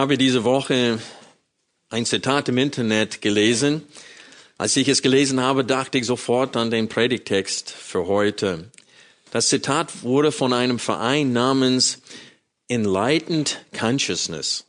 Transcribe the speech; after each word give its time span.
Habe 0.00 0.16
diese 0.16 0.44
Woche 0.44 0.98
ein 1.90 2.06
Zitat 2.06 2.48
im 2.48 2.56
Internet 2.56 3.20
gelesen. 3.20 3.82
Als 4.56 4.74
ich 4.76 4.88
es 4.88 5.02
gelesen 5.02 5.40
habe, 5.40 5.62
dachte 5.62 5.98
ich 5.98 6.06
sofort 6.06 6.56
an 6.56 6.70
den 6.70 6.88
Predigtext 6.88 7.70
für 7.70 8.06
heute. 8.06 8.70
Das 9.30 9.50
Zitat 9.50 10.02
wurde 10.02 10.32
von 10.32 10.54
einem 10.54 10.78
Verein 10.78 11.34
namens 11.34 12.00
Enlightened 12.68 13.62
Consciousness 13.78 14.64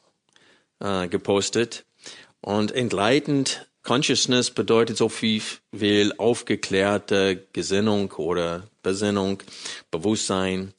äh, 0.82 1.08
gepostet. 1.08 1.86
Und 2.42 2.74
Enlightened 2.74 3.66
Consciousness 3.84 4.52
bedeutet 4.52 4.98
so 4.98 5.08
viel 5.08 5.42
wie 5.72 6.12
aufgeklärte 6.18 7.48
Gesinnung 7.54 8.12
oder 8.12 8.68
Besinnung, 8.84 9.42
Bewusstsein. 9.92 10.74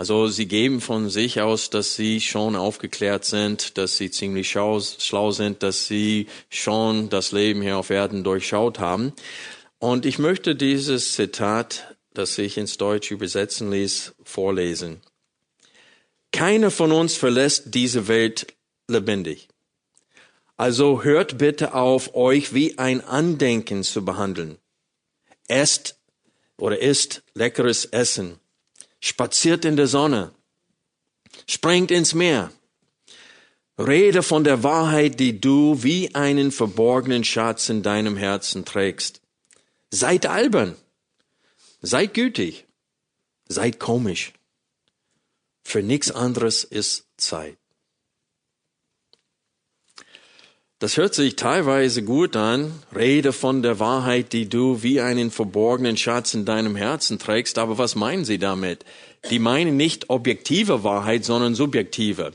Also 0.00 0.28
sie 0.28 0.46
geben 0.46 0.80
von 0.80 1.10
sich 1.10 1.40
aus, 1.40 1.70
dass 1.70 1.96
sie 1.96 2.20
schon 2.20 2.54
aufgeklärt 2.54 3.24
sind, 3.24 3.76
dass 3.78 3.96
sie 3.96 4.12
ziemlich 4.12 4.48
schlau, 4.48 4.80
schlau 4.80 5.32
sind, 5.32 5.64
dass 5.64 5.88
sie 5.88 6.28
schon 6.50 7.10
das 7.10 7.32
Leben 7.32 7.62
hier 7.62 7.78
auf 7.78 7.90
Erden 7.90 8.22
durchschaut 8.22 8.78
haben. 8.78 9.12
Und 9.80 10.06
ich 10.06 10.20
möchte 10.20 10.54
dieses 10.54 11.14
Zitat, 11.14 11.96
das 12.14 12.38
ich 12.38 12.58
ins 12.58 12.76
Deutsch 12.78 13.10
übersetzen 13.10 13.72
ließ, 13.72 14.14
vorlesen. 14.22 15.00
Keiner 16.30 16.70
von 16.70 16.92
uns 16.92 17.16
verlässt 17.16 17.74
diese 17.74 18.06
Welt 18.06 18.54
lebendig. 18.86 19.48
Also 20.56 21.02
hört 21.02 21.38
bitte 21.38 21.74
auf, 21.74 22.14
euch 22.14 22.54
wie 22.54 22.78
ein 22.78 23.00
Andenken 23.00 23.82
zu 23.82 24.04
behandeln. 24.04 24.58
Esst 25.48 25.98
oder 26.56 26.80
isst 26.80 27.24
leckeres 27.34 27.84
Essen 27.84 28.38
spaziert 29.00 29.64
in 29.64 29.76
der 29.76 29.86
Sonne, 29.86 30.32
springt 31.46 31.90
ins 31.90 32.14
Meer. 32.14 32.52
Rede 33.78 34.24
von 34.24 34.42
der 34.42 34.64
Wahrheit, 34.64 35.20
die 35.20 35.40
du 35.40 35.82
wie 35.82 36.14
einen 36.14 36.50
verborgenen 36.50 37.22
Schatz 37.22 37.68
in 37.68 37.82
deinem 37.82 38.16
Herzen 38.16 38.64
trägst. 38.64 39.20
Seid 39.90 40.26
albern, 40.26 40.76
seid 41.80 42.12
gütig, 42.12 42.66
seid 43.46 43.78
komisch. 43.78 44.32
Für 45.62 45.82
nichts 45.82 46.10
anderes 46.10 46.64
ist 46.64 47.06
Zeit. 47.18 47.58
Das 50.80 50.96
hört 50.96 51.12
sich 51.12 51.34
teilweise 51.34 52.04
gut 52.04 52.36
an. 52.36 52.72
Rede 52.94 53.32
von 53.32 53.62
der 53.62 53.80
Wahrheit, 53.80 54.32
die 54.32 54.48
du 54.48 54.80
wie 54.84 55.00
einen 55.00 55.32
verborgenen 55.32 55.96
Schatz 55.96 56.34
in 56.34 56.44
deinem 56.44 56.76
Herzen 56.76 57.18
trägst. 57.18 57.58
Aber 57.58 57.78
was 57.78 57.96
meinen 57.96 58.24
sie 58.24 58.38
damit? 58.38 58.84
Die 59.28 59.40
meinen 59.40 59.76
nicht 59.76 60.08
objektive 60.08 60.84
Wahrheit, 60.84 61.24
sondern 61.24 61.56
subjektive. 61.56 62.30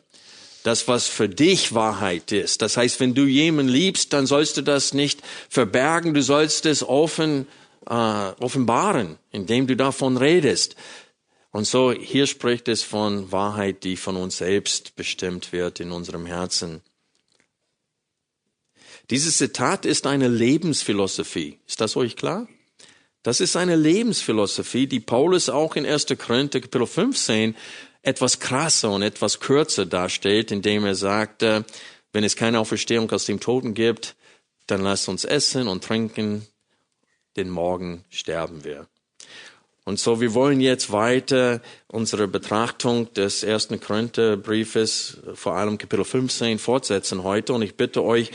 Das, 0.64 0.90
was 0.90 1.08
für 1.08 1.30
dich 1.30 1.74
Wahrheit 1.74 2.34
ist. 2.34 2.62
Das 2.62 2.76
heißt, 2.76 3.00
wenn 3.00 3.14
du 3.14 3.24
jemanden 3.24 3.72
liebst, 3.72 4.12
dann 4.12 4.26
sollst 4.26 4.58
du 4.58 4.62
das 4.62 4.94
nicht 4.94 5.22
verbergen. 5.48 6.14
Du 6.14 6.22
sollst 6.22 6.66
es 6.66 6.84
offen, 6.84 7.48
äh, 7.90 7.94
offenbaren, 7.94 9.18
indem 9.32 9.68
du 9.68 9.78
davon 9.78 10.18
redest. 10.18 10.76
Und 11.52 11.66
so, 11.66 11.94
hier 11.94 12.28
spricht 12.28 12.68
es 12.68 12.84
von 12.84 13.32
Wahrheit, 13.32 13.86
die 13.86 13.96
von 13.96 14.18
uns 14.18 14.38
selbst 14.38 14.98
bestimmt 14.98 15.54
wird 15.54 15.80
in 15.80 15.94
unserem 15.94 16.26
Herzen. 16.26 16.82
Dieses 19.10 19.38
Zitat 19.38 19.86
ist 19.86 20.08
eine 20.08 20.28
Lebensphilosophie. 20.28 21.60
Ist 21.68 21.82
das 21.82 21.98
euch 21.98 22.16
klar? 22.16 22.48
Das 23.22 23.42
ist 23.42 23.56
eine 23.56 23.76
Lebensphilosophie, 23.76 24.88
die 24.88 25.00
Paulus 25.00 25.50
auch 25.50 25.76
in 25.76 25.86
1. 25.86 26.08
Korinther 26.18 26.62
Kapitel 26.62 26.88
15 26.88 27.56
etwas 28.02 28.40
krasser 28.40 28.92
und 28.92 29.02
etwas 29.02 29.40
kürzer 29.40 29.86
darstellt, 29.86 30.52
indem 30.52 30.86
er 30.86 30.96
sagt, 30.96 31.42
wenn 31.42 32.24
es 32.24 32.36
keine 32.36 32.60
Auferstehung 32.60 33.10
aus 33.12 33.26
dem 33.26 33.40
Toten 33.40 33.74
gibt, 33.74 34.16
dann 34.68 34.82
lasst 34.82 35.10
uns 35.10 35.26
essen 35.26 35.68
und 35.68 35.84
trinken, 35.84 36.46
denn 37.36 37.50
morgen 37.50 38.04
sterben 38.10 38.64
wir. 38.64 38.88
Und 39.86 40.00
so, 40.00 40.22
wir 40.22 40.34
wollen 40.34 40.62
jetzt 40.62 40.92
weiter 40.94 41.62
unsere 41.88 42.28
Betrachtung 42.28 43.14
des 43.14 43.44
ersten 43.44 43.82
Korintherbriefes, 43.82 45.18
vor 45.34 45.56
allem 45.56 45.78
Kapitel 45.78 46.06
15, 46.06 46.58
fortsetzen 46.58 47.24
heute. 47.24 47.54
Und 47.54 47.64
ich 47.64 47.76
bitte 47.76 48.02
euch, 48.02 48.32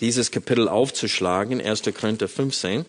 dieses 0.00 0.30
Kapitel 0.30 0.68
aufzuschlagen, 0.68 1.60
1. 1.60 1.82
Korinther 1.94 2.28
15. 2.28 2.84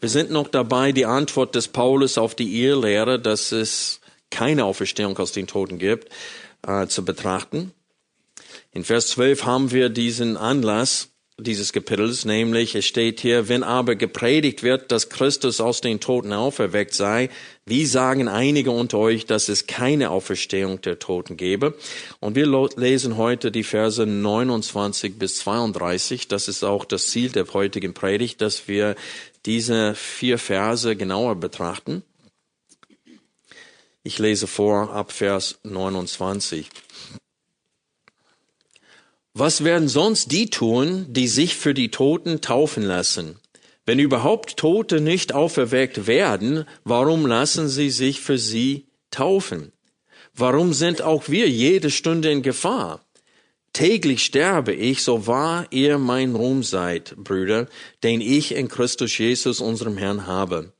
Wir 0.00 0.08
sind 0.10 0.30
noch 0.30 0.48
dabei, 0.48 0.92
die 0.92 1.06
Antwort 1.06 1.54
des 1.54 1.68
Paulus 1.68 2.18
auf 2.18 2.34
die 2.34 2.62
Irrlehre, 2.62 3.18
dass 3.18 3.52
es 3.52 4.00
keine 4.30 4.64
Auferstehung 4.66 5.16
aus 5.16 5.32
den 5.32 5.46
Toten 5.46 5.78
gibt, 5.78 6.10
äh, 6.66 6.86
zu 6.88 7.04
betrachten. 7.04 7.72
In 8.70 8.84
Vers 8.84 9.08
12 9.08 9.44
haben 9.44 9.70
wir 9.70 9.88
diesen 9.88 10.36
Anlass, 10.36 11.13
dieses 11.38 11.72
Kapitels, 11.72 12.24
nämlich 12.24 12.76
es 12.76 12.84
steht 12.84 13.18
hier, 13.20 13.48
wenn 13.48 13.64
aber 13.64 13.96
gepredigt 13.96 14.62
wird, 14.62 14.92
dass 14.92 15.08
Christus 15.08 15.60
aus 15.60 15.80
den 15.80 15.98
Toten 15.98 16.32
auferweckt 16.32 16.94
sei, 16.94 17.28
wie 17.66 17.86
sagen 17.86 18.28
einige 18.28 18.70
unter 18.70 18.98
euch, 18.98 19.26
dass 19.26 19.48
es 19.48 19.66
keine 19.66 20.10
Auferstehung 20.10 20.80
der 20.80 21.00
Toten 21.00 21.36
gebe? 21.36 21.74
Und 22.20 22.36
wir 22.36 22.46
lesen 22.76 23.16
heute 23.16 23.50
die 23.50 23.64
Verse 23.64 24.06
29 24.06 25.18
bis 25.18 25.38
32. 25.38 26.28
Das 26.28 26.46
ist 26.46 26.62
auch 26.62 26.84
das 26.84 27.08
Ziel 27.08 27.30
der 27.30 27.52
heutigen 27.52 27.94
Predigt, 27.94 28.40
dass 28.40 28.68
wir 28.68 28.94
diese 29.44 29.94
vier 29.96 30.38
Verse 30.38 30.94
genauer 30.94 31.34
betrachten. 31.34 32.02
Ich 34.04 34.18
lese 34.18 34.46
vor 34.46 34.92
ab 34.92 35.10
Vers 35.10 35.58
29. 35.64 36.68
Was 39.36 39.64
werden 39.64 39.88
sonst 39.88 40.30
die 40.30 40.48
tun, 40.48 41.06
die 41.08 41.26
sich 41.26 41.56
für 41.56 41.74
die 41.74 41.90
Toten 41.90 42.40
taufen 42.40 42.84
lassen? 42.84 43.40
Wenn 43.84 43.98
überhaupt 43.98 44.56
Tote 44.56 45.00
nicht 45.00 45.34
auferweckt 45.34 46.06
werden, 46.06 46.66
warum 46.84 47.26
lassen 47.26 47.68
sie 47.68 47.90
sich 47.90 48.20
für 48.20 48.38
sie 48.38 48.86
taufen? 49.10 49.72
Warum 50.36 50.72
sind 50.72 51.02
auch 51.02 51.28
wir 51.28 51.50
jede 51.50 51.90
Stunde 51.90 52.30
in 52.30 52.42
Gefahr? 52.42 53.04
Täglich 53.72 54.24
sterbe 54.24 54.72
ich, 54.72 55.02
so 55.02 55.26
wahr 55.26 55.66
ihr 55.70 55.98
mein 55.98 56.36
Ruhm 56.36 56.62
seid, 56.62 57.16
Brüder, 57.16 57.66
den 58.04 58.20
ich 58.20 58.54
in 58.54 58.68
Christus 58.68 59.18
Jesus, 59.18 59.60
unserem 59.60 59.98
Herrn, 59.98 60.28
habe. 60.28 60.72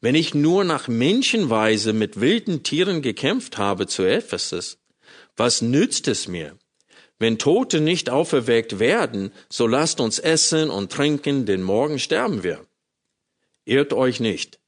Wenn 0.00 0.16
ich 0.16 0.34
nur 0.34 0.64
nach 0.64 0.88
Menschenweise 0.88 1.92
mit 1.92 2.20
wilden 2.20 2.64
Tieren 2.64 3.00
gekämpft 3.00 3.58
habe 3.58 3.86
zu 3.86 4.02
Ephesus, 4.02 4.78
was 5.36 5.62
nützt 5.62 6.08
es 6.08 6.26
mir? 6.26 6.58
Wenn 7.22 7.38
Tote 7.38 7.80
nicht 7.80 8.10
auferweckt 8.10 8.80
werden, 8.80 9.30
so 9.48 9.68
lasst 9.68 10.00
uns 10.00 10.18
essen 10.18 10.70
und 10.70 10.90
trinken, 10.90 11.46
denn 11.46 11.62
morgen 11.62 12.00
sterben 12.00 12.42
wir. 12.42 12.66
Irrt 13.64 13.92
euch 13.92 14.18
nicht. 14.18 14.58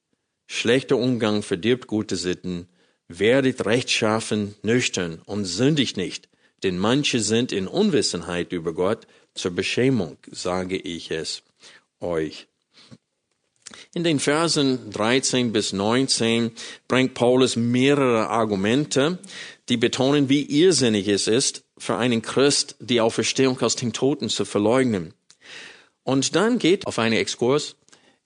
Schlechter 0.47 0.97
Umgang 0.97 1.43
verdirbt 1.43 1.89
gute 1.89 2.15
Sitten. 2.15 2.69
Werdet 3.09 3.67
rechtschaffen, 3.67 4.55
nüchtern 4.62 5.21
und 5.27 5.47
sündigt 5.47 5.97
nicht, 5.97 6.29
denn 6.62 6.79
manche 6.79 7.19
sind 7.19 7.51
in 7.51 7.67
Unwissenheit 7.67 8.53
über 8.53 8.73
Gott. 8.73 9.09
Zur 9.35 9.50
Beschämung 9.50 10.17
sage 10.31 10.77
ich 10.77 11.11
es 11.11 11.43
euch. 11.99 12.47
In 13.95 14.05
den 14.05 14.21
Versen 14.21 14.93
13 14.93 15.53
bis 15.53 15.73
19 15.73 16.53
bringt 16.87 17.15
Paulus 17.15 17.57
mehrere 17.57 18.29
Argumente, 18.29 19.19
die 19.69 19.77
betonen, 19.77 20.29
wie 20.29 20.43
irrsinnig 20.43 21.09
es 21.09 21.27
ist, 21.27 21.63
für 21.79 21.97
einen 21.97 22.23
Christ, 22.23 22.76
die 22.81 23.00
Auferstehung 23.00 23.61
aus 23.61 23.76
den 23.76 23.93
Toten 23.93 24.29
zu 24.29 24.44
verleugnen. 24.44 25.15
Und 26.03 26.37
dann 26.37 26.59
geht 26.59 26.87
auf 26.87 26.99
einen 26.99 27.15
Exkurs 27.15 27.76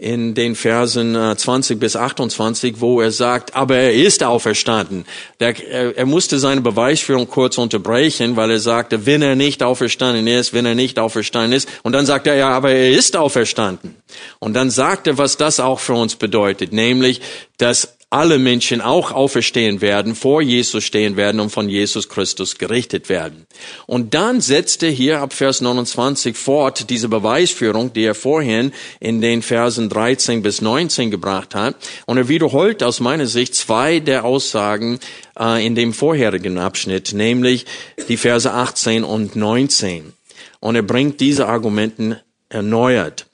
in 0.01 0.35
den 0.35 0.55
Versen 0.55 1.15
20 1.37 1.75
äh, 1.75 1.79
bis 1.79 1.97
28, 1.97 2.81
wo 2.81 3.01
er 3.01 3.11
sagt, 3.11 3.57
aber 3.57 3.77
er 3.77 3.95
ist 3.95 4.23
auferstanden. 4.23 5.05
Er, 5.41 5.97
er, 5.97 6.07
musste 6.07 6.39
seine 6.39 6.61
Beweisführung 6.61 7.29
kurz 7.29 7.59
unterbrechen, 7.59 8.37
weil 8.37 8.53
er 8.53 8.61
sagte, 8.61 9.07
wenn 9.07 9.23
er 9.23 9.35
nicht 9.35 9.61
auferstanden 9.61 10.29
ist, 10.29 10.53
wenn 10.53 10.67
er 10.67 10.77
nicht 10.77 11.01
auferstanden 11.01 11.53
ist. 11.53 11.69
Und 11.83 11.95
dann 11.95 12.07
sagt 12.07 12.29
er, 12.29 12.37
ja, 12.37 12.51
aber 12.51 12.71
er 12.71 12.93
ist 12.93 13.17
auferstanden. 13.17 13.97
Und 14.39 14.55
dann 14.55 14.71
sagt 14.71 15.09
er, 15.09 15.19
was 15.19 15.37
das 15.37 15.59
auch 15.59 15.81
für 15.81 15.95
uns 15.95 16.15
bedeutet, 16.15 16.73
nämlich, 16.73 17.21
dass 17.57 17.98
alle 18.11 18.39
Menschen 18.39 18.81
auch 18.81 19.13
auferstehen 19.13 19.83
werden, 19.83 20.15
vor 20.15 20.41
Jesus 20.41 20.83
stehen 20.83 21.17
werden 21.17 21.41
und 21.41 21.51
von 21.51 21.69
Jesus 21.69 22.09
Christus 22.09 22.57
gerichtet 22.57 23.11
werden. 23.11 23.47
Und 23.87 24.15
dann 24.15 24.41
setzt 24.41 24.83
er 24.83 24.91
hier 24.91 25.21
ab 25.21 25.35
Vers 25.35 25.61
29 25.61 26.35
fort 26.35 26.89
diese 26.89 27.09
Beweisführung, 27.11 27.93
die 27.93 28.05
er 28.05 28.15
vorhin 28.15 28.73
in 28.99 29.21
den 29.21 29.43
Versen 29.43 29.91
13 29.91 30.41
bis 30.41 30.63
19 30.63 31.11
gebracht 31.11 31.55
hat. 31.55 31.77
Und 32.07 32.17
er 32.17 32.29
wiederholt 32.29 32.83
aus 32.83 33.01
meiner 33.01 33.27
Sicht 33.27 33.55
zwei 33.55 34.01
der 34.01 34.25
Aussagen 34.25 35.01
äh, 35.39 35.65
in 35.65 35.75
dem 35.75 35.93
vorherigen 35.93 36.57
Abschnitt, 36.57 37.13
nämlich 37.13 37.67
die 38.09 38.17
Verse 38.17 38.51
18 38.51 39.05
und 39.05 39.37
19. 39.37 40.15
Und 40.61 40.77
er 40.77 40.83
bringt 40.83 41.21
diese 41.21 41.47
Argumenten 41.47 42.17
erneuert. 42.49 43.27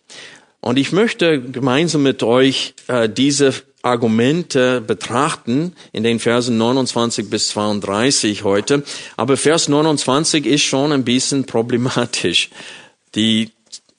Und 0.60 0.78
ich 0.78 0.90
möchte 0.90 1.40
gemeinsam 1.40 2.02
mit 2.02 2.24
euch 2.24 2.74
äh, 2.88 3.08
diese 3.08 3.54
Argumente 3.84 4.80
betrachten 4.80 5.74
in 5.92 6.02
den 6.02 6.18
Versen 6.18 6.56
29 6.58 7.28
bis 7.28 7.48
32 7.48 8.42
heute. 8.44 8.82
Aber 9.16 9.36
Vers 9.36 9.68
29 9.68 10.46
ist 10.46 10.62
schon 10.62 10.92
ein 10.92 11.04
bisschen 11.04 11.44
problematisch. 11.44 12.50
Die 13.14 13.50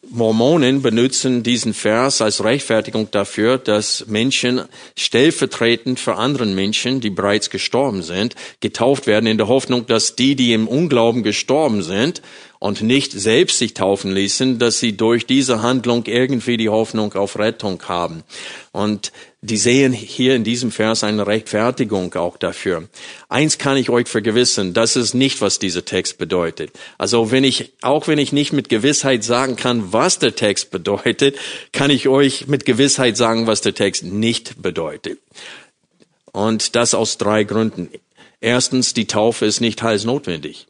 Mormonen 0.10 0.82
benutzen 0.82 1.44
diesen 1.44 1.74
Vers 1.74 2.22
als 2.22 2.44
Rechtfertigung 2.44 3.10
dafür, 3.12 3.58
dass 3.58 4.06
Menschen 4.08 4.62
stellvertretend 4.96 6.00
für 6.00 6.16
anderen 6.16 6.54
Menschen, 6.54 7.02
die 7.02 7.10
bereits 7.10 7.50
gestorben 7.50 8.04
sind, 8.04 8.36
getauft 8.60 9.08
werden 9.08 9.28
in 9.28 9.38
der 9.38 9.48
Hoffnung, 9.48 9.88
dass 9.88 10.16
die, 10.16 10.36
die 10.36 10.54
im 10.54 10.68
Unglauben 10.68 11.24
gestorben 11.24 11.82
sind 11.82 12.22
und 12.60 12.82
nicht 12.82 13.12
selbst 13.12 13.60
sich 13.60 13.74
taufen 13.74 14.14
ließen, 14.14 14.60
dass 14.60 14.80
sie 14.80 14.96
durch 14.96 15.26
diese 15.26 15.62
Handlung 15.62 16.06
irgendwie 16.06 16.58
die 16.58 16.70
Hoffnung 16.70 17.14
auf 17.14 17.38
Rettung 17.38 17.82
haben. 17.88 18.24
Und 18.72 19.12
die 19.46 19.58
sehen 19.58 19.94
hier 19.94 20.36
in 20.36 20.44
diesem 20.44 20.72
Vers 20.72 21.04
eine 21.04 21.28
Rechtfertigung 21.28 22.14
auch 22.16 22.38
dafür. 22.38 22.88
Eins 23.30 23.58
kann 23.58 23.78
ich 23.78 23.90
euch 23.90 24.08
vergewissen, 24.08 24.74
das 24.74 24.96
ist 24.96 25.14
nicht, 25.14 25.42
was 25.42 25.60
dieser 25.60 25.86
Text 25.86 26.18
bedeutet. 26.18 26.72
Also 26.98 27.32
wenn 27.32 27.44
ich, 27.44 27.74
auch 27.82 28.08
wenn 28.08 28.20
ich 28.20 28.34
nicht 28.34 28.54
mit 28.54 28.70
Gewissheit 28.70 29.24
sagen 29.24 29.56
kann, 29.56 29.94
was 29.94 30.20
der 30.20 30.36
Text 30.36 30.72
bedeutet, 30.72 31.38
kann 31.72 31.90
ich 31.90 32.08
euch 32.08 32.48
mit 32.48 32.66
Gewissheit 32.66 33.18
sagen, 33.18 33.48
was 33.48 33.62
der 33.62 33.74
Text 33.74 34.04
nicht 34.04 34.62
bedeutet. 34.62 35.20
Und 36.32 36.76
das 36.76 36.94
aus 36.94 37.18
drei 37.18 37.44
Gründen. 37.44 37.90
Erstens, 38.42 38.94
die 38.94 39.08
Taufe 39.08 39.46
ist 39.46 39.62
nicht 39.62 39.82
heilsnotwendig. 39.82 40.68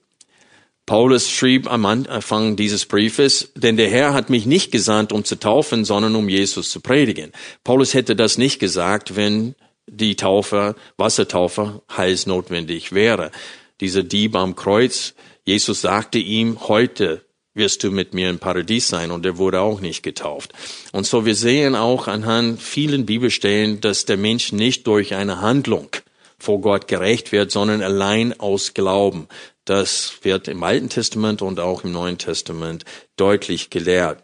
Paulus 0.85 1.31
schrieb 1.31 1.71
am 1.71 1.85
Anfang 1.85 2.55
dieses 2.55 2.85
Briefes, 2.85 3.51
denn 3.55 3.75
der 3.75 3.89
Herr 3.89 4.13
hat 4.13 4.29
mich 4.29 4.45
nicht 4.45 4.71
gesandt, 4.71 5.11
um 5.11 5.23
zu 5.23 5.39
taufen, 5.39 5.83
sondern 5.83 6.15
um 6.15 6.29
Jesus 6.29 6.69
zu 6.69 6.79
predigen. 6.79 7.31
Paulus 7.63 7.95
hätte 7.95 8.15
das 8.15 8.37
nicht 8.37 8.59
gesagt, 8.59 9.15
wenn 9.15 9.55
die 9.87 10.15
Taufe, 10.15 10.75
Wassertaufe, 10.97 11.81
heilsnotwendig 11.95 12.91
wäre. 12.91 13.31
Dieser 13.81 14.03
Dieb 14.03 14.35
am 14.35 14.55
Kreuz, 14.55 15.15
Jesus 15.43 15.81
sagte 15.81 16.19
ihm, 16.19 16.67
heute 16.67 17.25
wirst 17.55 17.83
du 17.83 17.89
mit 17.89 18.13
mir 18.13 18.29
im 18.29 18.37
Paradies 18.37 18.87
sein 18.87 19.09
und 19.09 19.25
er 19.25 19.37
wurde 19.37 19.61
auch 19.61 19.81
nicht 19.81 20.03
getauft. 20.03 20.53
Und 20.91 21.07
so 21.07 21.25
wir 21.25 21.35
sehen 21.35 21.75
auch 21.75 22.07
anhand 22.07 22.61
vielen 22.61 23.05
Bibelstellen, 23.05 23.81
dass 23.81 24.05
der 24.05 24.17
Mensch 24.17 24.51
nicht 24.51 24.85
durch 24.85 25.15
eine 25.15 25.41
Handlung 25.41 25.89
vor 26.45 26.61
Gott 26.61 26.87
gerecht 26.87 27.31
wird, 27.31 27.51
sondern 27.51 27.81
allein 27.81 28.39
aus 28.39 28.73
Glauben. 28.73 29.27
Das 29.65 30.13
wird 30.21 30.47
im 30.47 30.63
Alten 30.63 30.89
Testament 30.89 31.41
und 31.41 31.59
auch 31.59 31.83
im 31.83 31.91
Neuen 31.91 32.17
Testament 32.17 32.85
deutlich 33.17 33.69
gelehrt. 33.69 34.23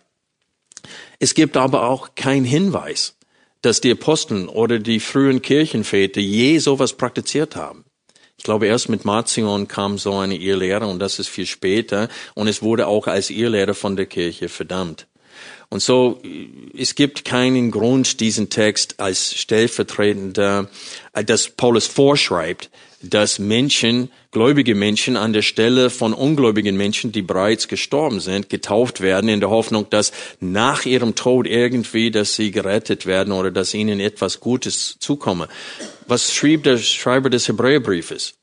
Es 1.19 1.33
gibt 1.33 1.57
aber 1.57 1.87
auch 1.89 2.15
keinen 2.15 2.45
Hinweis, 2.45 3.17
dass 3.61 3.81
die 3.81 3.91
Aposteln 3.91 4.47
oder 4.47 4.79
die 4.79 4.99
frühen 4.99 5.41
Kirchenväter 5.41 6.21
je 6.21 6.59
sowas 6.59 6.93
praktiziert 6.93 7.55
haben. 7.55 7.85
Ich 8.37 8.43
glaube, 8.43 8.65
erst 8.65 8.89
mit 8.89 9.05
Marcion 9.05 9.67
kam 9.67 9.97
so 9.97 10.15
eine 10.15 10.35
Irrlehre 10.35 10.87
und 10.87 10.99
das 10.99 11.19
ist 11.19 11.27
viel 11.27 11.45
später 11.45 12.07
und 12.33 12.47
es 12.47 12.63
wurde 12.63 12.87
auch 12.87 13.07
als 13.07 13.29
Irrlehre 13.29 13.75
von 13.75 13.95
der 13.95 14.07
Kirche 14.07 14.49
verdammt. 14.49 15.07
Und 15.71 15.81
so, 15.81 16.21
es 16.77 16.95
gibt 16.95 17.23
keinen 17.23 17.71
Grund, 17.71 18.19
diesen 18.19 18.49
Text 18.49 18.99
als 18.99 19.33
stellvertretender, 19.33 20.69
äh, 21.13 21.23
dass 21.23 21.47
Paulus 21.47 21.87
vorschreibt, 21.87 22.69
dass 23.01 23.39
Menschen, 23.39 24.11
gläubige 24.31 24.75
Menschen 24.75 25.15
an 25.15 25.31
der 25.31 25.41
Stelle 25.41 25.89
von 25.89 26.13
ungläubigen 26.13 26.75
Menschen, 26.75 27.13
die 27.13 27.21
bereits 27.21 27.69
gestorben 27.69 28.19
sind, 28.19 28.49
getauft 28.49 28.99
werden 28.99 29.29
in 29.29 29.39
der 29.39 29.49
Hoffnung, 29.49 29.89
dass 29.89 30.11
nach 30.41 30.85
ihrem 30.85 31.15
Tod 31.15 31.47
irgendwie, 31.47 32.11
dass 32.11 32.35
sie 32.35 32.51
gerettet 32.51 33.05
werden 33.05 33.31
oder 33.31 33.49
dass 33.49 33.73
ihnen 33.73 34.01
etwas 34.01 34.41
Gutes 34.41 34.97
zukomme. 34.99 35.47
Was 36.05 36.33
schrieb 36.33 36.63
der 36.63 36.79
Schreiber 36.79 37.29
des 37.29 37.47
Hebräerbriefes? 37.47 38.33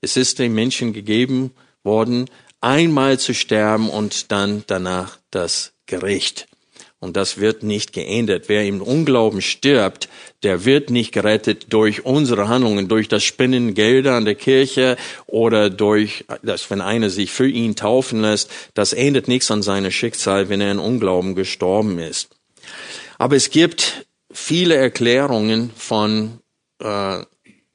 Es 0.00 0.16
ist 0.16 0.38
den 0.38 0.54
Menschen 0.54 0.94
gegeben 0.94 1.50
worden, 1.84 2.30
einmal 2.62 3.18
zu 3.18 3.34
sterben 3.34 3.90
und 3.90 4.32
dann 4.32 4.64
danach 4.66 5.18
das 5.30 5.72
Gericht. 5.84 6.49
Und 7.02 7.16
das 7.16 7.38
wird 7.38 7.62
nicht 7.62 7.94
geändert. 7.94 8.44
Wer 8.48 8.66
im 8.66 8.82
Unglauben 8.82 9.40
stirbt, 9.40 10.10
der 10.42 10.66
wird 10.66 10.90
nicht 10.90 11.12
gerettet 11.12 11.72
durch 11.72 12.04
unsere 12.04 12.48
Handlungen, 12.48 12.88
durch 12.88 13.08
das 13.08 13.24
Spinnen 13.24 13.72
Gelder 13.72 14.16
an 14.16 14.26
der 14.26 14.34
Kirche 14.34 14.98
oder 15.26 15.70
durch, 15.70 16.26
dass 16.42 16.70
wenn 16.70 16.82
einer 16.82 17.08
sich 17.08 17.32
für 17.32 17.48
ihn 17.48 17.74
taufen 17.74 18.20
lässt, 18.20 18.50
das 18.74 18.92
ändert 18.92 19.28
nichts 19.28 19.50
an 19.50 19.62
seinem 19.62 19.90
Schicksal, 19.90 20.50
wenn 20.50 20.60
er 20.60 20.72
in 20.72 20.78
Unglauben 20.78 21.34
gestorben 21.34 21.98
ist. 21.98 22.36
Aber 23.16 23.34
es 23.34 23.48
gibt 23.48 24.06
viele 24.30 24.74
Erklärungen 24.76 25.70
von 25.74 26.40
äh, 26.80 27.24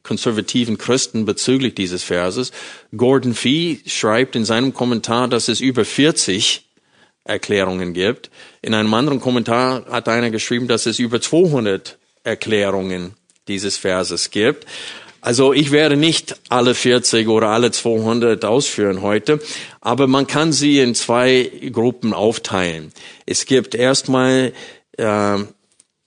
konservativen 0.03 0.77
Christen 0.77 1.25
bezüglich 1.25 1.73
dieses 1.73 2.03
Verses. 2.03 2.51
Gordon 2.95 3.33
Fee 3.33 3.79
schreibt 3.87 4.35
in 4.35 4.45
seinem 4.45 4.73
Kommentar, 4.73 5.27
dass 5.27 5.47
es 5.47 5.61
über 5.61 5.83
40 5.83 6.64
Erklärungen 7.25 7.93
gibt. 7.93 8.29
In 8.61 8.73
einem 8.73 8.93
anderen 8.93 9.19
Kommentar 9.19 9.85
hat 9.89 10.07
einer 10.07 10.29
geschrieben, 10.29 10.67
dass 10.67 10.85
es 10.85 10.99
über 10.99 11.19
200 11.19 11.97
Erklärungen 12.23 13.15
dieses 13.47 13.77
Verses 13.77 14.31
gibt. 14.31 14.65
Also 15.21 15.53
ich 15.53 15.71
werde 15.71 15.97
nicht 15.97 16.39
alle 16.49 16.75
40 16.75 17.27
oder 17.27 17.47
alle 17.47 17.71
200 17.71 18.45
ausführen 18.45 19.01
heute, 19.01 19.39
aber 19.81 20.05
man 20.05 20.27
kann 20.27 20.53
sie 20.53 20.79
in 20.79 20.93
zwei 20.93 21.51
Gruppen 21.71 22.13
aufteilen. 22.13 22.93
Es 23.25 23.47
gibt 23.47 23.73
erstmal 23.73 24.53
äh, 24.97 25.37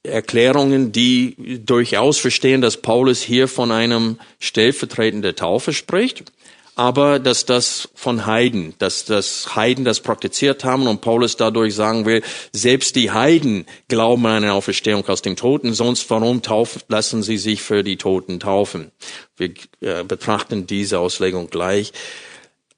Erklärungen, 0.05 0.93
die 0.93 1.61
durchaus 1.65 2.19
verstehen, 2.19 2.61
dass 2.61 2.77
Paulus 2.77 3.21
hier 3.21 3.49
von 3.49 3.73
einem 3.73 4.21
stellvertretenden 4.39 5.35
Taufe 5.35 5.73
spricht 5.73 6.33
aber 6.79 7.19
dass 7.19 7.45
das 7.45 7.89
von 7.95 8.25
Heiden, 8.25 8.75
dass 8.79 9.05
das 9.05 9.57
Heiden 9.57 9.85
das 9.85 9.99
praktiziert 9.99 10.63
haben 10.63 10.87
und 10.87 11.01
Paulus 11.01 11.37
dadurch 11.37 11.75
sagen 11.75 12.07
will, 12.07 12.23
selbst 12.53 12.95
die 12.95 13.11
Heiden 13.11 13.67
glauben 13.89 14.25
an 14.27 14.45
eine 14.45 14.53
Auferstehung 14.53 15.05
aus 15.09 15.21
dem 15.21 15.35
Toten, 15.35 15.75
sonst 15.75 16.09
warum 16.09 16.41
taufen, 16.41 16.81
lassen 16.87 17.25
sie 17.25 17.37
sich 17.37 17.63
für 17.63 17.83
die 17.83 17.97
Toten 17.97 18.39
taufen? 18.39 18.93
Wir 19.37 19.55
äh, 19.81 20.05
betrachten 20.05 20.69
diese 20.69 21.01
Auslegung 21.01 21.51
gleich. 21.51 21.93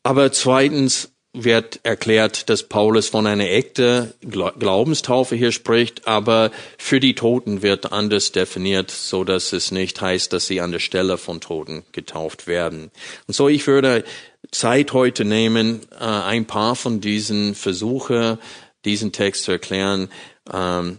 Aber 0.03 0.33
zweitens, 0.33 1.13
wird 1.33 1.81
erklärt, 1.85 2.51
dass 2.51 2.65
Paulus 2.65 3.09
von 3.09 3.27
einer 3.27 3.49
echten 3.49 4.13
Glaubenstaufe 4.21 5.37
hier 5.37 5.53
spricht, 5.53 6.09
aber 6.09 6.51
für 6.77 6.99
die 6.99 7.15
Toten 7.15 7.63
wird 7.63 7.93
anders 7.93 8.33
definiert, 8.33 8.91
so 8.91 9.23
dass 9.23 9.53
es 9.53 9.71
nicht 9.71 10.01
heißt, 10.01 10.33
dass 10.33 10.47
sie 10.47 10.61
an 10.61 10.73
der 10.73 10.81
Stelle 10.81 11.19
von 11.19 11.41
Toten 11.41 11.85
getauft 11.93 12.49
werden. 12.49 12.91
Und 13.29 13.35
so 13.35 13.49
ich 13.49 13.67
würde 13.69 14.05
Zeit 14.51 14.93
heute 14.93 15.25
nehmen, 15.25 15.83
äh, 15.93 16.05
ein 16.05 16.47
paar 16.47 16.75
von 16.75 17.01
diesen 17.01 17.55
Versuche, 17.55 18.39
diesen 18.85 19.13
Text 19.13 19.45
zu 19.45 19.53
erklären, 19.53 20.09
ähm, 20.53 20.99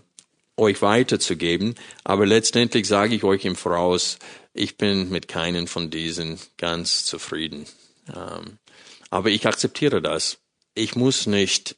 euch 0.56 0.82
weiterzugeben. 0.82 1.76
Aber 2.04 2.26
letztendlich 2.26 2.88
sage 2.88 3.16
ich 3.16 3.24
euch 3.24 3.44
im 3.44 3.58
Voraus, 3.58 4.18
ich 4.54 4.78
bin 4.78 5.10
mit 5.10 5.28
keinen 5.28 5.68
von 5.68 5.90
diesen 5.90 6.40
ganz 6.58 7.04
zufrieden. 7.04 7.66
Ähm, 8.16 8.58
aber 9.12 9.30
ich 9.30 9.46
akzeptiere 9.46 10.02
das. 10.02 10.40
Ich 10.74 10.96
muss 10.96 11.28
nicht 11.28 11.76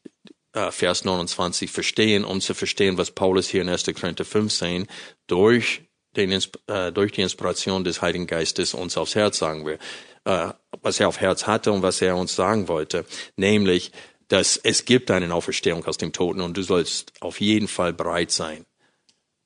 äh, 0.53 0.71
Vers 0.71 1.03
29 1.03 1.69
verstehen, 1.71 2.23
um 2.23 2.39
zu 2.39 2.53
verstehen, 2.53 2.97
was 2.97 3.11
Paulus 3.11 3.49
hier 3.49 3.63
in 3.63 3.69
1. 3.69 3.85
Korinther 3.99 4.23
15 4.23 4.87
durch 5.27 5.81
den, 6.15 6.31
äh, 6.67 6.91
durch 6.91 7.11
die 7.11 7.21
Inspiration 7.21 7.83
des 7.83 8.01
Heiligen 8.01 8.27
Geistes 8.27 8.73
uns 8.73 8.97
aufs 8.97 9.15
Herz 9.15 9.39
sagen 9.39 9.65
will, 9.65 9.79
äh, 10.25 10.49
was 10.81 10.99
er 10.99 11.07
auf 11.07 11.19
Herz 11.19 11.47
hatte 11.47 11.71
und 11.71 11.81
was 11.81 12.01
er 12.01 12.15
uns 12.15 12.35
sagen 12.35 12.67
wollte, 12.67 13.05
nämlich, 13.35 13.91
dass 14.27 14.57
es 14.57 14.85
gibt 14.85 15.11
eine 15.11 15.33
Auferstehung 15.33 15.85
aus 15.85 15.97
dem 15.97 16.13
Toten 16.13 16.41
und 16.41 16.55
du 16.55 16.61
sollst 16.61 17.13
auf 17.19 17.41
jeden 17.41 17.67
Fall 17.67 17.93
bereit 17.93 18.31
sein, 18.31 18.65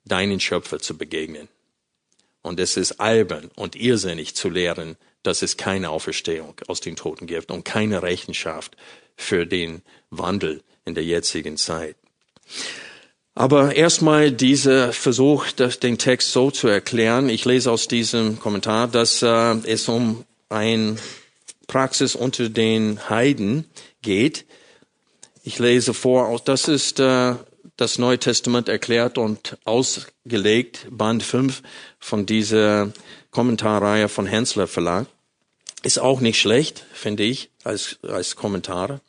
deinen 0.03 0.39
Schöpfer 0.39 0.79
zu 0.79 0.98
begegnen. 0.98 1.48
Und 2.41 2.60
es 2.60 2.77
ist 2.77 3.00
albern 3.00 3.50
und 3.56 3.75
irrsinnig 3.75 4.36
zu 4.36 4.50
lehren, 4.50 4.98
dass 5.27 5.41
es 5.41 5.57
keine 5.57 5.89
Auferstehung 5.89 6.55
aus 6.67 6.79
den 6.79 6.96
Toten 6.96 7.27
gibt 7.27 7.51
und 7.51 7.65
keine 7.65 8.01
Rechenschaft 8.01 8.77
für 9.17 9.46
den 9.46 9.81
Wandel 10.10 10.63
in 10.86 10.96
der 10.96 11.03
jetzigen 11.03 11.57
Zeit. 11.57 11.98
Aber 13.36 13.75
erstmal 13.75 14.31
dieser 14.31 14.93
Versuch, 14.93 15.51
den 15.51 15.98
Text 15.98 16.31
so 16.31 16.50
zu 16.50 16.69
erklären. 16.69 17.29
Ich 17.29 17.46
lese 17.46 17.72
aus 17.72 17.88
diesem 17.88 18.39
Kommentar, 18.39 18.88
dass 18.88 19.22
äh, 19.22 19.27
es 19.65 19.88
um 19.89 20.24
ein 20.50 20.98
Praxis 21.67 22.15
unter 22.15 22.50
den 22.50 23.10
Heiden 23.10 23.65
geht. 24.01 24.46
Ich 25.43 25.60
lese 25.60 25.93
vor, 25.93 26.41
das 26.46 26.67
ist 26.67 27.00
äh, 27.00 27.36
das 27.75 28.00
Neue 28.00 28.17
Testament 28.17 28.69
erklärt 28.69 29.17
und 29.17 29.57
ausgelegt, 29.65 30.88
Band 30.89 31.22
5 31.22 31.62
von 32.00 32.25
dieser 32.25 32.91
Kommentarreihe 33.31 34.10
von 34.10 34.25
Hensler 34.25 34.67
Verlag. 34.67 35.05
Ist 35.84 36.00
auch 36.00 36.19
nicht 36.22 36.39
schlecht, 36.39 36.86
finde 36.93 37.24
ich, 37.24 37.50
als, 37.63 37.98
als 38.01 38.36
Kommentare. 38.36 39.01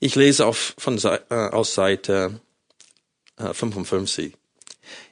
Ich 0.00 0.16
lese 0.16 0.46
auf, 0.46 0.74
von, 0.76 0.98
äh, 0.98 1.34
aus 1.34 1.74
Seite 1.74 2.40
55. 3.38 4.32
Äh, 4.32 4.36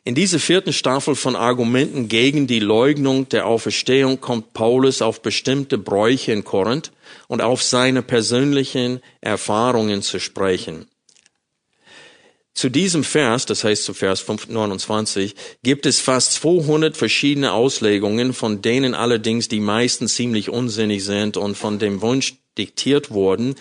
In 0.05 0.15
dieser 0.15 0.39
vierten 0.39 0.73
Staffel 0.73 1.15
von 1.15 1.37
Argumenten 1.37 2.09
gegen 2.09 2.47
die 2.47 2.61
Leugnung 2.61 3.29
der 3.29 3.47
Auferstehung 3.47 4.21
kommt 4.21 4.53
Paulus 4.53 5.01
auf 5.01 5.23
bestimmte 5.23 5.79
Bräuche 5.79 6.33
in 6.33 6.45
Korinth 6.45 6.93
und 7.29 7.41
auf 7.41 7.63
seine 7.63 8.03
persönlichen 8.03 9.01
Erfahrungen 9.21 10.03
zu 10.03 10.19
sprechen. 10.19 10.89
Zu 12.55 12.69
diesem 12.69 13.03
Vers, 13.03 13.47
das 13.47 13.65
heißt 13.65 13.85
zu 13.85 13.95
Vers 13.95 14.25
29, 14.27 15.35
gibt 15.63 15.87
es 15.87 16.01
fast 16.01 16.35
200 16.35 16.97
verschiedene 16.97 17.53
Auslegungen, 17.53 18.35
von 18.35 18.61
denen 18.61 18.95
allerdings 18.95 19.49
die 19.49 19.61
meisten 19.61 20.07
ziemlich 20.07 20.51
unsinnig 20.51 21.03
sind 21.05 21.39
und 21.39 21.57
von 21.57 21.79
dem 21.79 22.03
Wunsch 22.03 22.35
diktiert 22.59 23.11
wurden, 23.11 23.55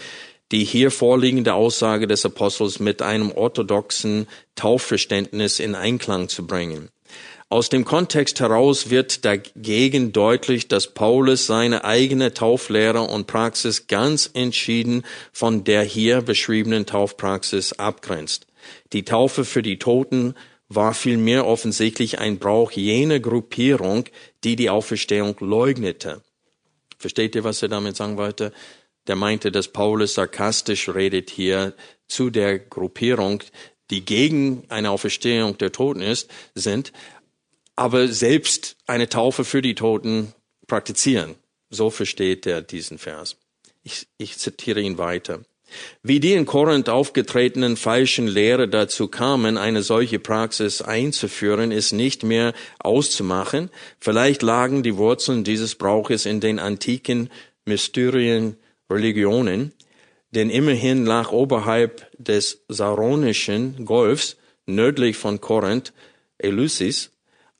die 0.52 0.66
hier 0.66 0.92
vorliegende 0.92 1.54
Aussage 1.54 2.06
des 2.06 2.26
Apostels 2.26 2.80
mit 2.80 3.02
einem 3.02 3.32
orthodoxen 3.32 4.28
Taufverständnis 4.56 5.60
in 5.60 5.76
Einklang 5.76 6.28
zu 6.28 6.46
bringen. 6.46 6.90
Aus 7.48 7.70
dem 7.70 7.84
Kontext 7.84 8.40
heraus 8.40 8.90
wird 8.90 9.26
dagegen 9.26 10.14
deutlich, 10.14 10.68
dass 10.68 10.94
Paulus 10.94 11.48
seine 11.48 11.84
eigene 11.84 12.34
Tauflehre 12.34 13.02
und 13.02 13.28
Praxis 13.28 13.88
ganz 13.88 14.30
entschieden 14.34 15.04
von 15.34 15.64
der 15.64 15.84
hier 15.84 16.22
beschriebenen 16.22 16.86
Taufpraxis 16.86 17.74
abgrenzt. 17.74 18.48
Die 18.94 19.04
Taufe 19.04 19.46
für 19.46 19.62
die 19.62 19.80
Toten 19.80 20.36
war 20.68 20.94
vielmehr 20.94 21.46
offensichtlich 21.46 22.20
ein 22.20 22.40
Brauch 22.40 22.72
jener 22.72 23.20
Gruppierung, 23.20 24.06
die 24.44 24.56
die 24.56 24.70
Auferstehung 24.70 25.36
leugnete. 25.40 26.22
Versteht 26.98 27.36
ihr, 27.36 27.44
was 27.44 27.62
er 27.62 27.70
damit 27.70 27.96
sagen 27.96 28.18
wollte? 28.18 28.54
der 29.08 29.16
meinte, 29.16 29.52
dass 29.52 29.68
Paulus 29.68 30.14
sarkastisch 30.14 30.90
redet 30.90 31.30
hier 31.30 31.74
zu 32.08 32.30
der 32.30 32.60
Gruppierung, 32.60 33.44
die 33.90 34.06
gegen 34.06 34.64
eine 34.70 34.92
Auferstehung 34.92 35.58
der 35.58 35.72
Toten 35.72 36.02
ist, 36.02 36.30
sind, 36.56 36.94
aber 37.76 38.08
selbst 38.08 38.78
eine 38.86 39.10
Taufe 39.10 39.44
für 39.44 39.62
die 39.62 39.76
Toten 39.76 40.34
praktizieren. 40.68 41.36
So 41.70 41.90
versteht 41.90 42.46
er 42.46 42.62
diesen 42.62 42.98
Vers. 42.98 43.38
Ich, 43.84 44.08
ich 44.18 44.38
zitiere 44.38 44.82
ihn 44.82 44.98
weiter. 44.98 45.42
Wie 46.04 46.20
die 46.20 46.34
in 46.34 46.46
Korinth 46.46 46.90
aufgetretenen 46.90 47.78
falschen 47.78 48.28
Lehre 48.28 48.68
dazu 48.68 49.08
kamen, 49.08 49.58
eine 49.58 49.84
solche 49.84 50.20
Praxis 50.20 50.82
einzuführen, 50.82 51.72
ist 51.72 51.94
nicht 51.94 52.24
mehr 52.24 52.54
auszumachen. 52.80 53.70
Vielleicht 54.00 54.42
lagen 54.42 54.84
die 54.84 54.98
Wurzeln 54.98 55.44
dieses 55.44 55.76
Brauches 55.76 56.26
in 56.26 56.40
den 56.40 56.60
antiken 56.60 57.30
Mysterien 57.66 58.58
Religionen, 58.90 59.74
denn 60.32 60.50
immerhin 60.50 61.06
lag 61.06 61.32
oberhalb 61.32 62.08
des 62.18 62.64
Saronischen 62.68 63.86
Golfs, 63.86 64.38
nördlich 64.66 65.18
von 65.18 65.42
Korinth, 65.42 65.94
Eleusis, 66.38 67.12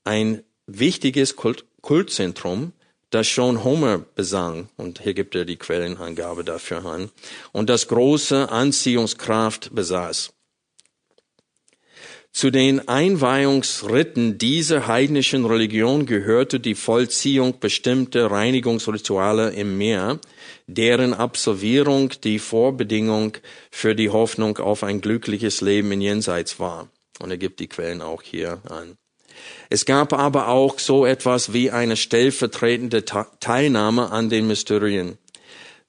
ein 0.04 0.44
wichtiges 0.68 1.36
Kult 1.36 1.66
Kultzentrum, 1.82 2.74
das 3.12 3.28
schon 3.28 3.64
Homer 3.64 4.00
besang, 4.00 4.70
und 4.78 5.02
hier 5.02 5.14
gibt 5.14 5.36
er 5.36 5.46
die 5.46 5.58
Quellenangabe 5.58 6.44
dafür 6.44 6.86
an, 6.86 7.12
und 7.52 7.70
das 7.70 7.88
große 7.88 8.50
Anziehungskraft 8.50 9.76
besaß. 9.76 10.34
Zu 12.34 12.50
den 12.50 12.88
Einweihungsritten 12.88 14.38
dieser 14.38 14.88
heidnischen 14.88 15.46
Religion 15.46 16.06
gehörte 16.06 16.62
die 16.62 16.76
Vollziehung 16.76 17.60
bestimmter 17.60 18.32
Reinigungsrituale 18.32 19.52
im 19.52 19.78
Meer, 19.78 20.18
deren 20.66 21.14
Absolvierung 21.14 22.14
die 22.24 22.40
Vorbedingung 22.40 23.34
für 23.70 23.96
die 23.96 24.10
Hoffnung 24.10 24.60
auf 24.60 24.84
ein 24.84 25.02
glückliches 25.02 25.60
Leben 25.60 25.92
in 25.92 26.00
Jenseits 26.00 26.58
war. 26.58 26.90
Und 27.20 27.32
er 27.32 27.38
gibt 27.38 27.60
die 27.60 27.68
Quellen 27.68 28.02
auch 28.02 28.22
hier 28.22 28.62
an. 28.70 28.96
Es 29.70 29.86
gab 29.86 30.14
aber 30.14 30.48
auch 30.48 30.80
so 30.80 31.06
etwas 31.06 31.54
wie 31.54 31.72
eine 31.72 31.96
stellvertretende 31.96 33.06
Teilnahme 33.06 34.12
an 34.12 34.30
den 34.30 34.48
Mysterien. 34.48 35.18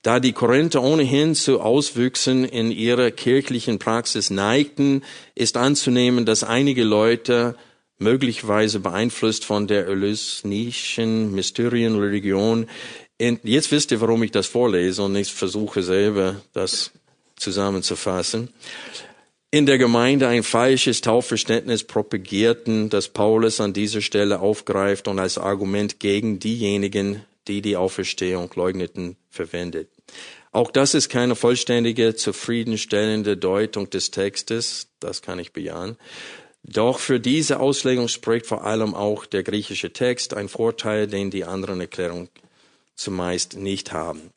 Da 0.03 0.19
die 0.19 0.33
Korinther 0.33 0.83
ohnehin 0.83 1.35
zu 1.35 1.61
Auswüchsen 1.61 2.45
in 2.45 2.73
ihrer 2.73 3.13
kirchlichen 3.13 3.79
Praxis 3.79 4.31
neigten, 4.31 5.03
ist 5.37 5.57
anzunehmen, 5.57 6.27
dass 6.27 6.43
einige 6.43 6.83
Leute 6.83 7.57
möglicherweise 7.99 8.81
beeinflusst 8.81 9.45
von 9.45 9.69
der 9.69 9.87
elysnischen 9.87 11.33
Mysterienreligion. 11.33 12.67
Jetzt 13.21 13.71
wisst 13.71 13.93
ihr, 13.93 14.01
warum 14.01 14.25
ich 14.25 14.33
das 14.33 14.49
vorlese 14.49 15.05
und 15.05 15.15
ich 15.15 15.33
versuche 15.33 15.85
selber 15.85 16.43
das 16.53 16.91
zusammenzufassen. 17.37 18.49
In 19.55 19.67
der 19.67 19.77
Gemeinde 19.77 20.29
ein 20.29 20.45
falsches 20.45 21.03
Taufverständnis 21.03 21.85
propagierten, 21.85 22.89
das 22.89 23.09
Paulus 23.09 23.61
an 23.61 23.75
dieser 23.75 24.01
Stelle 24.01 24.41
aufgreift 24.41 25.09
und 25.09 25.19
als 25.19 25.37
Argument 25.37 26.01
gegen 26.01 26.39
diejenigen, 26.39 27.23
die 27.47 27.61
die 27.61 27.77
Auferstehung 27.77 28.51
leugneten, 28.55 29.17
verwendet. 29.29 29.91
Auch 30.53 30.71
das 30.71 30.95
ist 30.95 31.11
keine 31.11 31.37
vollständige, 31.37 32.15
zufriedenstellende 32.15 33.37
Deutung 33.37 33.91
des 33.91 34.11
Textes, 34.11 34.89
das 35.01 35.21
kann 35.21 35.39
ich 35.39 35.53
bejahen. 35.53 35.99
Doch 36.63 36.99
für 36.99 37.21
diese 37.21 37.61
Auslegung 37.61 38.09
spricht 38.09 38.47
vor 38.47 38.65
allem 38.65 38.95
auch 38.95 39.27
der 39.27 39.43
griechische 39.43 39.93
Text, 39.93 40.33
ein 40.33 40.49
Vorteil, 40.49 41.09
den 41.09 41.31
die 41.31 41.45
anderen 41.45 41.79
Erklärungen 41.79 42.31
zumeist 42.95 43.59
nicht 43.59 43.93
haben. 43.93 44.33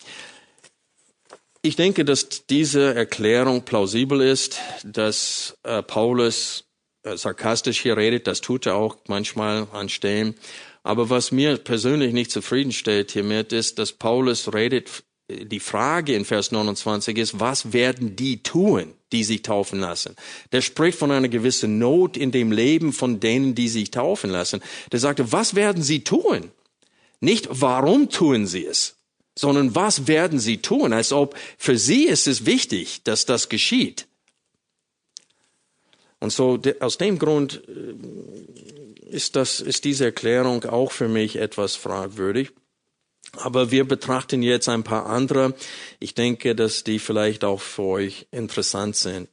Ich 1.65 1.75
denke, 1.75 2.05
dass 2.05 2.45
diese 2.45 2.93
Erklärung 2.93 3.63
plausibel 3.63 4.22
ist, 4.22 4.60
dass 4.84 5.57
äh, 5.63 5.81
Paulus 5.81 6.65
äh, 7.01 7.17
sarkastisch 7.17 7.81
hier 7.81 7.98
redet, 7.98 8.27
das 8.27 8.41
tut 8.41 8.67
er 8.67 8.75
auch 8.75 8.98
manchmal 9.07 9.65
an 9.72 9.89
Stellen. 9.89 10.36
Aber 10.84 11.10
was 11.10 11.31
mir 11.31 11.57
persönlich 11.57 12.13
nicht 12.13 12.29
zufriedenstellt 12.29 13.10
hiermit 13.10 13.51
ist, 13.51 13.79
dass 13.79 13.93
Paulus 13.93 14.53
redet, 14.53 15.03
die 15.27 15.60
Frage 15.60 16.13
in 16.13 16.24
Vers 16.24 16.51
29 16.51 17.17
ist, 17.17 17.39
was 17.39 17.74
werden 17.74 18.15
die 18.15 18.43
tun, 18.43 18.93
die 19.12 19.24
sich 19.24 19.41
taufen 19.41 19.79
lassen? 19.79 20.15
Der 20.51 20.62
spricht 20.62 21.00
von 21.00 21.10
einer 21.10 21.29
gewissen 21.29 21.79
Not 21.79 22.15
in 22.15 22.31
dem 22.31 22.51
Leben 22.51 22.93
von 22.93 23.19
denen, 23.19 23.55
die 23.55 23.69
sich 23.69 23.89
taufen 23.89 24.29
lassen. 24.29 24.62
Der 24.91 25.00
sagte, 25.00 25.31
was 25.31 25.55
werden 25.55 25.81
sie 25.81 26.03
tun? 26.03 26.51
Nicht 27.22 27.48
warum 27.50 28.12
tun 28.12 28.45
sie 28.45 28.67
es, 28.67 28.94
sondern 29.37 29.75
was 29.75 30.07
werden 30.07 30.39
sie 30.39 30.57
tun? 30.57 30.93
Als 30.93 31.11
ob 31.11 31.35
für 31.57 31.77
sie 31.77 32.05
ist 32.05 32.27
es 32.27 32.45
wichtig, 32.45 33.03
dass 33.03 33.25
das 33.25 33.49
geschieht. 33.49 34.07
Und 36.19 36.31
so 36.31 36.59
aus 36.79 36.97
dem 36.97 37.19
Grund 37.19 37.61
äh, 37.67 39.15
ist, 39.15 39.35
das, 39.35 39.59
ist 39.59 39.83
diese 39.83 40.05
Erklärung 40.05 40.63
auch 40.65 40.91
für 40.91 41.07
mich 41.07 41.35
etwas 41.35 41.75
fragwürdig. 41.75 42.51
Aber 43.33 43.69
wir 43.71 43.85
betrachten 43.85 44.41
jetzt 44.41 44.69
ein 44.69 44.83
paar 44.83 45.07
andere. 45.07 45.53
Ich 45.99 46.15
denke, 46.15 46.55
dass 46.55 46.83
die 46.83 46.99
vielleicht 46.99 47.43
auch 47.43 47.61
für 47.61 47.83
euch 47.83 48.27
interessant 48.31 48.95
sind. 48.95 49.29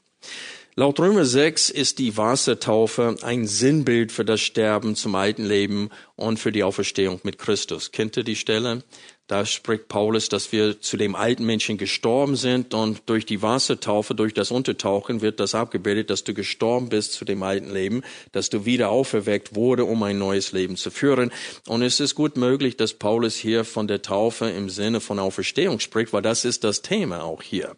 Laut 0.74 0.98
Römer 0.98 1.26
6 1.26 1.68
ist 1.68 1.98
die 1.98 2.16
Wassertaufe 2.16 3.16
ein 3.20 3.46
Sinnbild 3.46 4.10
für 4.10 4.24
das 4.24 4.40
Sterben 4.40 4.96
zum 4.96 5.14
alten 5.14 5.44
Leben 5.44 5.90
und 6.16 6.38
für 6.38 6.50
die 6.50 6.62
Auferstehung 6.62 7.20
mit 7.24 7.36
Christus. 7.36 7.92
Kennt 7.92 8.16
ihr 8.16 8.24
die 8.24 8.36
Stelle? 8.36 8.82
Da 9.28 9.46
spricht 9.46 9.88
Paulus, 9.88 10.28
dass 10.28 10.50
wir 10.52 10.80
zu 10.80 10.96
dem 10.96 11.14
alten 11.14 11.46
Menschen 11.46 11.78
gestorben 11.78 12.36
sind 12.36 12.74
und 12.74 13.02
durch 13.06 13.24
die 13.24 13.40
Wassertaufe, 13.40 14.14
durch 14.14 14.34
das 14.34 14.50
Untertauchen 14.50 15.22
wird 15.22 15.38
das 15.38 15.54
abgebildet, 15.54 16.10
dass 16.10 16.24
du 16.24 16.34
gestorben 16.34 16.88
bist 16.88 17.12
zu 17.12 17.24
dem 17.24 17.42
alten 17.42 17.70
Leben, 17.72 18.02
dass 18.32 18.50
du 18.50 18.66
wieder 18.66 18.90
auferweckt 18.90 19.54
wurde, 19.54 19.84
um 19.84 20.02
ein 20.02 20.18
neues 20.18 20.52
Leben 20.52 20.76
zu 20.76 20.90
führen. 20.90 21.32
Und 21.66 21.82
es 21.82 22.00
ist 22.00 22.14
gut 22.14 22.36
möglich, 22.36 22.76
dass 22.76 22.94
Paulus 22.94 23.36
hier 23.36 23.64
von 23.64 23.86
der 23.86 24.02
Taufe 24.02 24.50
im 24.50 24.68
Sinne 24.68 25.00
von 25.00 25.18
Auferstehung 25.18 25.78
spricht, 25.78 26.12
weil 26.12 26.22
das 26.22 26.44
ist 26.44 26.64
das 26.64 26.82
Thema 26.82 27.22
auch 27.22 27.42
hier. 27.42 27.76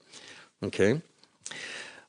Okay? 0.63 1.03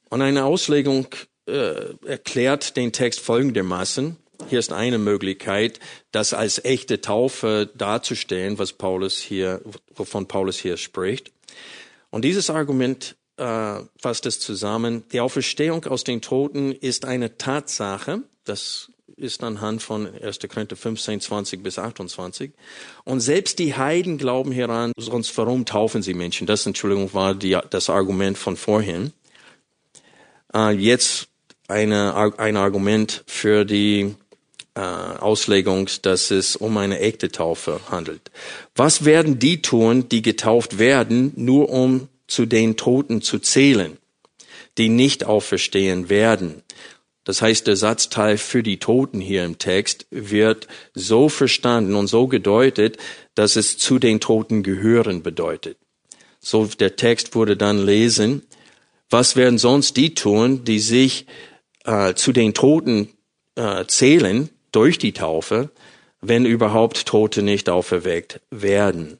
Und 0.10 0.22
eine 0.22 0.46
Auslegung 0.46 1.08
äh, 1.46 1.94
erklärt 2.06 2.78
den 2.78 2.94
Text 2.94 3.20
folgendermaßen. 3.20 4.18
Hier 4.50 4.60
ist 4.60 4.72
eine 4.72 4.98
Möglichkeit, 4.98 5.80
das 6.12 6.34
als 6.34 6.64
echte 6.64 7.02
Taufe 7.02 7.70
darzustellen, 7.76 8.60
was 8.60 8.74
Paulus 8.74 9.18
hier, 9.20 9.62
wovon 9.94 10.28
Paulus 10.28 10.58
hier 10.58 10.78
spricht. 10.78 11.32
Und 12.10 12.24
dieses 12.24 12.50
Argument 12.50 13.16
äh, 13.38 13.80
fasst 13.98 14.26
es 14.26 14.40
zusammen. 14.40 15.04
Die 15.12 15.20
Auferstehung 15.20 15.86
aus 15.86 16.04
den 16.04 16.22
Toten 16.22 16.72
ist 16.72 17.06
eine 17.06 17.38
Tatsache. 17.38 18.22
Das 18.46 18.92
ist 19.18 19.44
anhand 19.44 19.82
von 19.82 20.08
1. 20.22 20.40
Korinther 20.50 20.76
15, 20.76 21.22
20 21.22 21.64
bis 21.64 21.80
28. 21.80 22.52
Und 23.04 23.22
selbst 23.22 23.60
die 23.60 23.76
Heiden 23.76 24.18
glauben 24.18 24.52
hieran, 24.52 24.92
sonst 24.98 25.38
warum 25.38 25.66
taufen 25.66 26.02
sie 26.02 26.14
Menschen? 26.14 26.48
Das, 26.48 26.66
Entschuldigung, 26.66 27.14
war 27.14 27.34
die, 27.36 27.58
das 27.70 27.90
Argument 27.90 28.38
von 28.38 28.58
vorhin. 28.58 29.14
Äh, 30.54 30.72
jetzt 30.72 31.28
eine, 31.68 32.34
ein 32.38 32.58
Argument 32.58 33.24
für 33.28 33.66
die 33.66 34.16
äh, 34.76 34.80
Auslegung, 34.80 35.90
dass 36.02 36.32
es 36.32 36.56
um 36.56 36.78
eine 36.78 37.00
echte 37.00 37.32
Taufe 37.32 37.80
handelt. 37.90 38.30
Was 38.76 39.06
werden 39.06 39.40
die 39.40 39.62
tun, 39.62 40.10
die 40.10 40.22
getauft 40.22 40.78
werden, 40.78 41.32
nur 41.36 41.70
um 41.70 42.10
zu 42.28 42.46
den 42.46 42.76
Toten 42.76 43.22
zu 43.22 43.40
zählen, 43.40 43.98
die 44.78 44.90
nicht 44.90 45.26
auferstehen 45.26 46.10
werden? 46.10 46.62
Das 47.24 47.42
heißt, 47.42 47.66
der 47.66 47.76
Satzteil 47.76 48.38
für 48.38 48.62
die 48.62 48.78
Toten 48.78 49.20
hier 49.20 49.46
im 49.46 49.58
Text 49.58 50.06
wird 50.12 50.68
so 50.94 51.28
verstanden 51.28 51.96
und 51.96 52.08
so 52.08 52.28
gedeutet, 52.28 52.98
dass 53.34 53.56
es 53.56 53.78
zu 53.78 53.98
den 53.98 54.20
Toten 54.20 54.62
gehören 54.62 55.24
bedeutet. 55.24 55.78
So 56.40 56.66
der 56.66 56.98
Text 56.98 57.34
wurde 57.34 57.58
dann 57.58 57.84
lesen, 57.84 58.44
was 59.10 59.36
werden 59.36 59.58
sonst 59.58 59.98
die 59.98 60.14
tun, 60.14 60.66
die 60.66 60.80
sich 60.80 61.26
äh, 61.86 62.14
zu 62.14 62.32
den 62.32 62.54
Toten 62.54 63.10
äh, 63.56 63.86
zählen 63.86 64.50
durch 64.76 64.98
die 64.98 65.14
Taufe, 65.14 65.70
wenn 66.22 66.46
überhaupt 66.46 67.06
Tote 67.06 67.42
nicht 67.42 67.70
auferweckt 67.70 68.42
werden. 68.52 69.18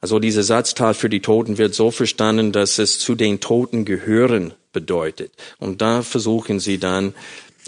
Also 0.00 0.18
dieser 0.18 0.42
Satzteil 0.42 0.94
für 0.94 1.08
die 1.08 1.20
Toten 1.20 1.58
wird 1.58 1.74
so 1.74 1.90
verstanden, 1.90 2.52
dass 2.52 2.78
es 2.78 2.98
zu 2.98 3.14
den 3.14 3.40
Toten 3.40 3.84
gehören 3.84 4.52
bedeutet. 4.72 5.32
Und 5.58 5.80
da 5.80 6.02
versuchen 6.02 6.58
sie 6.58 6.78
dann 6.78 7.14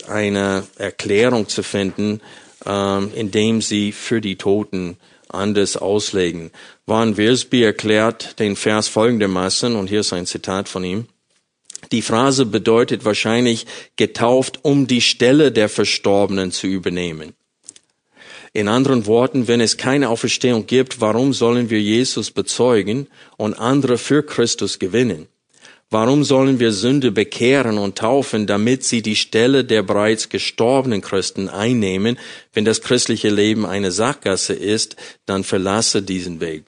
eine 0.08 0.64
Erklärung 0.76 1.48
zu 1.48 1.62
finden, 1.62 2.20
ähm, 2.66 3.12
indem 3.14 3.62
sie 3.62 3.92
für 3.92 4.20
die 4.20 4.36
Toten 4.36 4.96
anders 5.28 5.76
auslegen. 5.76 6.50
Van 6.86 7.16
Wilsby 7.16 7.62
erklärt 7.62 8.38
den 8.40 8.56
Vers 8.56 8.88
folgendermaßen, 8.88 9.76
und 9.76 9.88
hier 9.88 10.00
ist 10.00 10.12
ein 10.12 10.26
Zitat 10.26 10.68
von 10.68 10.84
ihm. 10.84 11.06
Die 11.92 12.02
Phrase 12.02 12.46
bedeutet 12.46 13.04
wahrscheinlich 13.04 13.66
getauft, 13.96 14.60
um 14.62 14.86
die 14.86 15.00
Stelle 15.00 15.52
der 15.52 15.68
Verstorbenen 15.68 16.52
zu 16.52 16.66
übernehmen. 16.66 17.34
In 18.52 18.68
anderen 18.68 19.06
Worten, 19.06 19.48
wenn 19.48 19.60
es 19.60 19.76
keine 19.76 20.08
Auferstehung 20.08 20.66
gibt, 20.66 21.00
warum 21.00 21.32
sollen 21.32 21.70
wir 21.70 21.80
Jesus 21.80 22.30
bezeugen 22.30 23.08
und 23.36 23.54
andere 23.54 23.98
für 23.98 24.22
Christus 24.22 24.78
gewinnen? 24.78 25.26
Warum 25.90 26.24
sollen 26.24 26.58
wir 26.58 26.72
Sünde 26.72 27.12
bekehren 27.12 27.78
und 27.78 27.98
taufen, 27.98 28.46
damit 28.46 28.84
sie 28.84 29.02
die 29.02 29.16
Stelle 29.16 29.64
der 29.64 29.82
bereits 29.82 30.28
gestorbenen 30.28 31.00
Christen 31.00 31.48
einnehmen? 31.48 32.18
Wenn 32.52 32.64
das 32.64 32.80
christliche 32.80 33.28
Leben 33.28 33.66
eine 33.66 33.92
Sackgasse 33.92 34.54
ist, 34.54 34.96
dann 35.26 35.44
verlasse 35.44 36.02
diesen 36.02 36.40
Weg. 36.40 36.64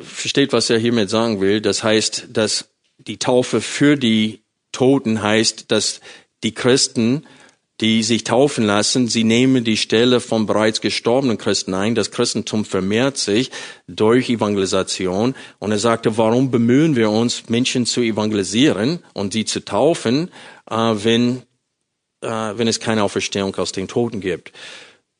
Versteht, 0.00 0.52
was 0.52 0.70
er 0.70 0.78
hiermit 0.78 1.08
sagen 1.08 1.40
will? 1.40 1.60
Das 1.60 1.82
heißt, 1.82 2.28
dass 2.32 2.68
die 3.08 3.18
Taufe 3.18 3.60
für 3.60 3.96
die 3.96 4.42
Toten 4.70 5.22
heißt, 5.22 5.70
dass 5.72 6.00
die 6.44 6.52
Christen, 6.52 7.26
die 7.80 8.02
sich 8.02 8.24
taufen 8.24 8.64
lassen, 8.64 9.08
sie 9.08 9.24
nehmen 9.24 9.64
die 9.64 9.76
Stelle 9.76 10.20
von 10.20 10.46
bereits 10.46 10.80
gestorbenen 10.80 11.38
Christen 11.38 11.74
ein. 11.74 11.94
Das 11.94 12.10
Christentum 12.10 12.64
vermehrt 12.64 13.16
sich 13.16 13.50
durch 13.86 14.28
Evangelisation. 14.28 15.34
Und 15.58 15.72
er 15.72 15.78
sagte, 15.78 16.18
warum 16.18 16.50
bemühen 16.50 16.96
wir 16.96 17.10
uns, 17.10 17.48
Menschen 17.48 17.86
zu 17.86 18.00
evangelisieren 18.02 19.00
und 19.14 19.32
sie 19.32 19.44
zu 19.44 19.64
taufen, 19.64 20.30
äh, 20.70 20.74
wenn, 20.74 21.42
äh, 22.20 22.28
wenn 22.28 22.68
es 22.68 22.80
keine 22.80 23.04
Auferstehung 23.04 23.54
aus 23.56 23.72
den 23.72 23.88
Toten 23.88 24.20
gibt? 24.20 24.52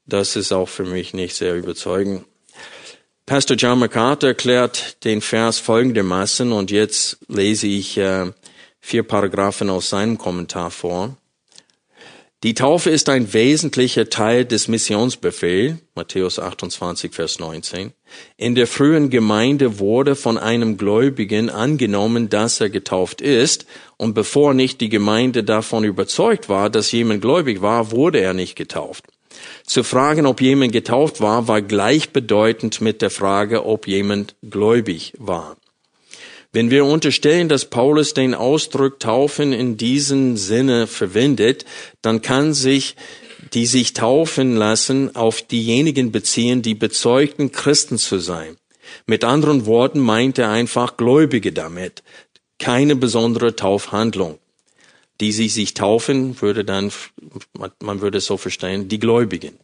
Das 0.05 0.37
ist 0.37 0.53
auch 0.53 0.68
für 0.68 0.85
mich 0.85 1.14
nicht 1.14 1.37
sehr 1.37 1.57
überzeugend. 1.57 2.24
Pastor 3.28 3.58
John 3.58 3.78
MacArthur 3.78 4.30
erklärt 4.30 5.04
den 5.04 5.20
Vers 5.20 5.58
folgendermaßen 5.58 6.50
und 6.50 6.70
jetzt 6.70 7.18
lese 7.28 7.66
ich 7.66 7.98
äh, 7.98 8.32
vier 8.80 9.02
Paragraphen 9.02 9.68
aus 9.68 9.90
seinem 9.90 10.16
Kommentar 10.16 10.70
vor. 10.70 11.14
Die 12.42 12.54
Taufe 12.54 12.88
ist 12.88 13.10
ein 13.10 13.34
wesentlicher 13.34 14.08
Teil 14.08 14.46
des 14.46 14.66
Missionsbefehls, 14.68 15.76
Matthäus 15.94 16.38
28, 16.38 17.12
Vers 17.12 17.38
19. 17.38 17.92
In 18.38 18.54
der 18.54 18.66
frühen 18.66 19.10
Gemeinde 19.10 19.78
wurde 19.78 20.16
von 20.16 20.38
einem 20.38 20.78
Gläubigen 20.78 21.50
angenommen, 21.50 22.30
dass 22.30 22.62
er 22.62 22.70
getauft 22.70 23.20
ist, 23.20 23.66
und 23.98 24.14
bevor 24.14 24.54
nicht 24.54 24.80
die 24.80 24.88
Gemeinde 24.88 25.44
davon 25.44 25.84
überzeugt 25.84 26.48
war, 26.48 26.70
dass 26.70 26.92
jemand 26.92 27.20
gläubig 27.20 27.60
war, 27.60 27.90
wurde 27.90 28.20
er 28.20 28.32
nicht 28.32 28.56
getauft. 28.56 29.04
Zu 29.64 29.83
fragen, 29.83 30.27
ob 30.27 30.40
jemand 30.40 30.72
getauft 30.72 31.20
war, 31.20 31.48
war 31.48 31.62
gleichbedeutend 31.62 32.81
mit 32.81 33.03
der 33.03 33.11
Frage, 33.11 33.64
ob 33.66 33.87
jemand 33.87 34.35
gläubig 34.48 35.12
war. 35.18 35.57
Wenn 36.53 36.70
wir 36.70 36.87
unterstellen, 36.87 37.48
dass 37.48 37.66
Paulus 37.66 38.14
den 38.14 38.35
Ausdruck 38.35 39.01
Taufen 39.01 39.53
in 39.53 39.77
diesem 39.77 40.37
Sinne 40.37 40.87
verwendet, 40.87 41.66
dann 42.01 42.22
kann 42.22 42.55
sich 42.55 42.96
die 43.55 43.66
sich 43.66 43.92
taufen 43.92 44.57
lassen 44.57 45.14
auf 45.14 45.42
diejenigen 45.42 46.12
beziehen, 46.12 46.62
die 46.62 46.74
bezeugten 46.74 47.53
Christen 47.53 47.98
zu 47.98 48.18
sein. 48.18 48.57
Mit 49.07 49.24
anderen 49.24 49.66
Worten 49.66 50.01
meint 50.01 50.38
er 50.38 50.51
einfach 50.51 50.96
Gläubige 50.96 51.53
damit. 51.53 52.03
Keine 52.59 52.96
besondere 52.96 53.55
Taufhandlung 53.55 54.38
die 55.20 55.33
sie 55.33 55.48
sich 55.48 55.74
taufen, 55.74 56.40
würde 56.40 56.64
dann, 56.64 56.92
man 57.81 58.00
würde 58.00 58.18
es 58.18 58.26
so 58.26 58.37
verstehen, 58.37 58.88
die 58.88 58.98
Gläubigen. 58.98 59.59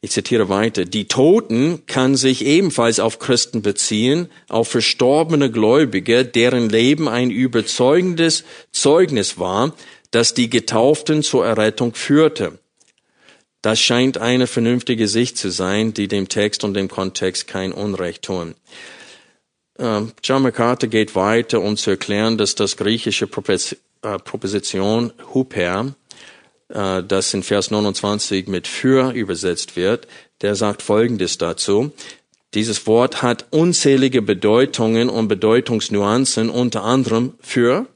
Ich 0.00 0.10
zitiere 0.10 0.50
weiter. 0.50 0.84
Die 0.84 1.08
Toten 1.08 1.86
kann 1.86 2.14
sich 2.14 2.44
ebenfalls 2.44 3.00
auf 3.00 3.18
Christen 3.18 3.62
beziehen, 3.62 4.28
auf 4.50 4.68
verstorbene 4.68 5.50
Gläubige, 5.50 6.26
deren 6.26 6.68
Leben 6.68 7.08
ein 7.08 7.30
überzeugendes 7.30 8.44
Zeugnis 8.70 9.38
war, 9.38 9.74
das 10.10 10.34
die 10.34 10.50
Getauften 10.50 11.22
zur 11.22 11.46
Errettung 11.46 11.94
führte. 11.94 12.58
Das 13.62 13.80
scheint 13.80 14.18
eine 14.18 14.46
vernünftige 14.46 15.08
Sicht 15.08 15.38
zu 15.38 15.50
sein, 15.50 15.94
die 15.94 16.06
dem 16.06 16.28
Text 16.28 16.64
und 16.64 16.74
dem 16.74 16.88
Kontext 16.88 17.48
kein 17.48 17.72
Unrecht 17.72 18.20
tun. 18.24 18.54
Ähm, 19.78 20.12
John 20.22 20.42
MacArthur 20.42 20.90
geht 20.90 21.14
weiter, 21.14 21.62
um 21.62 21.78
zu 21.78 21.88
erklären, 21.88 22.36
dass 22.36 22.54
das 22.54 22.76
griechische 22.76 23.26
äh, 24.04 24.18
Proposition 24.18 25.12
Huper, 25.32 25.94
äh, 26.68 27.02
das 27.02 27.34
in 27.34 27.42
Vers 27.42 27.70
29 27.70 28.46
mit 28.46 28.66
für 28.66 29.12
übersetzt 29.12 29.76
wird, 29.76 30.06
der 30.42 30.54
sagt 30.54 30.82
Folgendes 30.82 31.38
dazu. 31.38 31.92
Dieses 32.54 32.86
Wort 32.86 33.22
hat 33.22 33.46
unzählige 33.50 34.22
Bedeutungen 34.22 35.08
und 35.08 35.26
Bedeutungsnuancen, 35.26 36.50
unter 36.50 36.84
anderem 36.84 37.34
für, 37.40 37.86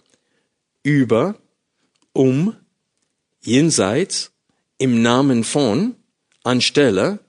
über, 0.82 1.36
um, 2.12 2.56
jenseits, 3.40 4.32
im 4.78 5.02
Namen 5.02 5.44
von, 5.44 5.94
anstelle, 6.42 7.20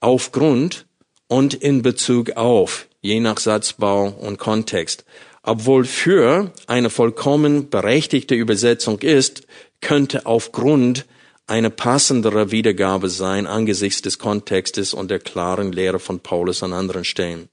aufgrund 0.00 0.86
und 1.28 1.54
in 1.54 1.82
Bezug 1.82 2.32
auf, 2.32 2.86
je 3.00 3.20
nach 3.20 3.38
Satzbau 3.38 4.08
und 4.08 4.38
Kontext. 4.38 5.04
Obwohl 5.42 5.84
für 5.84 6.52
eine 6.66 6.88
vollkommen 6.88 7.68
berechtigte 7.68 8.34
Übersetzung 8.34 9.00
ist, 9.00 9.46
könnte 9.80 10.26
aufgrund 10.26 11.04
eine 11.48 11.70
passendere 11.70 12.52
Wiedergabe 12.52 13.08
sein 13.08 13.46
angesichts 13.46 14.02
des 14.02 14.18
Kontextes 14.18 14.94
und 14.94 15.10
der 15.10 15.18
klaren 15.18 15.72
Lehre 15.72 15.98
von 15.98 16.20
Paulus 16.20 16.62
an 16.62 16.72
anderen 16.72 17.04
Stellen. 17.04 17.48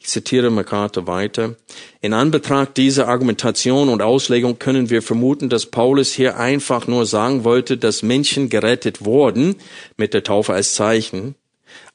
Ich 0.00 0.06
zitiere 0.06 0.50
MacArthur 0.50 1.08
weiter. 1.08 1.56
In 2.00 2.12
Anbetracht 2.12 2.76
dieser 2.76 3.08
Argumentation 3.08 3.88
und 3.88 4.00
Auslegung 4.00 4.60
können 4.60 4.90
wir 4.90 5.02
vermuten, 5.02 5.48
dass 5.48 5.66
Paulus 5.66 6.12
hier 6.12 6.38
einfach 6.38 6.86
nur 6.86 7.04
sagen 7.04 7.42
wollte, 7.42 7.76
dass 7.76 8.04
Menschen 8.04 8.48
gerettet 8.48 9.04
wurden 9.04 9.56
mit 9.96 10.14
der 10.14 10.22
Taufe 10.22 10.52
als 10.52 10.74
Zeichen, 10.74 11.34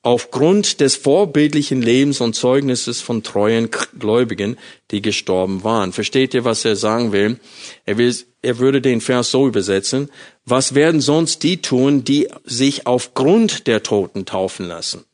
aufgrund 0.04 0.82
des 0.82 0.98
vorbildlichen 0.98 1.82
Lebens 1.82 2.22
und 2.22 2.36
Zeugnisses 2.36 3.02
von 3.02 3.24
treuen 3.24 3.70
Gläubigen, 3.98 4.58
die 4.92 5.02
gestorben 5.02 5.64
waren. 5.64 5.94
Versteht 5.94 6.34
ihr, 6.34 6.44
was 6.44 6.66
er 6.66 6.76
sagen 6.76 7.14
will? 7.14 7.40
Er 7.86 7.98
will, 7.98 8.16
er 8.42 8.60
würde 8.60 8.82
den 8.82 9.02
Vers 9.02 9.32
so 9.32 9.48
übersetzen. 9.48 10.12
Was 10.46 10.76
werden 10.76 11.02
sonst 11.02 11.42
die 11.42 11.62
tun, 11.62 12.04
die 12.04 12.28
sich 12.44 12.86
aufgrund 12.86 13.66
der 13.66 13.82
Toten 13.82 14.26
taufen 14.26 14.68
lassen? 14.68 15.06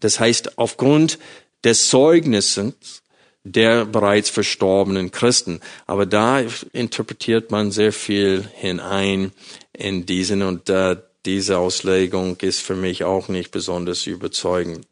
Das 0.00 0.18
heißt, 0.18 0.58
aufgrund 0.58 1.18
des 1.62 1.88
Zeugnisses 1.88 3.02
der 3.44 3.84
bereits 3.84 4.28
verstorbenen 4.28 5.12
Christen. 5.12 5.60
Aber 5.86 6.04
da 6.04 6.42
interpretiert 6.72 7.52
man 7.52 7.70
sehr 7.70 7.92
viel 7.92 8.44
hinein 8.54 9.30
in 9.72 10.04
diesen 10.04 10.42
und 10.42 10.68
äh, 10.68 10.96
diese 11.26 11.58
Auslegung 11.58 12.36
ist 12.40 12.60
für 12.60 12.76
mich 12.76 13.04
auch 13.04 13.28
nicht 13.28 13.50
besonders 13.50 14.06
überzeugend. 14.06 14.86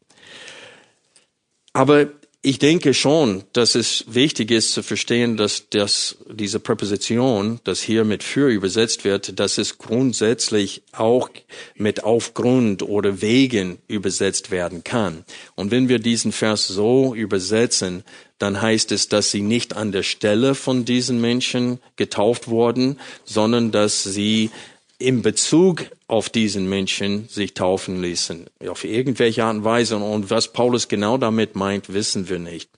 Aber 1.73 2.09
ich 2.47 2.59
denke 2.59 2.93
schon, 2.93 3.43
dass 3.53 3.73
es 3.73 4.05
wichtig 4.07 4.51
ist 4.51 4.71
zu 4.71 4.83
verstehen, 4.83 5.35
dass 5.35 5.67
das, 5.71 6.17
diese 6.31 6.59
Präposition, 6.59 7.59
das 7.63 7.81
hier 7.81 8.03
mit 8.03 8.21
für 8.21 8.49
übersetzt 8.49 9.03
wird, 9.03 9.39
dass 9.39 9.57
es 9.57 9.79
grundsätzlich 9.79 10.83
auch 10.91 11.27
mit 11.73 12.03
aufgrund 12.03 12.83
oder 12.83 13.19
wegen 13.19 13.79
übersetzt 13.87 14.51
werden 14.51 14.83
kann. 14.83 15.25
Und 15.55 15.71
wenn 15.71 15.89
wir 15.89 15.97
diesen 15.97 16.31
Vers 16.31 16.67
so 16.67 17.15
übersetzen, 17.15 18.03
dann 18.37 18.61
heißt 18.61 18.91
es, 18.91 19.09
dass 19.09 19.31
sie 19.31 19.41
nicht 19.41 19.75
an 19.75 19.91
der 19.91 20.03
Stelle 20.03 20.53
von 20.53 20.85
diesen 20.85 21.19
Menschen 21.19 21.79
getauft 21.95 22.47
wurden, 22.47 22.99
sondern 23.23 23.71
dass 23.71 24.03
sie 24.03 24.51
in 24.97 25.21
Bezug 25.21 25.85
auf 26.07 26.29
diesen 26.29 26.69
Menschen 26.69 27.27
sich 27.27 27.53
taufen 27.53 28.01
ließen. 28.01 28.45
Auf 28.67 28.83
irgendwelche 28.83 29.43
Art 29.43 29.57
und 29.57 29.63
Weise. 29.63 29.97
Und 29.97 30.29
was 30.29 30.53
Paulus 30.53 30.87
genau 30.87 31.17
damit 31.17 31.55
meint, 31.55 31.93
wissen 31.93 32.29
wir 32.29 32.39
nicht. 32.39 32.69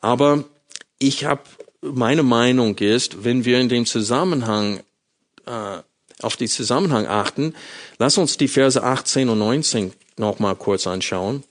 Aber 0.00 0.44
ich 0.98 1.24
habe, 1.24 1.42
meine 1.80 2.22
Meinung 2.22 2.76
ist, 2.78 3.24
wenn 3.24 3.44
wir 3.44 3.60
in 3.60 3.68
dem 3.68 3.86
Zusammenhang, 3.86 4.80
äh, 5.46 5.78
auf 6.20 6.36
die 6.36 6.48
Zusammenhang 6.48 7.06
achten, 7.06 7.54
lass 7.98 8.18
uns 8.18 8.36
die 8.36 8.48
Verse 8.48 8.82
18 8.82 9.28
und 9.28 9.38
19 9.38 9.92
nochmal 10.16 10.56
kurz 10.56 10.86
anschauen. 10.88 11.44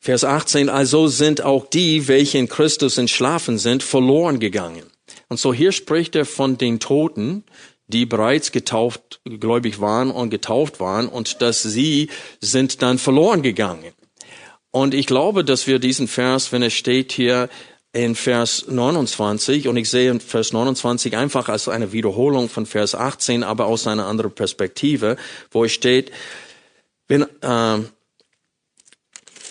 Vers 0.00 0.24
18, 0.24 0.68
also 0.68 1.06
sind 1.06 1.42
auch 1.42 1.66
die, 1.66 2.08
welche 2.08 2.38
in 2.38 2.48
Christus 2.48 2.98
entschlafen 2.98 3.58
sind, 3.58 3.82
verloren 3.82 4.40
gegangen. 4.40 4.84
Und 5.28 5.38
so 5.38 5.52
hier 5.52 5.72
spricht 5.72 6.16
er 6.16 6.24
von 6.24 6.58
den 6.58 6.80
Toten, 6.80 7.44
die 7.86 8.06
bereits 8.06 8.52
getauft, 8.52 9.20
gläubig 9.24 9.80
waren 9.80 10.10
und 10.10 10.30
getauft 10.30 10.80
waren 10.80 11.08
und 11.08 11.42
dass 11.42 11.62
sie 11.62 12.08
sind 12.40 12.82
dann 12.82 12.98
verloren 12.98 13.42
gegangen. 13.42 13.92
Und 14.70 14.94
ich 14.94 15.06
glaube, 15.06 15.44
dass 15.44 15.66
wir 15.66 15.78
diesen 15.78 16.08
Vers, 16.08 16.52
wenn 16.52 16.62
er 16.62 16.70
steht 16.70 17.12
hier 17.12 17.48
in 17.92 18.14
Vers 18.14 18.66
29, 18.68 19.66
und 19.68 19.78
ich 19.78 19.88
sehe 19.88 20.20
Vers 20.20 20.52
29 20.52 21.16
einfach 21.16 21.48
als 21.48 21.68
eine 21.68 21.92
Wiederholung 21.92 22.50
von 22.50 22.66
Vers 22.66 22.94
18, 22.94 23.42
aber 23.42 23.66
aus 23.66 23.86
einer 23.86 24.06
anderen 24.06 24.32
Perspektive, 24.32 25.16
wo 25.50 25.64
es 25.64 25.72
steht, 25.72 26.12
wenn, 27.08 27.22
äh, 27.22 27.78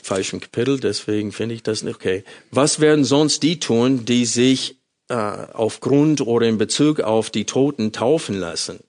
falschen 0.04 0.40
Kapitel, 0.40 0.80
deswegen 0.80 1.32
finde 1.32 1.56
ich 1.56 1.64
das 1.64 1.82
nicht 1.82 1.96
okay. 1.96 2.24
Was 2.52 2.80
werden 2.80 3.04
sonst 3.04 3.42
die 3.42 3.60
tun, 3.60 4.06
die 4.06 4.26
sich 4.26 4.78
äh, 5.10 5.16
aufgrund 5.16 6.22
oder 6.22 6.48
in 6.48 6.58
Bezug 6.58 7.00
auf 7.00 7.30
die 7.30 7.46
Toten 7.46 7.92
taufen 7.92 8.36
lassen. 8.36 8.80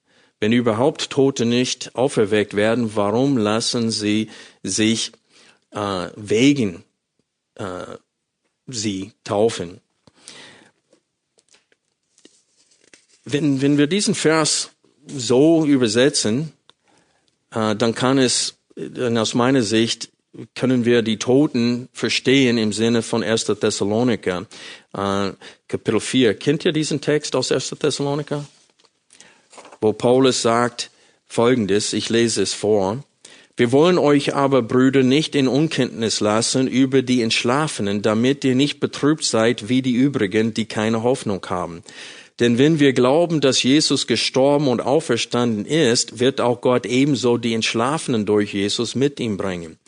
Wenn 0.41 0.53
überhaupt 0.53 1.11
Tote 1.11 1.45
nicht 1.45 1.95
auferweckt 1.95 2.55
werden, 2.55 2.95
warum 2.95 3.37
lassen 3.37 3.91
sie 3.91 4.31
sich 4.63 5.13
äh, 5.73 6.09
wegen 6.17 6.85
äh, 7.57 7.97
sie 8.67 9.13
taufen? 9.25 9.81
Wenn, 13.25 13.61
wenn 13.61 13.79
wir 13.79 13.89
diesen 13.89 14.15
Vers 14.15 14.71
so 15.07 15.67
übersetzen, 15.67 16.53
äh, 17.51 17.75
dann 17.75 17.95
kann 17.95 18.19
es 18.19 18.59
dann 18.77 19.19
aus 19.19 19.35
meiner 19.35 19.63
Sicht 19.63 20.11
können 20.55 20.85
wir 20.85 21.03
die 21.03 21.19
Toten 21.19 21.89
verstehen 21.93 22.59
im 22.59 22.73
Sinne 22.73 23.03
von 23.03 23.25
1. 23.25 23.45
Thessaloniker, 23.47 24.47
äh, 24.95 25.33
Kapitel 25.69 26.01
4. 26.01 26.35
Kennt 26.35 26.65
ihr 26.65 26.73
diesen 26.73 27.01
Text 27.01 27.37
aus 27.37 27.53
1. 27.53 27.77
Thessaloniker? 27.79 28.45
Wo 29.81 29.93
Paulus 29.93 30.43
sagt 30.43 30.91
Folgendes, 31.27 31.93
ich 31.93 32.09
lese 32.09 32.43
es 32.43 32.55
vor. 32.55 33.05
Wir 33.57 33.73
wollen 33.73 33.99
euch 33.99 34.35
aber, 34.35 34.63
Brüder, 34.63 35.03
nicht 35.03 35.35
in 35.35 35.49
Unkenntnis 35.49 36.21
lassen 36.21 36.69
über 36.69 37.03
die 37.03 37.23
Entschlafenen, 37.23 38.03
damit 38.03 38.45
ihr 38.45 38.55
nicht 38.55 38.79
betrübt 38.79 39.25
seid 39.25 39.69
wie 39.69 39.83
die 39.83 39.95
übrigen, 39.95 40.55
die 40.55 40.67
keine 40.67 41.03
Hoffnung 41.03 41.45
haben. 41.51 41.83
Denn 42.39 42.57
wenn 42.57 42.79
wir 42.79 42.93
glauben, 42.93 43.41
dass 43.41 43.63
Jesus 43.65 44.07
gestorben 44.07 44.69
und 44.69 44.81
auferstanden 44.81 45.65
ist, 45.65 46.21
wird 46.21 46.41
auch 46.41 46.61
Gott 46.61 46.87
ebenso 46.87 47.37
die 47.37 47.53
Entschlafenen 47.53 48.27
durch 48.27 48.55
Jesus 48.55 48.95
mit 48.95 49.19
ihm 49.19 49.37
bringen. 49.37 49.79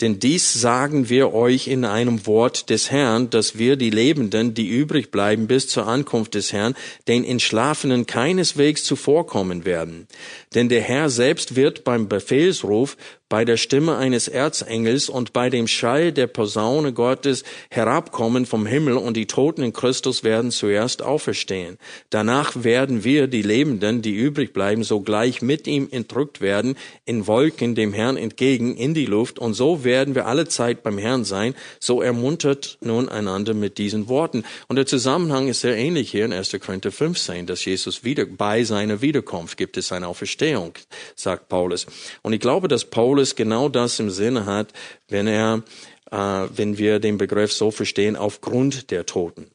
Denn 0.00 0.20
dies 0.20 0.52
sagen 0.52 1.08
wir 1.08 1.34
euch 1.34 1.66
in 1.66 1.84
einem 1.84 2.24
Wort 2.26 2.70
des 2.70 2.90
Herrn, 2.90 3.30
dass 3.30 3.58
wir 3.58 3.74
die 3.76 3.90
Lebenden, 3.90 4.54
die 4.54 4.68
übrig 4.68 5.10
bleiben 5.10 5.48
bis 5.48 5.66
zur 5.66 5.88
Ankunft 5.88 6.34
des 6.34 6.52
Herrn, 6.52 6.76
den 7.08 7.24
Entschlafenen 7.24 8.06
keineswegs 8.06 8.84
zuvorkommen 8.84 9.64
werden. 9.64 10.06
Denn 10.54 10.68
der 10.68 10.82
Herr 10.82 11.10
selbst 11.10 11.56
wird 11.56 11.82
beim 11.82 12.08
Befehlsruf 12.08 12.96
bei 13.28 13.44
der 13.44 13.58
Stimme 13.58 13.96
eines 13.96 14.26
Erzengels 14.26 15.10
und 15.10 15.32
bei 15.32 15.50
dem 15.50 15.68
Schall 15.68 16.12
der 16.12 16.26
Posaune 16.26 16.94
Gottes 16.94 17.44
herabkommen 17.70 18.46
vom 18.46 18.64
Himmel 18.64 18.96
und 18.96 19.16
die 19.16 19.26
Toten 19.26 19.62
in 19.62 19.72
Christus 19.72 20.24
werden 20.24 20.50
zuerst 20.50 21.02
auferstehen. 21.02 21.76
Danach 22.08 22.64
werden 22.64 23.04
wir, 23.04 23.26
die 23.26 23.42
Lebenden, 23.42 24.00
die 24.00 24.14
übrig 24.14 24.54
bleiben, 24.54 24.82
sogleich 24.82 25.42
mit 25.42 25.66
ihm 25.66 25.88
entrückt 25.90 26.40
werden, 26.40 26.76
in 27.04 27.26
Wolken 27.26 27.74
dem 27.74 27.92
Herrn 27.92 28.16
entgegen 28.16 28.76
in 28.76 28.94
die 28.94 29.06
Luft 29.06 29.38
und 29.38 29.52
so 29.52 29.84
werden 29.88 30.14
wir 30.14 30.26
alle 30.26 30.46
Zeit 30.46 30.82
beim 30.82 30.98
Herrn 30.98 31.24
sein. 31.24 31.54
So 31.80 32.02
ermuntert 32.02 32.76
nun 32.82 33.08
einander 33.08 33.54
mit 33.54 33.78
diesen 33.78 34.06
Worten. 34.06 34.44
Und 34.68 34.76
der 34.76 34.84
Zusammenhang 34.84 35.48
ist 35.48 35.62
sehr 35.62 35.76
ähnlich 35.76 36.10
hier 36.10 36.26
in 36.26 36.32
1. 36.34 36.54
Korinther 36.60 36.92
15, 36.92 37.46
dass 37.46 37.64
Jesus 37.64 38.04
wieder, 38.04 38.26
bei 38.26 38.64
seiner 38.64 39.00
Wiederkunft 39.00 39.56
gibt 39.56 39.78
es 39.78 39.90
eine 39.90 40.06
Auferstehung, 40.06 40.74
sagt 41.16 41.48
Paulus. 41.48 41.86
Und 42.20 42.34
ich 42.34 42.40
glaube, 42.40 42.68
dass 42.68 42.84
Paulus 42.84 43.34
genau 43.34 43.70
das 43.70 43.98
im 43.98 44.10
Sinne 44.10 44.44
hat, 44.44 44.74
wenn 45.08 45.26
er, 45.26 45.62
äh, 46.10 46.16
wenn 46.54 46.76
wir 46.76 46.98
den 46.98 47.16
Begriff 47.16 47.54
so 47.54 47.70
verstehen, 47.70 48.14
aufgrund 48.14 48.90
der 48.90 49.06
Toten. 49.06 49.50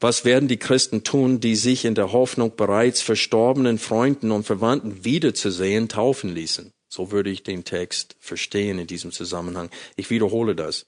Was 0.00 0.24
werden 0.24 0.48
die 0.48 0.58
Christen 0.58 1.02
tun, 1.02 1.40
die 1.40 1.56
sich 1.56 1.84
in 1.84 1.96
der 1.96 2.12
Hoffnung 2.12 2.54
bereits 2.54 3.02
verstorbenen 3.02 3.78
Freunden 3.78 4.30
und 4.30 4.44
Verwandten 4.44 5.04
wiederzusehen 5.04 5.88
taufen 5.88 6.32
ließen? 6.32 6.70
So 6.88 7.10
würde 7.10 7.30
ich 7.30 7.42
den 7.42 7.64
Text 7.64 8.16
verstehen 8.18 8.78
in 8.78 8.86
diesem 8.86 9.12
Zusammenhang. 9.12 9.70
Ich 9.96 10.10
wiederhole 10.10 10.54
das. 10.54 10.86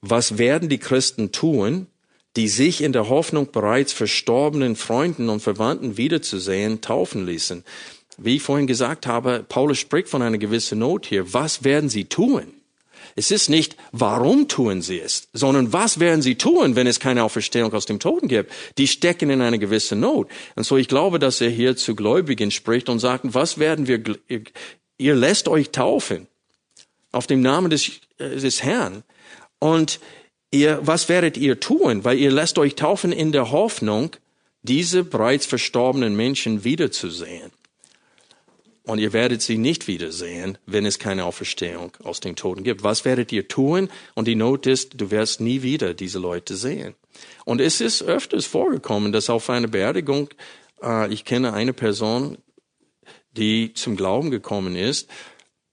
Was 0.00 0.38
werden 0.38 0.68
die 0.68 0.78
Christen 0.78 1.32
tun, 1.32 1.86
die 2.36 2.48
sich 2.48 2.82
in 2.82 2.92
der 2.92 3.08
Hoffnung 3.08 3.50
bereits 3.50 3.92
verstorbenen 3.92 4.76
Freunden 4.76 5.28
und 5.28 5.40
Verwandten 5.40 5.96
wiederzusehen 5.96 6.80
taufen 6.80 7.26
ließen? 7.26 7.64
Wie 8.16 8.36
ich 8.36 8.42
vorhin 8.42 8.66
gesagt 8.66 9.06
habe, 9.06 9.44
Paulus 9.48 9.78
spricht 9.78 10.08
von 10.08 10.22
einer 10.22 10.38
gewissen 10.38 10.80
Not 10.80 11.06
hier. 11.06 11.32
Was 11.32 11.62
werden 11.62 11.88
sie 11.88 12.06
tun? 12.06 12.54
Es 13.14 13.30
ist 13.30 13.48
nicht, 13.48 13.76
warum 13.92 14.48
tun 14.48 14.82
sie 14.82 15.00
es, 15.00 15.28
sondern 15.32 15.72
was 15.72 15.98
werden 15.98 16.22
sie 16.22 16.36
tun, 16.36 16.76
wenn 16.76 16.86
es 16.86 17.00
keine 17.00 17.24
Auferstehung 17.24 17.72
aus 17.72 17.86
dem 17.86 17.98
Toten 17.98 18.28
gibt? 18.28 18.52
Die 18.76 18.86
stecken 18.86 19.30
in 19.30 19.40
einer 19.40 19.58
gewissen 19.58 20.00
Not. 20.00 20.28
Und 20.54 20.64
so 20.64 20.76
ich 20.76 20.88
glaube, 20.88 21.18
dass 21.18 21.40
er 21.40 21.50
hier 21.50 21.76
zu 21.76 21.94
Gläubigen 21.94 22.50
spricht 22.50 22.88
und 22.88 22.98
sagt, 22.98 23.24
was 23.34 23.58
werden 23.58 23.88
wir, 23.88 24.02
ihr 24.98 25.14
lässt 25.14 25.48
euch 25.48 25.70
taufen 25.70 26.26
auf 27.12 27.26
dem 27.26 27.40
Namen 27.40 27.70
des, 27.70 28.00
äh, 28.18 28.36
des 28.36 28.62
Herrn. 28.62 29.04
Und 29.58 30.00
ihr, 30.50 30.80
was 30.82 31.08
werdet 31.08 31.36
ihr 31.36 31.60
tun? 31.60 32.04
Weil 32.04 32.18
ihr 32.18 32.30
lässt 32.30 32.58
euch 32.58 32.74
taufen 32.74 33.12
in 33.12 33.32
der 33.32 33.50
Hoffnung, 33.50 34.10
diese 34.62 35.04
bereits 35.04 35.46
verstorbenen 35.46 36.16
Menschen 36.16 36.64
wiederzusehen. 36.64 37.52
Und 38.82 38.98
ihr 38.98 39.12
werdet 39.12 39.42
sie 39.42 39.58
nicht 39.58 39.86
wiedersehen, 39.86 40.56
wenn 40.64 40.86
es 40.86 40.98
keine 40.98 41.26
Auferstehung 41.26 41.92
aus 42.02 42.20
den 42.20 42.36
Toten 42.36 42.64
gibt. 42.64 42.82
Was 42.82 43.04
werdet 43.04 43.30
ihr 43.32 43.46
tun? 43.46 43.90
Und 44.14 44.26
die 44.26 44.34
Not 44.34 44.66
ist, 44.66 44.98
du 44.98 45.10
wirst 45.10 45.40
nie 45.40 45.62
wieder 45.62 45.92
diese 45.92 46.18
Leute 46.18 46.56
sehen. 46.56 46.94
Und 47.44 47.60
es 47.60 47.82
ist 47.82 48.02
öfters 48.02 48.46
vorgekommen, 48.46 49.12
dass 49.12 49.28
auf 49.28 49.50
einer 49.50 49.68
Beerdigung, 49.68 50.30
äh, 50.82 51.12
ich 51.12 51.26
kenne 51.26 51.52
eine 51.52 51.74
Person, 51.74 52.38
die 53.32 53.72
zum 53.74 53.96
Glauben 53.96 54.30
gekommen 54.30 54.76
ist, 54.76 55.08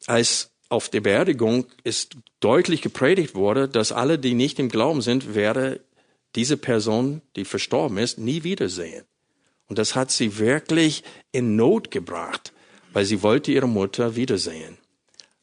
als 0.07 0.51
auf 0.69 0.89
der 0.89 1.01
Beerdigung 1.01 1.65
ist 1.83 2.17
deutlich 2.39 2.81
gepredigt 2.81 3.35
wurde, 3.35 3.67
dass 3.67 3.91
alle, 3.91 4.19
die 4.19 4.33
nicht 4.33 4.59
im 4.59 4.69
Glauben 4.69 5.01
sind, 5.01 5.35
werde 5.35 5.81
diese 6.35 6.57
Person, 6.57 7.21
die 7.35 7.45
verstorben 7.45 7.97
ist, 7.97 8.17
nie 8.17 8.43
wiedersehen. 8.43 9.05
Und 9.67 9.77
das 9.79 9.95
hat 9.95 10.11
sie 10.11 10.37
wirklich 10.37 11.03
in 11.31 11.55
Not 11.55 11.91
gebracht. 11.91 12.51
weil 12.95 13.03
sie 13.03 13.21
wollte 13.21 13.51
ihre 13.51 13.67
Mutter 13.67 14.15
wiedersehen. 14.15 14.77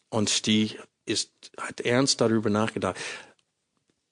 Und 0.08 0.46
die 0.46 0.70
ist, 1.04 1.30
hat 1.58 1.82
ernst 1.82 2.22
darüber 2.22 2.48
nachgedacht. 2.48 2.96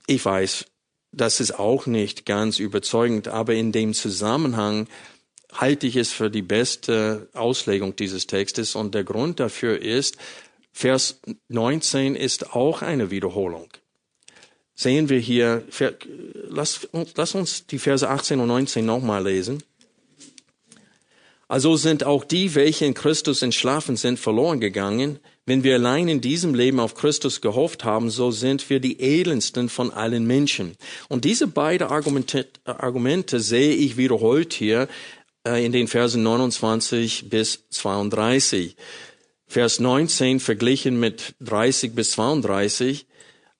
Ich 0.06 0.22
weiß, 0.22 0.66
das 1.12 1.40
ist 1.40 1.58
auch 1.58 1.86
nicht 1.86 2.26
ganz 2.26 2.58
überzeugend, 2.58 3.28
aber 3.28 3.54
in 3.54 3.72
dem 3.72 3.94
Zusammenhang 3.94 4.88
halte 5.52 5.86
ich 5.86 5.96
es 5.96 6.12
für 6.12 6.30
die 6.30 6.42
beste 6.42 7.28
Auslegung 7.34 7.96
dieses 7.96 8.26
Textes 8.26 8.74
und 8.74 8.94
der 8.94 9.04
Grund 9.04 9.40
dafür 9.40 9.80
ist, 9.80 10.16
Vers 10.72 11.20
19 11.48 12.14
ist 12.14 12.54
auch 12.54 12.82
eine 12.82 13.10
Wiederholung. 13.10 13.68
Sehen 14.74 15.08
wir 15.08 15.18
hier, 15.18 15.64
lass, 16.48 16.88
lass 17.14 17.34
uns 17.34 17.66
die 17.66 17.78
Verse 17.78 18.08
18 18.08 18.40
und 18.40 18.48
19 18.48 18.86
nochmal 18.86 19.24
lesen. 19.24 19.62
Also 21.48 21.76
sind 21.76 22.04
auch 22.04 22.24
die, 22.24 22.54
welche 22.54 22.86
in 22.86 22.94
Christus 22.94 23.42
entschlafen 23.42 23.96
sind, 23.96 24.20
verloren 24.20 24.60
gegangen. 24.60 25.18
Wenn 25.46 25.64
wir 25.64 25.74
allein 25.74 26.06
in 26.06 26.20
diesem 26.20 26.54
Leben 26.54 26.78
auf 26.78 26.94
Christus 26.94 27.40
gehofft 27.40 27.82
haben, 27.82 28.08
so 28.08 28.30
sind 28.30 28.70
wir 28.70 28.78
die 28.78 29.00
elendsten 29.00 29.68
von 29.68 29.90
allen 29.90 30.28
Menschen. 30.28 30.76
Und 31.08 31.24
diese 31.24 31.48
beiden 31.48 31.88
Argumente, 31.88 32.46
Argumente 32.64 33.40
sehe 33.40 33.74
ich 33.74 33.96
wiederholt 33.96 34.52
hier 34.52 34.86
in 35.56 35.72
den 35.72 35.88
Versen 35.88 36.22
29 36.22 37.28
bis 37.30 37.64
32. 37.70 38.76
Vers 39.46 39.80
19 39.80 40.38
verglichen 40.38 41.00
mit 41.00 41.34
30 41.40 41.94
bis 41.94 42.12
32. 42.12 43.06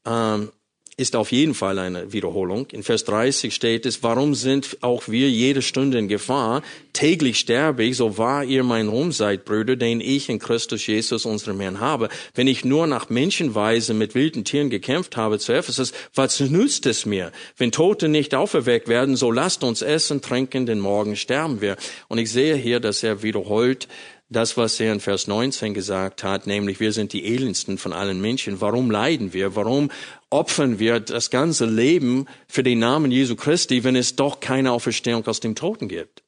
Ähm, 0.06 0.52
ist 1.00 1.16
auf 1.16 1.32
jeden 1.32 1.54
Fall 1.54 1.78
eine 1.78 2.12
Wiederholung. 2.12 2.66
In 2.72 2.82
Vers 2.82 3.04
30 3.04 3.54
steht 3.54 3.86
es, 3.86 4.02
warum 4.02 4.34
sind 4.34 4.76
auch 4.82 5.08
wir 5.08 5.30
jede 5.30 5.62
Stunde 5.62 5.98
in 5.98 6.08
Gefahr? 6.08 6.62
Täglich 6.92 7.38
sterbe 7.38 7.84
ich, 7.84 7.96
so 7.96 8.18
wahr 8.18 8.44
ihr 8.44 8.62
mein 8.64 8.88
Ruhm 8.88 9.10
seid, 9.10 9.46
Brüder, 9.46 9.76
den 9.76 10.02
ich 10.02 10.28
in 10.28 10.38
Christus 10.38 10.86
Jesus, 10.86 11.24
unserem 11.24 11.58
Herrn, 11.60 11.80
habe. 11.80 12.10
Wenn 12.34 12.46
ich 12.46 12.66
nur 12.66 12.86
nach 12.86 13.08
Menschenweise 13.08 13.94
mit 13.94 14.14
wilden 14.14 14.44
Tieren 14.44 14.68
gekämpft 14.68 15.16
habe 15.16 15.38
zu 15.38 15.54
Ephesus, 15.54 15.92
was 16.14 16.38
nützt 16.38 16.84
es 16.84 17.06
mir? 17.06 17.32
Wenn 17.56 17.72
Tote 17.72 18.08
nicht 18.08 18.34
auferweckt 18.34 18.88
werden, 18.88 19.16
so 19.16 19.32
lasst 19.32 19.64
uns 19.64 19.80
essen, 19.80 20.20
trinken, 20.20 20.66
denn 20.66 20.80
morgen 20.80 21.16
sterben 21.16 21.62
wir. 21.62 21.76
Und 22.08 22.18
ich 22.18 22.30
sehe 22.30 22.56
hier, 22.56 22.78
dass 22.78 23.02
er 23.02 23.22
wiederholt, 23.22 23.88
das, 24.30 24.56
was 24.56 24.78
er 24.78 24.92
in 24.92 25.00
Vers 25.00 25.26
19 25.26 25.74
gesagt 25.74 26.22
hat, 26.22 26.46
nämlich 26.46 26.78
wir 26.78 26.92
sind 26.92 27.12
die 27.12 27.26
elendsten 27.26 27.78
von 27.78 27.92
allen 27.92 28.20
Menschen. 28.20 28.60
Warum 28.60 28.90
leiden 28.90 29.32
wir? 29.32 29.56
Warum 29.56 29.90
opfern 30.30 30.78
wir 30.78 31.00
das 31.00 31.30
ganze 31.30 31.66
Leben 31.66 32.26
für 32.46 32.62
den 32.62 32.78
Namen 32.78 33.10
Jesu 33.10 33.34
Christi, 33.34 33.82
wenn 33.82 33.96
es 33.96 34.14
doch 34.14 34.38
keine 34.38 34.70
Auferstehung 34.70 35.26
aus 35.26 35.40
dem 35.40 35.56
Toten 35.56 35.88
gibt? 35.88 36.22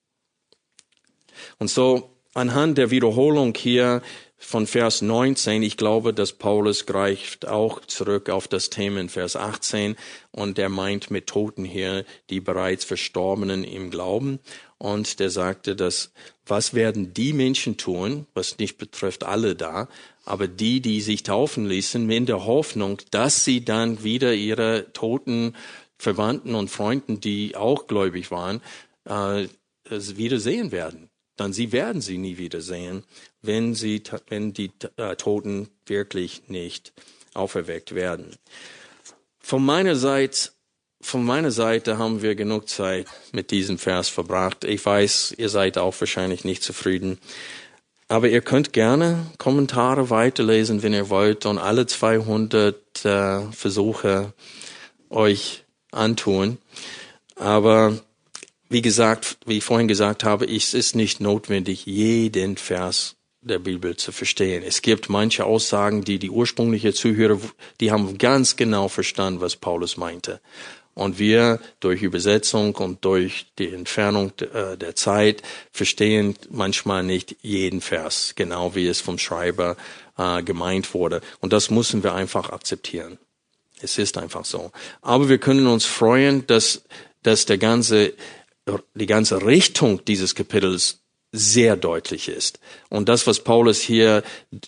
Und 1.59 1.71
so 1.71 2.11
anhand 2.35 2.77
der 2.77 2.91
Wiederholung 2.91 3.55
hier 3.57 4.03
von 4.37 4.67
Vers 4.67 5.03
19, 5.03 5.62
ich 5.62 5.77
glaube, 5.77 6.12
dass 6.12 6.33
Paulus 6.33 6.87
greift 6.87 7.47
auch 7.47 7.81
zurück 7.83 8.29
auf 8.29 8.49
das 8.49 8.71
Thema 8.71 9.01
in 9.01 9.09
Vers 9.09 9.37
18 9.37 9.95
und 10.33 10.59
er 10.59 10.69
meint 10.69 11.12
mit 11.12 11.29
Toten 11.29 11.65
hier 11.65 12.05
die 12.29 12.41
bereits 12.41 12.85
Verstorbenen 12.85 13.62
im 13.62 13.91
Glauben. 13.91 14.41
Und 14.79 15.21
der 15.21 15.31
sagte, 15.31 15.77
dass 15.77 16.11
was 16.46 16.74
werden 16.74 17.14
die 17.14 17.33
Menschen 17.33 17.76
tun, 17.76 18.26
was 18.35 18.59
nicht 18.59 18.78
betrifft 18.78 19.24
alle 19.24 19.55
da, 19.55 19.88
aber 20.24 20.48
die, 20.48 20.81
die 20.81 21.00
sich 21.00 21.22
taufen 21.22 21.66
ließen, 21.66 22.09
in 22.11 22.26
der 22.26 22.44
Hoffnung, 22.44 22.98
dass 23.11 23.44
sie 23.44 23.64
dann 23.64 24.02
wieder 24.02 24.35
ihre 24.35 24.92
toten 24.92 25.55
Verwandten 25.98 26.55
und 26.55 26.68
Freunden, 26.68 27.20
die 27.20 27.55
auch 27.57 27.87
gläubig 27.87 28.31
waren, 28.31 28.61
äh, 29.05 29.46
wieder 29.88 30.40
sehen 30.40 30.72
werden. 30.72 31.09
Dann 31.37 31.52
sie 31.52 31.72
werden 31.72 32.02
sie 32.02 32.18
nie 32.18 32.38
wiedersehen, 32.38 33.05
wenn 33.40 33.74
sie, 33.74 34.02
wenn 34.28 34.52
die 34.52 34.70
äh, 34.96 35.16
Toten 35.16 35.68
wirklich 35.87 36.48
nicht 36.48 36.92
auferweckt 37.35 37.94
werden. 37.94 38.37
Von 39.38 39.64
meiner 39.64 39.96
Seite 39.96 40.50
von 41.03 41.25
meiner 41.25 41.51
Seite 41.51 41.99
haben 41.99 42.23
wir 42.23 42.35
genug 42.35 42.69
Zeit 42.69 43.07
mit 43.33 43.51
diesem 43.51 43.77
Vers 43.77 44.09
verbracht. 44.09 44.65
Ich 44.65 44.85
weiß, 44.87 45.35
ihr 45.37 45.49
seid 45.49 45.77
auch 45.77 45.95
wahrscheinlich 46.01 46.45
nicht 46.45 46.62
zufrieden. 46.62 47.19
Aber 48.09 48.29
ihr 48.29 48.41
könnt 48.41 48.73
gerne 48.73 49.27
Kommentare 49.37 50.11
weiterlesen, 50.11 50.83
wenn 50.83 50.95
ihr 50.95 51.11
wollt, 51.11 51.45
und 51.45 51.59
alle 51.59 51.87
200 51.87 53.05
äh, 53.05 53.41
Versuche 53.53 54.33
euch 55.11 55.65
antun. 55.91 56.59
Aber 57.37 57.99
wie 58.69 58.83
gesagt, 58.83 59.38
wie 59.45 59.59
ich 59.59 59.65
vorhin 59.65 59.88
gesagt 59.88 60.25
habe, 60.25 60.47
es 60.47 60.73
ist 60.73 60.95
nicht 60.95 61.21
notwendig, 61.21 61.85
jeden 61.85 62.57
Vers 62.57 63.17
der 63.43 63.59
Bibel 63.59 63.97
zu 63.97 64.12
verstehen. 64.12 64.62
Es 64.62 64.83
gibt 64.83 65.09
manche 65.09 65.45
Aussagen, 65.45 66.05
die 66.05 66.19
die 66.19 66.31
ursprüngliche 66.31 66.95
Zuhörer, 66.95 67.38
die 67.81 67.91
haben 67.91 68.17
ganz 68.19 68.57
genau 68.57 68.88
verstanden, 68.88 69.41
was 69.41 69.57
Paulus 69.57 69.97
meinte. 69.97 70.41
Und 70.94 71.18
wir 71.18 71.59
durch 71.81 72.02
Übersetzung 72.02 72.74
und 72.74 73.05
durch 73.05 73.46
die 73.59 73.72
Entfernung 73.72 74.33
äh, 74.40 74.76
der 74.76 74.94
Zeit 74.94 75.42
verstehen 75.72 76.37
manchmal 76.50 77.02
nicht 77.02 77.37
jeden 77.40 77.81
Vers, 77.81 78.35
genau 78.37 78.74
wie 78.74 78.87
es 78.87 79.00
vom 79.00 79.18
Schreiber 79.18 79.76
äh, 80.18 80.42
gemeint 80.42 80.92
wurde. 80.92 81.22
Und 81.40 81.52
das 81.52 81.70
müssen 81.70 82.02
wir 82.02 82.14
einfach 82.14 82.50
akzeptieren. 82.50 83.18
Es 83.81 83.98
ist 83.98 84.18
einfach 84.18 84.44
so. 84.44 84.70
Aber 85.00 85.28
wir 85.28 85.38
können 85.38 85.66
uns 85.66 85.87
freuen, 85.87 86.46
dass, 86.46 86.83
dass 87.22 87.46
der 87.46 87.59
ganze, 87.59 88.12
die 88.94 89.07
ganze 89.07 89.44
Richtung 89.44 90.05
dieses 90.05 90.35
Kapitels 90.35 90.98
sehr 91.33 91.76
deutlich 91.76 92.28
ist. 92.28 92.61
Und 92.90 93.09
das, 93.09 93.26
was 93.26 93.40
Paulus 93.40 93.81
hier, 93.81 94.22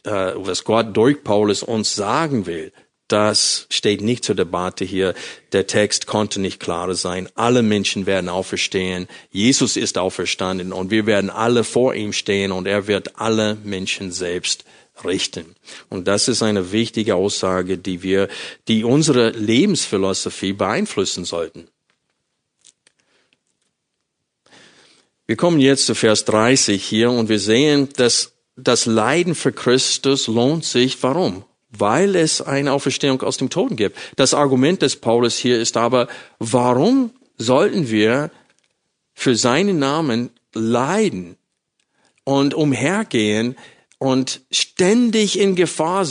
äh, 0.04 0.32
was 0.34 0.64
Gott 0.64 0.96
durch 0.96 1.22
Paulus 1.22 1.62
uns 1.62 1.94
sagen 1.94 2.46
will, 2.46 2.72
das 3.08 3.66
steht 3.68 4.00
nicht 4.00 4.24
zur 4.24 4.34
Debatte 4.34 4.84
hier. 4.84 5.14
Der 5.52 5.66
Text 5.66 6.06
konnte 6.06 6.40
nicht 6.40 6.58
klarer 6.58 6.94
sein. 6.94 7.28
Alle 7.34 7.62
Menschen 7.62 8.06
werden 8.06 8.30
auferstehen. 8.30 9.08
Jesus 9.30 9.76
ist 9.76 9.98
auferstanden 9.98 10.72
und 10.72 10.90
wir 10.90 11.04
werden 11.04 11.28
alle 11.28 11.64
vor 11.64 11.94
ihm 11.94 12.12
stehen 12.12 12.50
und 12.50 12.66
er 12.66 12.86
wird 12.86 13.20
alle 13.20 13.56
Menschen 13.62 14.10
selbst 14.10 14.64
richten. 15.04 15.54
Und 15.90 16.08
das 16.08 16.28
ist 16.28 16.42
eine 16.42 16.72
wichtige 16.72 17.16
Aussage, 17.16 17.76
die 17.76 18.02
wir, 18.02 18.28
die 18.68 18.84
unsere 18.84 19.30
Lebensphilosophie 19.30 20.54
beeinflussen 20.54 21.24
sollten. 21.24 21.68
Wir 25.26 25.36
kommen 25.36 25.58
jetzt 25.58 25.86
zu 25.86 25.94
Vers 25.94 26.24
30 26.26 26.82
hier 26.82 27.10
und 27.10 27.28
wir 27.28 27.38
sehen, 27.38 27.88
dass 27.96 28.32
das 28.56 28.86
Leiden 28.86 29.34
für 29.34 29.52
Christus 29.52 30.26
lohnt 30.26 30.64
sich. 30.64 31.02
Warum? 31.02 31.44
Weil 31.78 32.16
es 32.16 32.40
eine 32.40 32.72
Auferstehung 32.72 33.22
aus 33.22 33.36
dem 33.36 33.50
Toten 33.50 33.76
gibt. 33.76 33.96
Das 34.16 34.34
Argument 34.34 34.82
des 34.82 34.96
Paulus 34.96 35.36
hier 35.36 35.60
ist 35.60 35.76
aber, 35.76 36.08
warum 36.38 37.10
sollten 37.36 37.90
wir 37.90 38.30
für 39.14 39.36
seinen 39.36 39.78
Namen 39.78 40.30
leiden 40.52 41.36
und 42.24 42.54
umhergehen, 42.54 43.56
und 44.04 44.42
ständig 44.50 45.38
in 45.38 45.54
Gefahr 45.54 46.06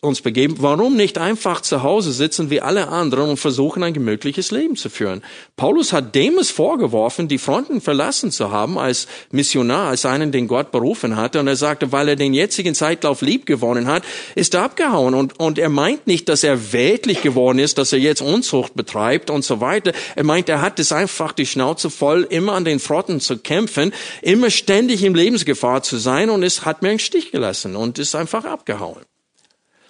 uns 0.00 0.20
begeben, 0.22 0.56
warum 0.60 0.96
nicht 0.96 1.18
einfach 1.18 1.60
zu 1.60 1.82
Hause 1.82 2.12
sitzen 2.12 2.48
wie 2.48 2.62
alle 2.62 2.88
anderen 2.88 3.28
und 3.28 3.36
versuchen, 3.36 3.82
ein 3.82 3.92
gemütliches 3.92 4.50
Leben 4.50 4.74
zu 4.74 4.88
führen? 4.88 5.22
Paulus 5.54 5.92
hat 5.92 6.14
Demas 6.14 6.50
vorgeworfen, 6.50 7.28
die 7.28 7.36
Fronten 7.36 7.82
verlassen 7.82 8.30
zu 8.30 8.50
haben 8.50 8.78
als 8.78 9.06
Missionar, 9.30 9.88
als 9.88 10.06
einen, 10.06 10.32
den 10.32 10.48
Gott 10.48 10.72
berufen 10.72 11.16
hatte. 11.16 11.40
Und 11.40 11.46
er 11.46 11.56
sagte, 11.56 11.92
weil 11.92 12.08
er 12.08 12.16
den 12.16 12.32
jetzigen 12.32 12.74
Zeitlauf 12.74 13.20
lieb 13.20 13.44
gewonnen 13.44 13.86
hat, 13.86 14.02
ist 14.34 14.54
er 14.54 14.62
abgehauen. 14.62 15.12
Und, 15.12 15.38
und 15.38 15.58
er 15.58 15.68
meint 15.68 16.06
nicht, 16.06 16.30
dass 16.30 16.42
er 16.42 16.72
weltlich 16.72 17.20
geworden 17.20 17.58
ist, 17.58 17.76
dass 17.76 17.92
er 17.92 17.98
jetzt 17.98 18.22
Unzucht 18.22 18.74
betreibt 18.76 19.28
und 19.28 19.44
so 19.44 19.60
weiter. 19.60 19.92
Er 20.16 20.24
meint, 20.24 20.48
er 20.48 20.62
hat 20.62 20.80
es 20.80 20.90
einfach 20.90 21.32
die 21.32 21.44
Schnauze 21.44 21.90
voll, 21.90 22.26
immer 22.30 22.54
an 22.54 22.64
den 22.64 22.78
Fronten 22.78 23.20
zu 23.20 23.36
kämpfen, 23.36 23.92
immer 24.22 24.48
ständig 24.48 25.04
in 25.04 25.14
Lebensgefahr 25.14 25.82
zu 25.82 25.98
sein 25.98 26.30
und 26.30 26.42
es 26.42 26.64
hat 26.64 26.80
mir 26.80 26.93
im 26.94 26.98
Stich 26.98 27.30
gelassen 27.30 27.76
und 27.76 27.98
ist 27.98 28.14
einfach 28.14 28.44
abgehauen. 28.44 29.04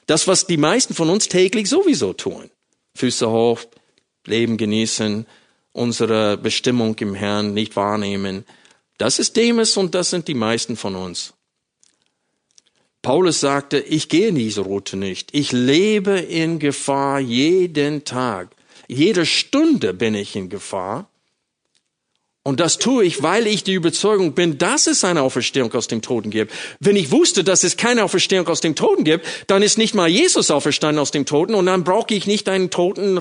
Das, 0.06 0.26
was 0.26 0.46
die 0.46 0.56
meisten 0.56 0.94
von 0.94 1.08
uns 1.08 1.28
täglich 1.28 1.68
sowieso 1.68 2.12
tun. 2.12 2.50
Füße 2.94 3.30
hoch, 3.30 3.60
Leben 4.26 4.56
genießen, 4.56 5.26
unsere 5.72 6.36
Bestimmung 6.36 6.96
im 6.98 7.14
Herrn 7.14 7.54
nicht 7.54 7.76
wahrnehmen. 7.76 8.44
Das 8.98 9.18
ist 9.18 9.36
Demes 9.36 9.76
und 9.76 9.94
das 9.94 10.10
sind 10.10 10.28
die 10.28 10.34
meisten 10.34 10.76
von 10.76 10.94
uns. 10.94 11.34
Paulus 13.02 13.40
sagte, 13.40 13.80
ich 13.80 14.08
gehe 14.08 14.32
diese 14.32 14.62
Route 14.62 14.96
nicht. 14.96 15.34
Ich 15.34 15.52
lebe 15.52 16.18
in 16.18 16.58
Gefahr 16.58 17.20
jeden 17.20 18.04
Tag. 18.04 18.56
Jede 18.88 19.26
Stunde 19.26 19.92
bin 19.92 20.14
ich 20.14 20.36
in 20.36 20.48
Gefahr. 20.48 21.10
Und 22.46 22.60
das 22.60 22.76
tue 22.76 23.04
ich, 23.04 23.22
weil 23.22 23.46
ich 23.46 23.64
die 23.64 23.72
Überzeugung 23.72 24.34
bin, 24.34 24.58
dass 24.58 24.86
es 24.86 25.02
eine 25.02 25.22
Auferstehung 25.22 25.72
aus 25.72 25.88
dem 25.88 26.02
Toten 26.02 26.28
gibt. 26.28 26.52
Wenn 26.78 26.94
ich 26.94 27.10
wusste, 27.10 27.42
dass 27.42 27.64
es 27.64 27.78
keine 27.78 28.04
Auferstehung 28.04 28.46
aus 28.48 28.60
dem 28.60 28.74
Toten 28.74 29.04
gibt, 29.04 29.26
dann 29.46 29.62
ist 29.62 29.78
nicht 29.78 29.94
mal 29.94 30.08
Jesus 30.08 30.50
auferstanden 30.50 31.00
aus 31.00 31.10
dem 31.10 31.24
Toten 31.24 31.54
und 31.54 31.64
dann 31.64 31.84
brauche 31.84 32.12
ich 32.12 32.26
nicht 32.26 32.50
einen 32.50 32.68
toten 32.68 33.20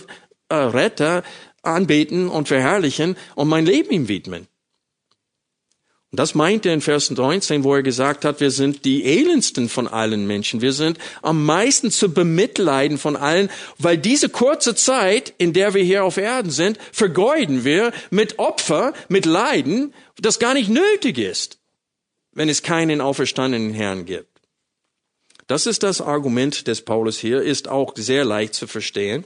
äh, 0.49 0.55
Retter 0.55 1.23
anbeten 1.61 2.27
und 2.27 2.49
verherrlichen 2.49 3.15
und 3.35 3.47
mein 3.47 3.65
Leben 3.65 3.91
ihm 3.91 4.07
widmen. 4.09 4.47
Und 6.13 6.19
das 6.19 6.35
meint 6.35 6.63
er 6.67 6.75
in 6.75 6.81
Vers 6.81 7.09
19, 7.09 7.63
wo 7.63 7.73
er 7.73 7.81
gesagt 7.81 8.23
hat, 8.23 8.39
wir 8.39 8.51
sind 8.51 8.85
die 8.85 9.03
elendsten 9.03 9.67
von 9.67 9.87
allen 9.87 10.27
Menschen. 10.27 10.61
Wir 10.61 10.71
sind 10.71 10.99
am 11.23 11.43
meisten 11.43 11.89
zu 11.89 12.13
bemitleiden 12.13 12.99
von 12.99 13.15
allen, 13.15 13.49
weil 13.79 13.97
diese 13.97 14.29
kurze 14.29 14.75
Zeit, 14.75 15.33
in 15.39 15.53
der 15.53 15.73
wir 15.73 15.81
hier 15.81 16.03
auf 16.03 16.17
Erden 16.17 16.51
sind, 16.51 16.77
vergeuden 16.91 17.63
wir 17.63 17.91
mit 18.11 18.37
Opfer, 18.37 18.93
mit 19.09 19.25
Leiden, 19.25 19.91
das 20.17 20.37
gar 20.37 20.53
nicht 20.53 20.69
nötig 20.69 21.17
ist, 21.17 21.57
wenn 22.31 22.47
es 22.47 22.61
keinen 22.61 23.01
auferstandenen 23.01 23.73
Herrn 23.73 24.05
gibt. 24.05 24.39
Das 25.47 25.65
ist 25.65 25.81
das 25.81 25.99
Argument 25.99 26.67
des 26.67 26.83
Paulus 26.83 27.17
hier, 27.17 27.41
ist 27.41 27.67
auch 27.67 27.93
sehr 27.95 28.23
leicht 28.23 28.53
zu 28.53 28.67
verstehen. 28.67 29.25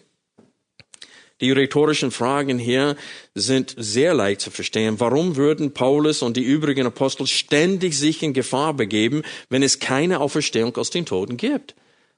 Die 1.39 1.52
rhetorischen 1.52 2.10
Fragen 2.10 2.58
hier 2.58 2.95
sind 3.36 3.76
sehr 3.78 4.13
leicht 4.15 4.41
zu 4.41 4.50
verstehen. 4.50 5.00
Warum 5.00 5.36
würden 5.36 5.73
Paulus 5.73 6.23
und 6.23 6.36
die 6.36 6.43
übrigen 6.43 6.88
Apostel 6.88 7.28
ständig 7.28 7.97
sich 7.97 8.23
in 8.23 8.34
Gefahr 8.34 8.73
begeben, 8.73 9.21
wenn 9.50 9.62
es 9.62 9.80
keine 9.80 10.19
Auferstehung 10.19 10.76
aus 10.78 10.89
den 10.89 11.06
Toten 11.06 11.38
gibt? 11.38 11.76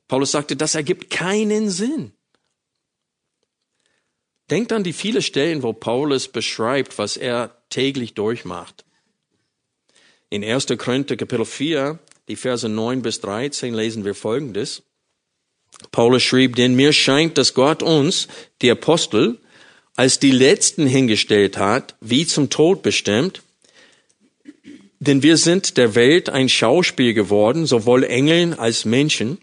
Paulus 0.08 0.32
sagte, 0.32 0.56
das 0.56 0.76
ergibt 0.76 1.10
keinen 1.10 1.70
Sinn. 1.70 2.14
Denkt 4.50 4.72
an 4.72 4.84
die 4.84 4.94
viele 4.94 5.22
Stellen, 5.22 5.64
wo 5.64 5.74
Paulus 5.74 6.28
beschreibt, 6.28 6.98
was 6.98 7.18
er 7.18 7.56
täglich 7.70 8.16
durchmacht. 8.16 8.86
In 10.30 10.44
1. 10.44 10.68
Korinther 10.78 11.18
Kapitel 11.18 11.46
4, 11.46 12.00
die 12.28 12.36
Verse 12.36 12.68
9 12.68 13.02
bis 13.02 13.20
13 13.22 13.74
lesen 13.74 14.06
wir 14.06 14.16
Folgendes. 14.16 14.84
Paulus 15.92 16.24
schrieb, 16.24 16.56
denn 16.56 16.76
mir 16.76 16.94
scheint, 16.94 17.38
dass 17.38 17.54
Gott 17.54 17.84
uns, 17.84 18.28
die 18.62 18.72
Apostel, 18.72 19.38
als 19.96 20.20
die 20.20 20.32
Letzten 20.32 20.88
hingestellt 20.88 21.58
hat, 21.58 21.96
wie 22.00 22.26
zum 22.26 22.50
Tod 22.50 22.84
bestimmt, 22.84 23.42
denn 25.00 25.24
wir 25.24 25.38
sind 25.38 25.78
der 25.78 25.96
Welt 25.96 26.30
ein 26.30 26.50
Schauspiel 26.50 27.14
geworden, 27.14 27.66
sowohl 27.66 28.04
Engeln 28.04 28.54
als 28.54 28.84
Menschen. 28.84 29.40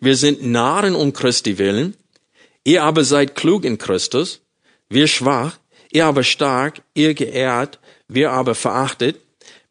Wir 0.00 0.16
sind 0.16 0.44
Narren 0.44 0.96
um 0.96 1.12
Christi 1.12 1.58
willen. 1.58 1.94
Ihr 2.64 2.82
aber 2.82 3.04
seid 3.04 3.36
klug 3.36 3.64
in 3.64 3.78
Christus. 3.78 4.40
Wir 4.88 5.06
schwach. 5.06 5.58
Ihr 5.92 6.04
aber 6.06 6.24
stark. 6.24 6.82
Ihr 6.94 7.14
geehrt. 7.14 7.78
Wir 8.08 8.32
aber 8.32 8.56
verachtet. 8.56 9.20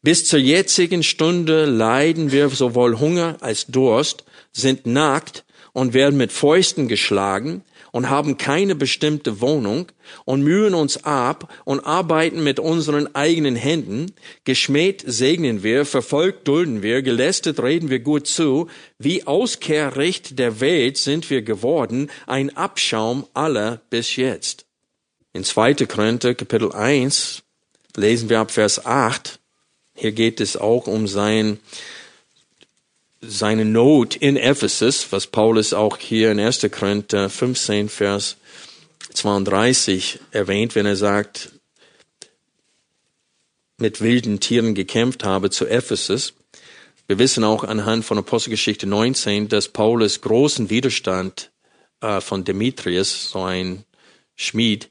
Bis 0.01 0.25
zur 0.25 0.39
jetzigen 0.39 1.03
Stunde 1.03 1.65
leiden 1.65 2.31
wir 2.31 2.49
sowohl 2.49 2.97
Hunger 2.99 3.37
als 3.41 3.65
Durst, 3.65 4.23
sind 4.53 4.85
nackt, 4.85 5.43
und 5.77 5.93
werden 5.93 6.17
mit 6.17 6.31
Fäusten 6.31 6.87
geschlagen 6.87 7.61
und 7.91 8.09
haben 8.09 8.37
keine 8.37 8.73
bestimmte 8.73 9.41
Wohnung 9.41 9.91
und 10.25 10.41
mühen 10.41 10.73
uns 10.73 11.03
ab 11.03 11.53
und 11.65 11.81
arbeiten 11.81 12.43
mit 12.43 12.59
unseren 12.59 13.13
eigenen 13.13 13.55
Händen. 13.55 14.11
Geschmäht 14.43 15.03
segnen 15.05 15.61
wir, 15.61 15.85
verfolgt 15.85 16.47
dulden 16.47 16.81
wir, 16.81 17.03
gelästet 17.03 17.61
reden 17.61 17.91
wir 17.91 17.99
gut 17.99 18.25
zu. 18.25 18.71
Wie 18.97 19.27
Auskehrrecht 19.27 20.39
der 20.39 20.61
Welt 20.61 20.97
sind 20.97 21.29
wir 21.29 21.43
geworden, 21.43 22.09
ein 22.25 22.57
Abschaum 22.57 23.27
aller 23.35 23.79
bis 23.91 24.15
jetzt. 24.15 24.65
In 25.31 25.43
2. 25.43 25.75
Korinther 25.85 26.33
Kapitel 26.33 26.71
1 26.71 27.43
lesen 27.95 28.29
wir 28.29 28.39
ab 28.39 28.49
Vers 28.49 28.83
8. 28.83 29.39
Hier 29.93 30.11
geht 30.11 30.41
es 30.41 30.57
auch 30.57 30.87
um 30.87 31.07
sein 31.07 31.59
seine 33.21 33.65
Not 33.65 34.15
in 34.15 34.37
Ephesus, 34.37 35.11
was 35.11 35.27
Paulus 35.27 35.73
auch 35.73 35.97
hier 35.97 36.31
in 36.31 36.39
1. 36.39 36.67
Korinther 36.71 37.29
15, 37.29 37.89
Vers 37.89 38.37
32 39.13 40.19
erwähnt, 40.31 40.75
wenn 40.75 40.85
er 40.85 40.95
sagt, 40.95 41.51
mit 43.79 44.01
wilden 44.01 44.39
Tieren 44.39 44.75
gekämpft 44.75 45.23
habe 45.23 45.49
zu 45.49 45.67
Ephesus. 45.67 46.33
Wir 47.07 47.19
wissen 47.19 47.43
auch 47.43 47.63
anhand 47.63 48.05
von 48.05 48.17
Apostelgeschichte 48.17 48.87
19, 48.87 49.49
dass 49.49 49.69
Paulus 49.69 50.21
großen 50.21 50.69
Widerstand 50.69 51.51
äh, 52.01 52.21
von 52.21 52.43
Demetrius, 52.43 53.31
so 53.31 53.43
ein 53.43 53.83
Schmied, 54.35 54.89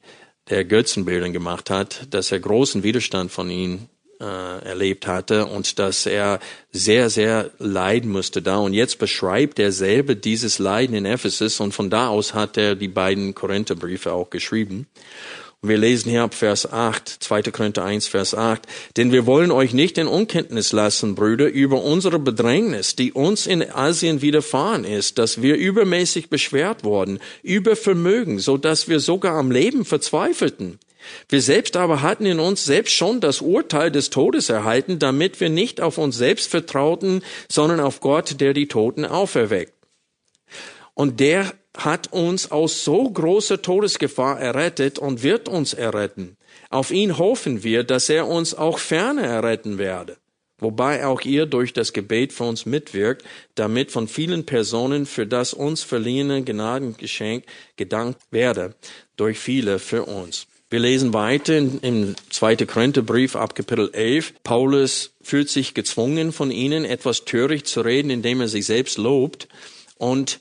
der 0.48 0.64
Götzenbildern 0.64 1.32
gemacht 1.32 1.70
hat, 1.70 2.06
dass 2.10 2.30
er 2.30 2.38
großen 2.38 2.82
Widerstand 2.82 3.32
von 3.32 3.50
ihm 3.50 3.88
erlebt 4.18 5.06
hatte 5.06 5.46
und 5.46 5.78
dass 5.78 6.06
er 6.06 6.40
sehr, 6.72 7.10
sehr 7.10 7.50
leiden 7.58 8.10
musste 8.10 8.42
da. 8.42 8.58
Und 8.58 8.72
jetzt 8.72 8.98
beschreibt 8.98 9.58
er 9.58 9.72
selber 9.72 10.14
dieses 10.14 10.58
Leiden 10.58 10.96
in 10.96 11.04
Ephesus 11.04 11.60
und 11.60 11.72
von 11.72 11.90
da 11.90 12.08
aus 12.08 12.34
hat 12.34 12.56
er 12.56 12.74
die 12.74 12.88
beiden 12.88 13.34
Korintherbriefe 13.34 14.12
auch 14.12 14.30
geschrieben. 14.30 14.86
Und 15.62 15.70
wir 15.70 15.78
lesen 15.78 16.10
hier 16.10 16.22
ab 16.22 16.34
Vers 16.34 16.70
8, 16.70 17.08
2. 17.08 17.42
Korinther 17.44 17.84
1, 17.84 18.08
Vers 18.08 18.34
8. 18.34 18.62
Denn 18.96 19.10
wir 19.10 19.26
wollen 19.26 19.50
euch 19.50 19.72
nicht 19.72 19.96
in 19.96 20.06
Unkenntnis 20.06 20.72
lassen, 20.72 21.14
Brüder, 21.14 21.48
über 21.48 21.82
unsere 21.82 22.18
Bedrängnis, 22.18 22.94
die 22.94 23.12
uns 23.12 23.46
in 23.46 23.68
Asien 23.68 24.20
widerfahren 24.22 24.84
ist, 24.84 25.18
dass 25.18 25.40
wir 25.40 25.56
übermäßig 25.56 26.28
beschwert 26.28 26.84
wurden, 26.84 27.18
über 27.42 27.74
Vermögen, 27.74 28.38
so 28.38 28.58
dass 28.58 28.88
wir 28.88 29.00
sogar 29.00 29.34
am 29.36 29.50
Leben 29.50 29.84
verzweifelten. 29.84 30.78
Wir 31.28 31.42
selbst 31.42 31.76
aber 31.76 32.02
hatten 32.02 32.26
in 32.26 32.40
uns 32.40 32.64
selbst 32.64 32.94
schon 32.94 33.20
das 33.20 33.40
Urteil 33.40 33.90
des 33.90 34.10
Todes 34.10 34.48
erhalten, 34.48 34.98
damit 34.98 35.40
wir 35.40 35.48
nicht 35.48 35.80
auf 35.80 35.98
uns 35.98 36.16
selbst 36.16 36.50
vertrauten, 36.50 37.22
sondern 37.50 37.80
auf 37.80 38.00
Gott, 38.00 38.40
der 38.40 38.52
die 38.54 38.68
Toten 38.68 39.04
auferweckt. 39.04 39.74
Und 40.94 41.20
der 41.20 41.52
hat 41.76 42.12
uns 42.12 42.50
aus 42.50 42.84
so 42.84 43.08
großer 43.10 43.60
Todesgefahr 43.60 44.40
errettet 44.40 44.98
und 44.98 45.22
wird 45.22 45.48
uns 45.48 45.74
erretten. 45.74 46.36
Auf 46.70 46.90
ihn 46.90 47.18
hoffen 47.18 47.62
wir, 47.62 47.84
dass 47.84 48.08
er 48.08 48.26
uns 48.26 48.54
auch 48.54 48.78
ferne 48.78 49.22
erretten 49.22 49.78
werde. 49.78 50.16
Wobei 50.58 51.04
auch 51.04 51.20
ihr 51.20 51.44
durch 51.44 51.74
das 51.74 51.92
Gebet 51.92 52.32
für 52.32 52.44
uns 52.44 52.64
mitwirkt, 52.64 53.26
damit 53.56 53.92
von 53.92 54.08
vielen 54.08 54.46
Personen 54.46 55.04
für 55.04 55.26
das 55.26 55.52
uns 55.52 55.82
verliehene 55.82 56.44
Gnadengeschenk 56.44 57.44
gedankt 57.76 58.20
werde, 58.30 58.74
durch 59.16 59.38
viele 59.38 59.78
für 59.78 60.04
uns. 60.04 60.46
Wir 60.68 60.80
lesen 60.80 61.14
weiter 61.14 61.56
im 61.56 62.16
2. 62.30 62.56
Korintherbrief 62.66 63.36
ab 63.36 63.54
Kapitel 63.54 63.88
11. 63.92 64.34
Paulus 64.42 65.12
fühlt 65.22 65.48
sich 65.48 65.74
gezwungen 65.74 66.32
von 66.32 66.50
ihnen, 66.50 66.84
etwas 66.84 67.24
töricht 67.24 67.68
zu 67.68 67.82
reden, 67.82 68.10
indem 68.10 68.40
er 68.40 68.48
sich 68.48 68.66
selbst 68.66 68.98
lobt 68.98 69.46
und 69.96 70.40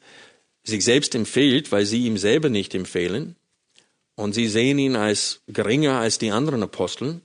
sich 0.64 0.84
selbst 0.84 1.14
empfiehlt, 1.14 1.72
weil 1.72 1.86
sie 1.86 2.08
ihm 2.08 2.18
selber 2.18 2.50
nicht 2.50 2.74
empfehlen. 2.74 3.36
Und 4.16 4.34
sie 4.34 4.48
sehen 4.48 4.80
ihn 4.80 4.96
als 4.96 5.42
geringer 5.48 6.00
als 6.00 6.18
die 6.18 6.32
anderen 6.32 6.64
Aposteln. 6.64 7.22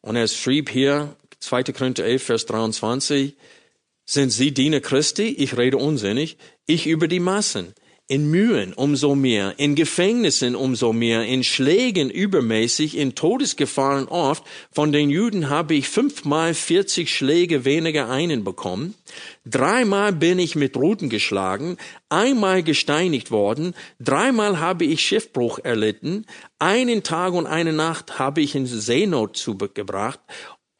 Und 0.00 0.16
er 0.16 0.26
schrieb 0.26 0.70
hier, 0.70 1.14
2. 1.40 1.64
Korinther 1.64 2.06
11, 2.06 2.22
Vers 2.22 2.46
23, 2.46 3.36
sind 4.06 4.30
Sie 4.30 4.54
Diener 4.54 4.80
Christi? 4.80 5.28
Ich 5.28 5.58
rede 5.58 5.76
unsinnig. 5.76 6.38
Ich 6.64 6.86
über 6.86 7.06
die 7.06 7.20
Massen 7.20 7.74
in 8.10 8.28
Mühen 8.28 8.72
umso 8.72 9.14
mehr, 9.14 9.54
in 9.58 9.76
Gefängnissen 9.76 10.56
umso 10.56 10.92
mehr, 10.92 11.24
in 11.26 11.44
Schlägen 11.44 12.10
übermäßig, 12.10 12.98
in 12.98 13.14
Todesgefahren 13.14 14.08
oft. 14.08 14.42
Von 14.72 14.90
den 14.90 15.10
Juden 15.10 15.48
habe 15.48 15.74
ich 15.74 15.88
fünfmal 15.88 16.54
vierzig 16.54 17.14
Schläge 17.14 17.64
weniger 17.64 18.10
einen 18.10 18.42
bekommen. 18.42 18.94
Dreimal 19.46 20.12
bin 20.12 20.40
ich 20.40 20.56
mit 20.56 20.76
Ruten 20.76 21.08
geschlagen, 21.08 21.76
einmal 22.08 22.64
gesteinigt 22.64 23.30
worden, 23.30 23.74
dreimal 24.00 24.58
habe 24.58 24.86
ich 24.86 25.02
Schiffbruch 25.02 25.60
erlitten, 25.62 26.26
einen 26.58 27.04
Tag 27.04 27.32
und 27.32 27.46
eine 27.46 27.72
Nacht 27.72 28.18
habe 28.18 28.40
ich 28.40 28.56
in 28.56 28.66
Seenot 28.66 29.36
zugebracht 29.36 30.18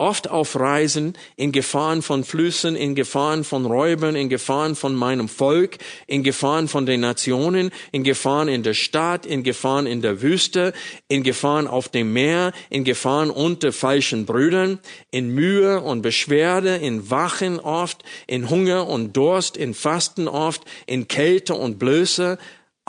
oft 0.00 0.30
auf 0.30 0.58
Reisen, 0.58 1.12
in 1.36 1.52
Gefahren 1.52 2.00
von 2.00 2.24
Flüssen, 2.24 2.74
in 2.74 2.94
Gefahren 2.94 3.44
von 3.44 3.66
Räubern, 3.66 4.16
in 4.16 4.30
Gefahren 4.30 4.74
von 4.74 4.94
meinem 4.94 5.28
Volk, 5.28 5.76
in 6.06 6.22
Gefahren 6.22 6.68
von 6.68 6.86
den 6.86 7.00
Nationen, 7.00 7.70
in 7.92 8.02
Gefahren 8.02 8.48
in 8.48 8.62
der 8.62 8.72
Stadt, 8.72 9.26
in 9.26 9.42
Gefahren 9.42 9.86
in 9.86 10.00
der 10.00 10.22
Wüste, 10.22 10.72
in 11.08 11.22
Gefahren 11.22 11.66
auf 11.66 11.90
dem 11.90 12.14
Meer, 12.14 12.52
in 12.70 12.84
Gefahren 12.84 13.30
unter 13.30 13.72
falschen 13.72 14.24
Brüdern, 14.24 14.78
in 15.10 15.34
Mühe 15.34 15.80
und 15.80 16.00
Beschwerde, 16.00 16.76
in 16.76 17.10
Wachen 17.10 17.60
oft, 17.60 18.02
in 18.26 18.48
Hunger 18.48 18.88
und 18.88 19.16
Durst, 19.16 19.58
in 19.58 19.74
Fasten 19.74 20.28
oft, 20.28 20.62
in 20.86 21.08
Kälte 21.08 21.54
und 21.54 21.78
Blöße, 21.78 22.38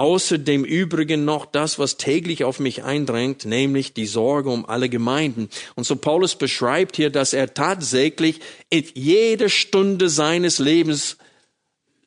außer 0.02 0.40
dem 0.40 0.66
Übrigen 0.66 1.26
noch 1.26 1.46
das, 1.46 1.78
was 1.78 1.98
täglich 1.98 2.44
auf 2.44 2.60
mich 2.60 2.84
eindrängt, 2.84 3.46
nämlich 3.46 3.94
die 3.94 4.08
Sorge 4.08 4.50
um 4.50 4.66
alle 4.66 4.90
Gemeinden. 4.90 5.48
Und 5.76 5.84
so 5.84 5.96
Paulus 5.96 6.36
beschreibt 6.36 6.96
hier, 6.96 7.12
dass 7.12 7.34
er 7.34 7.54
tatsächlich 7.54 8.40
in 8.72 8.84
jeder 8.96 9.48
Stunde 9.48 10.10
seines 10.10 10.58
Lebens 10.58 11.18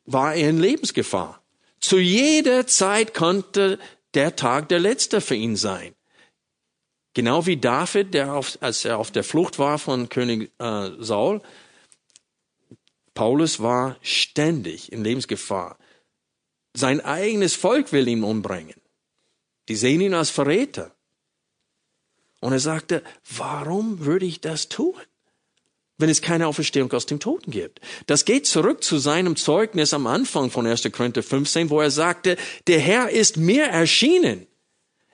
war 0.07 0.34
er 0.34 0.51
in 0.51 0.59
Lebensgefahr. 0.59 1.40
Zu 1.78 1.99
jeder 2.01 2.66
Zeit 2.66 3.14
konnte 3.14 3.78
der 4.14 4.34
Tag 4.34 4.70
der 4.70 4.80
letzte 4.80 5.20
für 5.20 5.36
ihn 5.36 5.55
sein. 5.55 5.95
Genau 7.14 7.47
wie 7.47 7.59
David, 7.59 8.12
der 8.12 8.34
auf, 8.34 8.59
als 8.61 8.84
er 8.84 8.99
auf 8.99 9.12
der 9.12 9.22
Flucht 9.22 9.61
war 9.61 9.78
von 9.78 10.09
König 10.09 10.51
äh, 10.59 10.90
Saul, 10.99 11.40
Paulus 13.14 13.62
war 13.62 13.97
ständig 14.03 14.90
in 14.90 15.05
Lebensgefahr. 15.05 15.78
Sein 16.75 17.01
eigenes 17.01 17.55
Volk 17.55 17.93
will 17.93 18.09
ihn 18.09 18.25
umbringen. 18.25 18.81
Die 19.68 19.77
sehen 19.77 20.01
ihn 20.01 20.14
als 20.14 20.31
Verräter. 20.31 20.95
Und 22.41 22.53
er 22.53 22.61
sagte, 22.61 23.03
warum 23.37 24.05
würde 24.05 24.27
ich 24.27 24.41
das 24.41 24.68
tun? 24.68 24.95
wenn 25.99 26.11
es 26.11 26.22
keine 26.22 26.47
Auferstehung 26.49 26.93
aus 26.93 27.07
dem 27.07 27.20
Toten 27.20 27.51
gibt. 27.51 27.81
Das 28.07 28.25
geht 28.25 28.47
zurück 28.47 28.83
zu 28.83 28.99
seinem 28.99 29.37
Zeugnis 29.37 29.95
am 29.95 30.07
Anfang 30.07 30.51
von 30.51 30.66
1. 30.66 30.91
Korinther 30.93 31.22
15, 31.22 31.70
wo 31.70 31.81
er 31.81 31.91
sagte, 31.91 32.37
der 32.66 32.81
Herr 32.81 33.11
ist 33.11 33.37
mir 33.37 33.64
erschienen. 33.64 34.47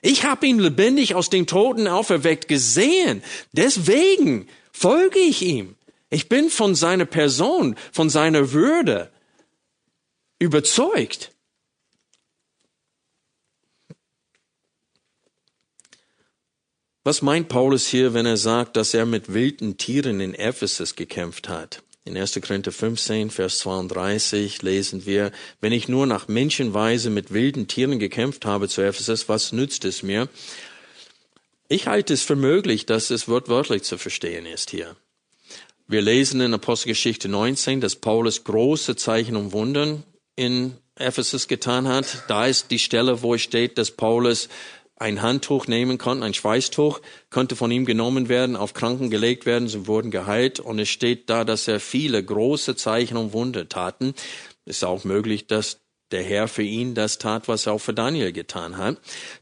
Ich 0.03 0.25
habe 0.25 0.47
ihn 0.47 0.59
lebendig 0.59 1.15
aus 1.15 1.29
dem 1.29 1.47
Toten 1.47 1.87
auferweckt 1.87 2.49
gesehen. 2.49 3.23
Deswegen 3.53 4.49
folge 4.73 5.19
ich 5.19 5.43
ihm. 5.43 5.77
Ich 6.09 6.29
bin 6.29 6.49
von 6.49 6.75
seiner 6.75 7.05
Person, 7.05 7.77
von 7.93 8.09
seiner 8.09 8.53
Würde 8.53 9.11
überzeugt. 10.39 11.33
Was 17.11 17.23
meint 17.23 17.49
Paulus 17.49 17.89
hier, 17.89 18.15
wenn 18.15 18.25
er 18.25 18.37
sagt, 18.37 18.77
dass 18.77 18.95
er 18.95 19.05
mit 19.05 19.35
wilden 19.35 19.77
Tieren 19.77 20.21
in 20.21 20.33
Ephesus 20.33 20.95
gekämpft 20.95 21.49
hat? 21.49 21.83
In 22.05 22.17
1. 22.17 22.41
Korinther 22.41 22.71
15, 22.71 23.31
Vers 23.31 23.59
32 23.59 24.63
lesen 24.63 25.07
wir, 25.07 25.33
wenn 25.61 25.73
ich 25.73 25.89
nur 25.89 26.07
nach 26.07 26.29
Menschenweise 26.29 27.11
mit 27.11 27.33
wilden 27.33 27.67
Tieren 27.67 27.99
gekämpft 27.99 28.45
habe 28.45 28.69
zu 28.69 28.83
Ephesus, 28.83 29.29
was 29.29 29.51
nützt 29.51 29.85
es 29.85 30.05
mir? 30.05 30.29
Ich 31.67 31.89
halte 31.89 32.15
es 32.15 32.23
für 32.23 32.37
möglich, 32.37 32.87
dass 32.87 33.11
es 33.11 33.27
wortwörtlich 33.27 33.83
zu 33.83 33.99
verstehen 33.99 34.47
ist 34.47 34.71
hier. 34.71 34.95
Wir 35.89 36.03
lesen 36.03 36.41
in 36.41 36.55
Apostelgeschichte 36.55 37.29
19, 37.29 37.81
dass 37.81 37.97
Paulus 37.97 38.45
große 38.45 38.95
Zeichen 38.95 39.35
und 39.35 39.51
Wundern 39.51 40.05
in 40.37 40.77
Ephesus 40.95 41.49
getan 41.49 41.89
hat. 41.89 42.23
Da 42.29 42.47
ist 42.47 42.71
die 42.71 42.79
Stelle, 42.79 43.23
wo 43.23 43.35
es 43.35 43.43
steht, 43.43 43.79
dass 43.79 43.91
Paulus 43.91 44.49
ein 45.01 45.23
Handtuch 45.23 45.67
nehmen 45.67 45.97
konnten, 45.97 46.23
ein 46.23 46.35
Schweißtuch, 46.35 47.01
konnte 47.31 47.57
von 47.57 47.71
ihm 47.71 47.87
genommen 47.87 48.29
werden, 48.29 48.55
auf 48.55 48.75
Kranken 48.75 49.09
gelegt 49.09 49.47
werden, 49.47 49.67
sie 49.67 49.87
wurden 49.87 50.11
geheilt 50.11 50.61
und 50.61 50.79
es 50.79 50.91
steht 50.91 51.31
da, 51.31 51.45
dass 51.45 51.67
er 51.67 51.81
viele 51.81 52.23
große 52.23 52.77
Zeichen 52.77 53.17
und 53.17 53.33
Wunder 53.33 53.69
taten. 53.69 54.15
Es 54.67 54.77
ist 54.77 54.85
auch 54.85 55.05
möglich, 55.05 55.47
dass 55.47 55.81
der 56.11 56.23
Herr 56.23 56.49
für 56.49 56.63
ihn 56.63 56.95
das 56.95 57.17
tat, 57.17 57.49
was 57.49 57.67
er 57.67 57.73
auch 57.73 57.81
für 57.81 57.95
Daniel 57.95 58.33
getan 58.33 58.77
hat. 58.77 58.99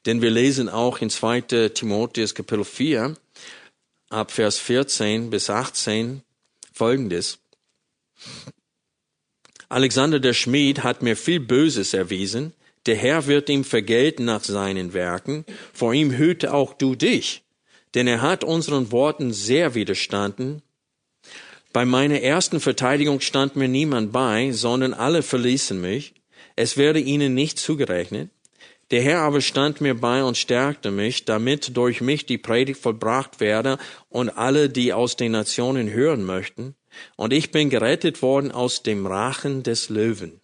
Denn 0.07 0.23
wir 0.23 0.31
lesen 0.31 0.69
auch 0.69 1.01
in 1.01 1.11
2. 1.11 1.41
Timotheus 1.75 2.37
Kapitel 2.37 2.65
4 2.65 3.17
ab 4.11 4.31
Vers 4.31 4.59
14 4.59 5.31
bis 5.31 5.51
18 5.51 6.23
folgendes. 6.73 7.41
Alexander 9.69 10.21
der 10.21 10.35
Schmied 10.35 10.85
hat 10.85 11.03
mir 11.03 11.17
viel 11.17 11.41
Böses 11.41 11.95
erwiesen, 11.95 12.53
der 12.89 12.97
Herr 12.97 13.27
wird 13.27 13.51
ihm 13.51 13.65
vergelten 13.65 14.25
nach 14.25 14.43
seinen 14.43 14.95
Werken. 14.95 15.45
Vor 15.75 15.93
ihm 15.93 16.11
hüte 16.11 16.55
auch 16.55 16.73
du 16.73 16.95
dich, 16.95 17.43
denn 17.95 18.07
er 18.07 18.23
hat 18.23 18.45
unseren 18.45 18.91
Worten 18.91 19.33
sehr 19.33 19.75
widerstanden. 19.75 20.63
Bei 21.75 21.85
meiner 21.85 22.23
ersten 22.23 22.61
Verteidigung 22.61 23.21
stand 23.21 23.57
mir 23.57 23.69
niemand 23.69 24.11
bei, 24.11 24.53
sondern 24.53 24.95
alle 24.95 25.23
verließen 25.23 25.79
mich. 25.79 26.15
Es 26.57 26.79
werde 26.79 26.99
ihnen 26.99 27.35
nicht 27.35 27.59
zugerechnet. 27.59 28.31
Der 28.91 29.03
Herr 29.03 29.21
aber 29.21 29.43
stand 29.43 29.83
mir 29.83 29.95
bei 29.95 30.25
und 30.25 30.39
stärkte 30.39 30.91
mich, 30.91 31.27
damit 31.27 31.77
durch 31.77 32.01
mich 32.01 32.25
die 32.25 32.39
Predigt 32.39 32.81
vollbracht 32.81 33.39
werde 33.39 33.77
und 34.09 34.31
alle, 34.31 34.71
die 34.71 34.95
aus 34.95 35.17
den 35.17 35.33
Nationen 35.33 35.91
hören 35.91 36.25
möchten. 36.25 36.75
Und 37.17 37.35
ich 37.35 37.51
bin 37.51 37.69
gerettet 37.69 38.23
worden 38.23 38.51
aus 38.51 38.83
dem 38.83 39.07
Rachen 39.07 39.63
des 39.63 39.91
Löwen. 39.91 40.41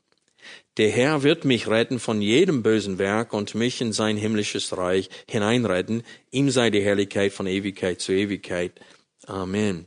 Der 0.76 0.90
Herr 0.90 1.22
wird 1.22 1.44
mich 1.44 1.68
retten 1.68 2.00
von 2.00 2.20
jedem 2.20 2.64
bösen 2.64 2.98
Werk 2.98 3.32
und 3.32 3.54
mich 3.54 3.80
in 3.80 3.92
sein 3.92 4.16
himmlisches 4.16 4.76
Reich 4.76 5.08
hineinretten. 5.28 6.02
Ihm 6.32 6.50
sei 6.50 6.70
die 6.70 6.82
Herrlichkeit 6.82 7.32
von 7.32 7.46
Ewigkeit 7.46 8.00
zu 8.00 8.12
Ewigkeit. 8.12 8.72
Amen. 9.26 9.86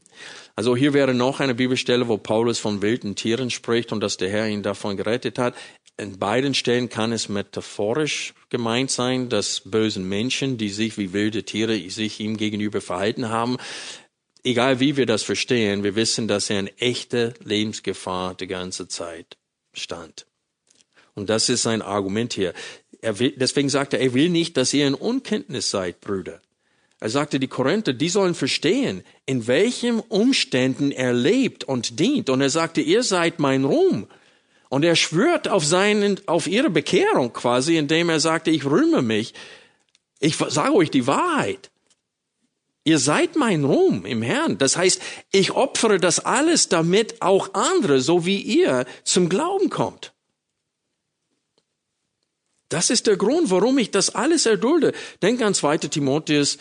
Also 0.56 0.76
hier 0.76 0.94
wäre 0.94 1.14
noch 1.14 1.42
eine 1.42 1.56
Bibelstelle, 1.56 2.08
wo 2.08 2.18
Paulus 2.18 2.58
von 2.58 2.82
wilden 2.82 3.16
Tieren 3.16 3.52
spricht 3.52 3.92
und 3.92 4.00
dass 4.00 4.18
der 4.18 4.30
Herr 4.30 4.48
ihn 4.48 4.64
davon 4.64 4.96
gerettet 4.96 5.38
hat. 5.38 5.56
In 5.98 6.20
beiden 6.20 6.54
Stellen 6.54 6.90
kann 6.90 7.12
es 7.12 7.28
metaphorisch 7.28 8.34
gemeint 8.50 8.90
sein, 8.90 9.30
dass 9.30 9.62
bösen 9.66 10.08
Menschen, 10.08 10.58
die 10.58 10.70
sich 10.70 10.98
wie 10.98 11.12
wilde 11.12 11.44
Tiere 11.44 11.78
sich 11.90 12.20
ihm 12.20 12.38
gegenüber 12.38 12.82
verhalten 12.82 13.30
haben, 13.30 13.58
egal 14.44 14.80
wie 14.80 14.96
wir 14.96 15.06
das 15.06 15.24
verstehen, 15.24 15.84
wir 15.84 15.96
wissen, 15.96 16.28
dass 16.28 16.50
er 16.50 16.60
in 16.60 16.68
echter 16.78 17.34
Lebensgefahr 17.44 18.36
die 18.36 18.48
ganze 18.48 18.88
Zeit 18.88 19.38
stand. 19.74 20.28
Und 21.18 21.32
das 21.32 21.50
ist 21.50 21.64
sein 21.64 21.82
Argument 21.82 22.32
hier. 22.32 22.54
Er 23.02 23.18
will, 23.18 23.34
deswegen 23.36 23.70
sagt 23.70 23.94
er, 23.94 24.00
er 24.00 24.14
will 24.14 24.30
nicht, 24.30 24.56
dass 24.56 24.72
ihr 24.72 24.86
in 24.86 24.94
Unkenntnis 24.94 25.72
seid, 25.72 26.00
Brüder. 26.00 26.42
Er 27.00 27.10
sagte, 27.10 27.40
die 27.40 27.48
Korinther, 27.48 27.94
die 27.94 28.10
sollen 28.10 28.36
verstehen, 28.36 29.04
in 29.26 29.48
welchen 29.48 30.00
Umständen 30.00 30.92
er 30.92 31.14
lebt 31.14 31.64
und 31.64 32.00
dient. 32.00 32.30
Und 32.30 32.42
er 32.42 32.52
sagte, 32.52 32.82
ihr 32.82 33.02
seid 33.02 33.40
mein 33.40 33.66
Ruhm. 33.66 34.06
Und 34.70 34.86
er 34.86 34.96
schwört 34.96 35.48
auf 35.48 35.66
seinen, 35.66 36.20
auf 36.28 36.46
ihre 36.46 36.70
Bekehrung 36.70 37.34
quasi, 37.34 37.78
indem 37.78 38.10
er 38.10 38.20
sagte, 38.20 38.52
ich 38.52 38.66
rühme 38.66 39.02
mich. 39.02 39.34
Ich 40.20 40.38
sage 40.38 40.76
euch 40.76 40.92
die 40.92 41.08
Wahrheit. 41.08 41.72
Ihr 42.84 43.00
seid 43.00 43.36
mein 43.36 43.64
Ruhm 43.64 44.06
im 44.06 44.22
Herrn. 44.22 44.60
Das 44.60 44.78
heißt, 44.78 45.02
ich 45.32 45.50
opfere 45.50 46.00
das 46.00 46.20
alles, 46.20 46.70
damit 46.70 47.24
auch 47.24 47.56
andere, 47.56 48.02
so 48.02 48.28
wie 48.28 48.40
ihr, 48.40 48.86
zum 49.04 49.30
Glauben 49.30 49.72
kommt. 49.72 50.14
Das 52.70 52.90
ist 52.90 53.08
der 53.08 53.18
Grund, 53.18 53.50
warum 53.50 53.78
ich 53.78 53.92
das 53.92 54.14
alles 54.14 54.46
erdulde. 54.46 54.94
Denk 55.22 55.42
an 55.42 55.54
2. 55.54 55.78
Timotheus 55.78 56.58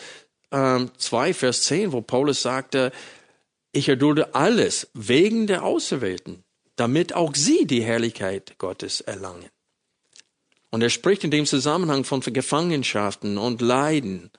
ähm, 0.51 0.91
2, 0.97 1.33
Vers 1.33 1.63
10, 1.63 1.91
wo 1.91 2.01
Paulus 2.01 2.41
sagte, 2.41 2.91
ich 3.73 3.89
erdulde 3.89 4.33
alles 4.33 4.87
wegen 4.93 5.47
der 5.47 5.63
Auserwählten, 5.63 6.43
damit 6.77 7.13
auch 7.13 7.35
sie 7.35 7.65
die 7.65 7.83
Herrlichkeit 7.83 8.57
Gottes 8.57 9.01
erlangen. 9.01 9.49
Und 10.69 10.81
er 10.81 10.89
spricht 10.89 11.23
in 11.23 11.31
dem 11.31 11.45
Zusammenhang 11.45 12.03
von 12.03 12.21
Gefangenschaften 12.21 13.37
und 13.37 13.61
Leiden. 13.61 14.31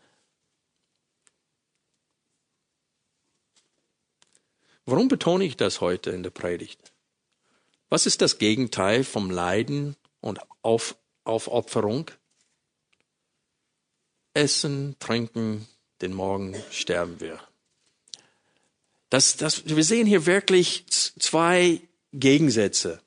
Warum 4.87 5.09
betone 5.09 5.45
ich 5.45 5.57
das 5.57 5.81
heute 5.81 6.11
in 6.11 6.23
der 6.23 6.31
Predigt? 6.31 6.93
Was 7.91 8.07
ist 8.07 8.23
das 8.23 8.39
Gegenteil 8.39 9.05
vom 9.05 9.31
Leiden 9.31 9.97
und 10.21 10.41
auf 10.63 10.97
Aufopferung. 11.29 12.11
Essen, 14.35 14.97
trinken, 14.99 15.67
den 16.01 16.15
Morgen 16.15 16.55
sterben 16.71 17.21
wir. 17.21 17.41
Das, 19.11 19.37
das, 19.37 19.65
wir 19.67 19.85
sehen 19.85 20.07
hier 20.07 20.27
wirklich 20.27 20.85
zwei 20.89 21.81
Gegensätze. 22.13 23.01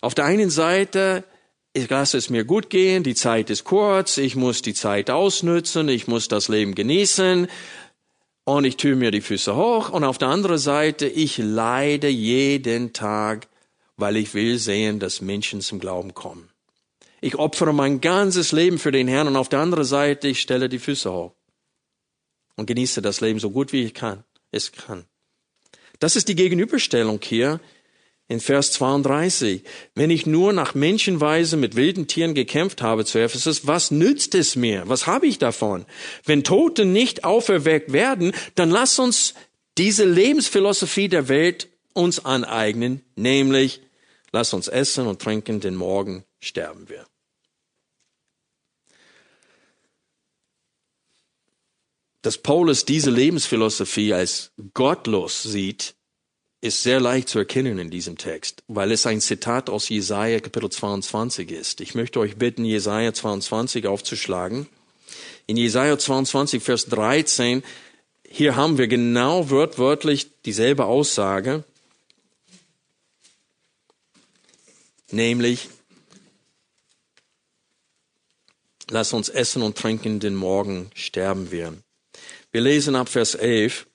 Auf 0.00 0.14
der 0.14 0.24
einen 0.24 0.50
Seite, 0.50 1.24
ich 1.72 1.88
lasse 1.88 2.16
es 2.18 2.30
mir 2.30 2.44
gut 2.44 2.70
gehen, 2.70 3.02
die 3.02 3.14
Zeit 3.14 3.50
ist 3.50 3.64
kurz, 3.64 4.16
ich 4.16 4.34
muss 4.34 4.62
die 4.62 4.74
Zeit 4.74 5.10
ausnützen, 5.10 5.88
ich 5.88 6.08
muss 6.08 6.28
das 6.28 6.48
Leben 6.48 6.74
genießen 6.74 7.48
und 8.44 8.64
ich 8.64 8.76
tue 8.76 8.96
mir 8.96 9.10
die 9.10 9.20
Füße 9.20 9.54
hoch. 9.54 9.90
Und 9.90 10.04
auf 10.04 10.18
der 10.18 10.28
anderen 10.28 10.58
Seite, 10.58 11.06
ich 11.06 11.38
leide 11.38 12.08
jeden 12.08 12.92
Tag, 12.92 13.46
weil 13.96 14.16
ich 14.16 14.34
will 14.34 14.58
sehen, 14.58 14.98
dass 14.98 15.20
Menschen 15.20 15.60
zum 15.60 15.78
Glauben 15.78 16.14
kommen. 16.14 16.49
Ich 17.20 17.36
opfere 17.36 17.72
mein 17.74 18.00
ganzes 18.00 18.52
Leben 18.52 18.78
für 18.78 18.92
den 18.92 19.08
Herrn 19.08 19.28
und 19.28 19.36
auf 19.36 19.48
der 19.48 19.60
anderen 19.60 19.84
Seite, 19.84 20.28
ich 20.28 20.40
stelle 20.40 20.68
die 20.68 20.78
Füße 20.78 21.12
hoch 21.12 21.34
und 22.56 22.66
genieße 22.66 23.02
das 23.02 23.20
Leben 23.20 23.38
so 23.38 23.50
gut 23.50 23.72
wie 23.72 23.84
ich 23.84 23.94
kann, 23.94 24.24
es 24.50 24.72
kann. 24.72 25.04
Das 25.98 26.16
ist 26.16 26.28
die 26.28 26.34
Gegenüberstellung 26.34 27.20
hier 27.22 27.60
in 28.26 28.40
Vers 28.40 28.72
32. 28.72 29.64
Wenn 29.94 30.08
ich 30.08 30.24
nur 30.24 30.52
nach 30.52 30.74
Menschenweise 30.74 31.56
mit 31.56 31.74
wilden 31.74 32.06
Tieren 32.06 32.34
gekämpft 32.34 32.80
habe 32.80 33.04
zu 33.04 33.18
Ephesus, 33.18 33.66
was 33.66 33.90
nützt 33.90 34.34
es 34.34 34.56
mir? 34.56 34.84
Was 34.86 35.06
habe 35.06 35.26
ich 35.26 35.38
davon? 35.38 35.84
Wenn 36.24 36.44
Tote 36.44 36.84
nicht 36.84 37.24
auferweckt 37.24 37.92
werden, 37.92 38.32
dann 38.54 38.70
lass 38.70 38.98
uns 38.98 39.34
diese 39.76 40.04
Lebensphilosophie 40.04 41.08
der 41.08 41.28
Welt 41.28 41.68
uns 41.92 42.24
aneignen, 42.24 43.02
nämlich 43.16 43.80
lass 44.32 44.54
uns 44.54 44.68
essen 44.68 45.06
und 45.06 45.20
trinken, 45.20 45.60
denn 45.60 45.74
morgen 45.74 46.24
sterben 46.38 46.88
wir. 46.88 47.09
Dass 52.22 52.36
Paulus 52.36 52.84
diese 52.84 53.10
Lebensphilosophie 53.10 54.12
als 54.12 54.52
gottlos 54.74 55.42
sieht, 55.42 55.94
ist 56.60 56.82
sehr 56.82 57.00
leicht 57.00 57.30
zu 57.30 57.38
erkennen 57.38 57.78
in 57.78 57.90
diesem 57.90 58.18
Text, 58.18 58.62
weil 58.68 58.92
es 58.92 59.06
ein 59.06 59.22
Zitat 59.22 59.70
aus 59.70 59.88
Jesaja 59.88 60.40
Kapitel 60.40 60.70
22 60.70 61.50
ist. 61.50 61.80
Ich 61.80 61.94
möchte 61.94 62.20
euch 62.20 62.36
bitten, 62.36 62.66
Jesaja 62.66 63.14
22 63.14 63.86
aufzuschlagen. 63.86 64.68
In 65.46 65.56
Jesaja 65.56 65.96
22, 65.96 66.62
Vers 66.62 66.86
13, 66.86 67.62
hier 68.28 68.56
haben 68.56 68.76
wir 68.76 68.88
genau 68.88 69.48
wörtlich 69.48 70.28
dieselbe 70.42 70.84
Aussage, 70.84 71.64
nämlich, 75.10 75.68
lass 78.90 79.14
uns 79.14 79.30
essen 79.30 79.62
und 79.62 79.78
trinken, 79.78 80.20
denn 80.20 80.34
morgen 80.34 80.90
sterben 80.94 81.50
wir. 81.50 81.74
Wir 82.52 82.62
lesen 82.62 82.96
ab 82.96 83.08
Vers 83.08 83.36
11. 83.36 83.86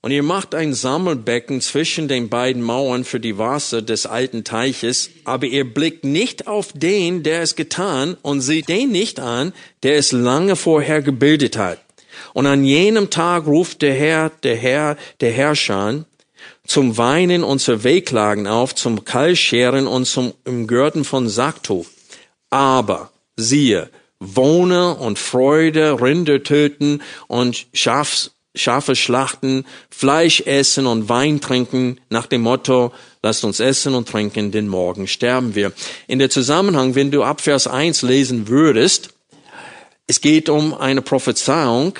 Und 0.00 0.12
ihr 0.12 0.22
macht 0.22 0.54
ein 0.54 0.72
Sammelbecken 0.72 1.60
zwischen 1.60 2.08
den 2.08 2.30
beiden 2.30 2.62
Mauern 2.62 3.04
für 3.04 3.20
die 3.20 3.36
Wasser 3.36 3.82
des 3.82 4.06
alten 4.06 4.44
Teiches, 4.44 5.10
aber 5.24 5.44
ihr 5.46 5.64
blickt 5.64 6.04
nicht 6.04 6.46
auf 6.46 6.72
den, 6.72 7.22
der 7.22 7.42
es 7.42 7.54
getan, 7.54 8.16
und 8.22 8.40
seht 8.40 8.68
den 8.68 8.90
nicht 8.92 9.20
an, 9.20 9.52
der 9.82 9.96
es 9.96 10.12
lange 10.12 10.56
vorher 10.56 11.02
gebildet 11.02 11.58
hat. 11.58 11.80
Und 12.32 12.46
an 12.46 12.64
jenem 12.64 13.10
Tag 13.10 13.46
ruft 13.46 13.82
der 13.82 13.94
Herr, 13.94 14.30
der 14.42 14.56
Herr, 14.56 14.96
der 15.20 15.32
Herrscher 15.32 16.06
zum 16.66 16.96
Weinen 16.96 17.44
und 17.44 17.58
zur 17.58 17.84
Wehklagen 17.84 18.46
auf, 18.46 18.74
zum 18.74 19.04
Kalscheren 19.04 19.86
und 19.86 20.06
zum 20.06 20.32
Umgürten 20.46 21.04
von 21.04 21.28
Sacktuch. 21.28 21.86
Aber 22.48 23.10
siehe, 23.36 23.90
Wohne 24.20 24.94
und 24.96 25.18
Freude, 25.18 26.00
Rinder 26.00 26.42
töten 26.42 27.02
und 27.28 27.66
Schafs, 27.72 28.32
Schafe 28.54 28.96
schlachten, 28.96 29.64
Fleisch 29.90 30.40
essen 30.40 30.86
und 30.86 31.08
Wein 31.08 31.40
trinken, 31.40 32.00
nach 32.10 32.26
dem 32.26 32.42
Motto, 32.42 32.92
lasst 33.22 33.44
uns 33.44 33.60
essen 33.60 33.94
und 33.94 34.08
trinken, 34.08 34.50
denn 34.50 34.66
morgen 34.66 35.06
sterben 35.06 35.54
wir. 35.54 35.72
In 36.08 36.18
der 36.18 36.30
Zusammenhang, 36.30 36.94
wenn 36.94 37.10
du 37.10 37.22
ab 37.22 37.40
Vers 37.40 37.68
1 37.68 38.02
lesen 38.02 38.48
würdest, 38.48 39.10
es 40.06 40.20
geht 40.20 40.48
um 40.48 40.74
eine 40.74 41.02
Prophezeiung, 41.02 41.94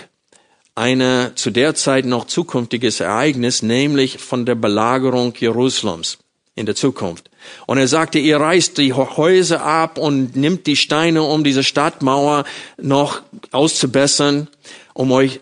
eine 0.74 1.32
zu 1.34 1.50
der 1.50 1.74
Zeit 1.74 2.06
noch 2.06 2.26
zukünftiges 2.26 3.00
Ereignis, 3.00 3.62
nämlich 3.62 4.18
von 4.18 4.46
der 4.46 4.54
Belagerung 4.54 5.34
Jerusalems 5.38 6.18
in 6.58 6.66
der 6.66 6.74
Zukunft. 6.74 7.30
Und 7.66 7.78
er 7.78 7.88
sagte, 7.88 8.18
ihr 8.18 8.38
reißt 8.38 8.76
die 8.78 8.92
Häuser 8.92 9.64
ab 9.64 9.96
und 9.96 10.36
nimmt 10.36 10.66
die 10.66 10.76
Steine, 10.76 11.22
um 11.22 11.44
diese 11.44 11.62
Stadtmauer 11.62 12.44
noch 12.76 13.22
auszubessern, 13.52 14.48
um 14.92 15.12
euch 15.12 15.40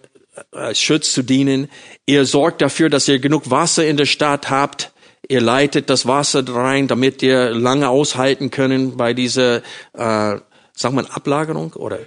als 0.52 0.80
Schutz 0.80 1.12
zu 1.12 1.22
dienen. 1.22 1.68
Ihr 2.06 2.24
sorgt 2.26 2.62
dafür, 2.62 2.90
dass 2.90 3.08
ihr 3.08 3.18
genug 3.18 3.50
Wasser 3.50 3.86
in 3.86 3.96
der 3.96 4.06
Stadt 4.06 4.50
habt. 4.50 4.92
Ihr 5.28 5.40
leitet 5.40 5.90
das 5.90 6.06
Wasser 6.06 6.44
rein, 6.48 6.86
damit 6.86 7.22
ihr 7.22 7.50
lange 7.50 7.88
aushalten 7.88 8.50
können 8.50 8.96
bei 8.96 9.12
dieser, 9.12 9.56
äh, 9.94 10.38
sag 10.72 10.92
mal, 10.92 11.06
Ablagerung 11.06 11.72
oder 11.72 11.98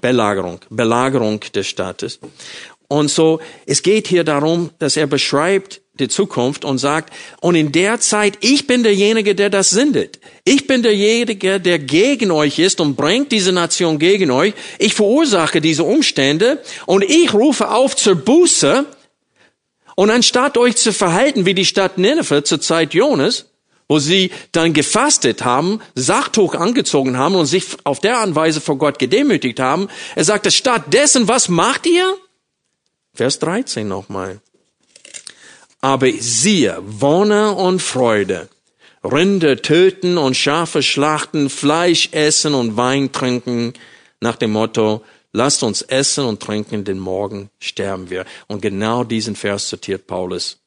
Belagerung, 0.00 0.58
Belagerung 0.68 1.40
des 1.54 1.68
Staates. 1.68 2.18
Und 2.92 3.08
so, 3.08 3.40
es 3.64 3.82
geht 3.82 4.06
hier 4.06 4.22
darum, 4.22 4.68
dass 4.78 4.98
er 4.98 5.06
beschreibt 5.06 5.80
die 5.94 6.08
Zukunft 6.08 6.62
und 6.66 6.76
sagt, 6.76 7.10
und 7.40 7.54
in 7.54 7.72
der 7.72 8.00
Zeit, 8.00 8.36
ich 8.42 8.66
bin 8.66 8.82
derjenige, 8.82 9.34
der 9.34 9.48
das 9.48 9.70
sendet. 9.70 10.20
Ich 10.44 10.66
bin 10.66 10.82
derjenige, 10.82 11.58
der 11.58 11.78
gegen 11.78 12.30
euch 12.30 12.58
ist 12.58 12.82
und 12.82 12.94
bringt 12.94 13.32
diese 13.32 13.50
Nation 13.50 13.98
gegen 13.98 14.30
euch. 14.30 14.52
Ich 14.78 14.92
verursache 14.92 15.62
diese 15.62 15.84
Umstände 15.84 16.62
und 16.84 17.02
ich 17.02 17.32
rufe 17.32 17.70
auf 17.70 17.96
zur 17.96 18.16
Buße. 18.16 18.84
Und 19.96 20.10
anstatt 20.10 20.58
euch 20.58 20.76
zu 20.76 20.92
verhalten 20.92 21.46
wie 21.46 21.54
die 21.54 21.64
Stadt 21.64 21.96
Nineveh 21.96 22.44
zur 22.44 22.60
Zeit 22.60 22.92
Jonas, 22.92 23.46
wo 23.88 24.00
sie 24.00 24.32
dann 24.52 24.74
gefastet 24.74 25.46
haben, 25.46 25.80
Sachtuch 25.94 26.54
angezogen 26.54 27.16
haben 27.16 27.36
und 27.36 27.46
sich 27.46 27.64
auf 27.84 28.00
der 28.00 28.18
Anweise 28.18 28.60
vor 28.60 28.76
Gott 28.76 28.98
gedemütigt 28.98 29.60
haben, 29.60 29.88
er 30.14 30.24
sagte, 30.24 30.50
stattdessen, 30.50 31.26
was 31.26 31.48
macht 31.48 31.86
ihr? 31.86 32.18
Vers 33.14 33.38
13 33.40 33.86
nochmal. 33.86 34.40
Aber 35.80 36.10
siehe, 36.18 36.78
Wonne 36.80 37.52
und 37.52 37.82
Freude, 37.82 38.48
Rinder 39.04 39.60
töten 39.60 40.16
und 40.16 40.36
Schafe 40.36 40.82
schlachten, 40.82 41.50
Fleisch 41.50 42.08
essen 42.12 42.54
und 42.54 42.76
Wein 42.76 43.10
trinken, 43.12 43.74
nach 44.20 44.36
dem 44.36 44.52
Motto, 44.52 45.04
lasst 45.32 45.62
uns 45.62 45.82
essen 45.82 46.24
und 46.24 46.40
trinken, 46.40 46.84
denn 46.84 46.98
morgen 46.98 47.50
sterben 47.58 48.10
wir. 48.10 48.24
Und 48.46 48.62
genau 48.62 49.02
diesen 49.02 49.34
Vers 49.34 49.68
zitiert 49.68 50.06
Paulus. 50.06 50.61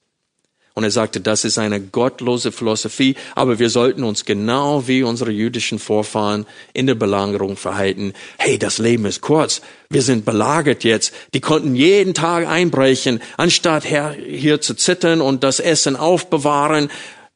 Und 0.77 0.83
er 0.83 0.91
sagte, 0.91 1.21
das 1.21 1.45
ist 1.45 1.57
eine 1.57 1.79
gottlose 1.79 2.51
Philosophie, 2.51 3.15
aber 3.33 3.59
wir 3.59 3.69
sollten 3.69 4.03
uns 4.03 4.25
genau 4.25 4.89
wie 4.89 5.03
unsere 5.03 5.31
jüdischen 5.31 5.79
Vorfahren 5.79 6.45
in 6.73 6.85
der 6.85 6.95
Belagerung 6.95 7.55
verhalten. 7.55 8.11
Hey, 8.37 8.59
das 8.59 8.77
Leben 8.77 9.05
ist 9.05 9.21
kurz. 9.21 9.61
Wir 9.89 10.01
sind 10.01 10.25
belagert 10.25 10.83
jetzt. 10.83 11.13
Die 11.33 11.39
konnten 11.39 11.75
jeden 11.75 12.13
Tag 12.13 12.45
einbrechen, 12.45 13.21
anstatt 13.37 13.85
hier 13.85 14.59
zu 14.59 14.75
zittern 14.75 15.21
und 15.21 15.45
das 15.45 15.61
Essen 15.61 15.95
aufbewahren. 15.95 16.89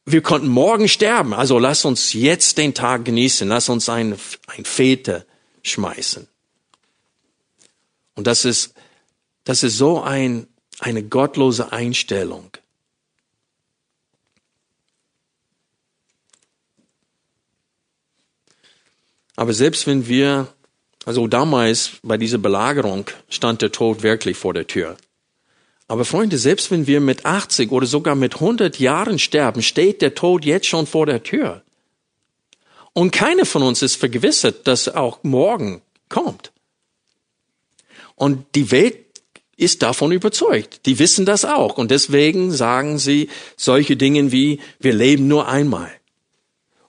Wir 0.04 0.20
konnten 0.20 0.48
morgen 0.48 0.86
sterben. 0.86 1.32
Also 1.32 1.58
lass 1.58 1.86
uns 1.86 2.12
jetzt 2.12 2.58
den 2.58 2.74
Tag 2.74 3.06
genießen. 3.06 3.48
Lass 3.48 3.70
uns 3.70 3.88
ein, 3.88 4.16
ein 4.48 4.64
Fete 4.66 5.24
schmeißen. 5.62 6.28
Und 8.16 8.26
das 8.26 8.44
ist, 8.44 8.74
das 9.44 9.62
ist 9.62 9.78
so 9.78 10.02
ein, 10.02 10.46
eine 10.78 11.02
gottlose 11.02 11.72
Einstellung. 11.72 12.50
Aber 19.40 19.54
selbst 19.54 19.86
wenn 19.86 20.06
wir, 20.06 20.48
also 21.06 21.26
damals 21.26 21.92
bei 22.02 22.18
dieser 22.18 22.36
Belagerung 22.36 23.06
stand 23.30 23.62
der 23.62 23.72
Tod 23.72 24.02
wirklich 24.02 24.36
vor 24.36 24.52
der 24.52 24.66
Tür. 24.66 24.98
Aber 25.88 26.04
Freunde, 26.04 26.36
selbst 26.36 26.70
wenn 26.70 26.86
wir 26.86 27.00
mit 27.00 27.24
80 27.24 27.72
oder 27.72 27.86
sogar 27.86 28.16
mit 28.16 28.34
100 28.34 28.78
Jahren 28.78 29.18
sterben, 29.18 29.62
steht 29.62 30.02
der 30.02 30.14
Tod 30.14 30.44
jetzt 30.44 30.66
schon 30.66 30.86
vor 30.86 31.06
der 31.06 31.22
Tür. 31.22 31.62
Und 32.92 33.12
keiner 33.12 33.46
von 33.46 33.62
uns 33.62 33.80
ist 33.80 33.96
vergewissert, 33.96 34.66
dass 34.66 34.90
auch 34.90 35.20
morgen 35.22 35.80
kommt. 36.10 36.52
Und 38.16 38.44
die 38.54 38.70
Welt 38.70 38.98
ist 39.56 39.80
davon 39.80 40.12
überzeugt. 40.12 40.84
Die 40.84 40.98
wissen 40.98 41.24
das 41.24 41.46
auch. 41.46 41.78
Und 41.78 41.90
deswegen 41.90 42.52
sagen 42.52 42.98
sie 42.98 43.30
solche 43.56 43.96
Dinge 43.96 44.32
wie, 44.32 44.60
wir 44.80 44.92
leben 44.92 45.28
nur 45.28 45.48
einmal. 45.48 45.90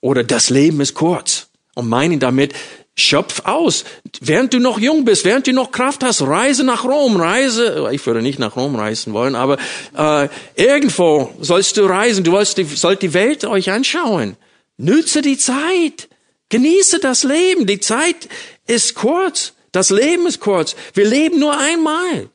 Oder 0.02 0.26
das 0.26 0.49
Leben 0.49 0.82
ist 0.82 0.95
kurz 0.95 1.41
und 1.76 1.89
meinen 1.89 2.19
damit, 2.19 2.53
schöpf 2.95 3.41
aus. 3.45 3.86
Während 4.19 4.53
du 4.53 4.59
noch 4.59 4.80
jung 4.80 5.05
bist, 5.05 5.26
während 5.26 5.47
du 5.47 5.53
noch 5.53 5.72
Kraft 5.72 6.03
hast, 6.03 6.22
reise 6.22 6.63
nach 6.63 6.84
Rom, 6.84 7.15
reise, 7.15 7.89
ich 7.91 8.05
würde 8.05 8.22
nicht 8.22 8.39
nach 8.39 8.55
Rom 8.55 8.76
reisen 8.76 9.13
wollen, 9.13 9.36
aber 9.36 9.57
äh, 9.97 10.28
irgendwo 10.55 11.32
sollst 11.39 11.78
du 11.78 11.86
reisen, 11.86 12.24
du 12.24 12.32
sollst 12.32 12.57
die, 12.57 12.65
sollt 12.65 13.01
die 13.01 13.13
Welt 13.13 13.45
euch 13.45 13.72
anschauen. 13.72 14.36
Nütze 14.78 15.22
die 15.22 15.38
Zeit, 15.38 16.09
genieße 16.49 16.99
das 16.99 17.24
Leben, 17.24 17.65
die 17.65 17.80
Zeit 17.80 18.28
ist 18.67 18.95
kurz, 18.95 19.53
das 19.72 19.89
Leben 19.89 20.26
ist 20.28 20.39
kurz, 20.39 20.76
wir 20.93 21.05
leben 21.05 21.39
nur 21.39 21.57
einmal. 21.57 22.30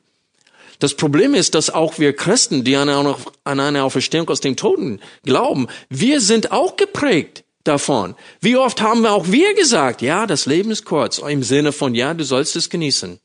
Das 0.79 0.93
Problem 0.93 1.33
ist, 1.33 1.55
dass 1.55 1.71
auch 1.71 1.97
wir 1.97 2.15
Christen, 2.15 2.63
die 2.63 2.75
an 2.75 3.15
eine 3.43 3.83
Auferstehung 3.83 4.29
aus 4.29 4.41
dem 4.41 4.55
Toten 4.55 4.99
glauben, 5.23 5.67
wir 5.89 6.21
sind 6.21 6.51
auch 6.51 6.75
geprägt 6.75 7.43
davon. 7.67 8.15
Wie 8.41 8.55
oft 8.55 8.81
haben 8.81 9.01
wir 9.01 9.11
auch 9.11 9.27
wir 9.27 9.53
gesagt, 9.53 10.01
ja, 10.01 10.25
das 10.25 10.45
Leben 10.45 10.71
ist 10.71 10.85
kurz, 10.85 11.17
im 11.19 11.43
Sinne 11.43 11.71
von, 11.71 11.95
ja, 11.95 12.13
du 12.13 12.23
sollst 12.23 12.55
es 12.55 12.69
genießen. 12.69 13.19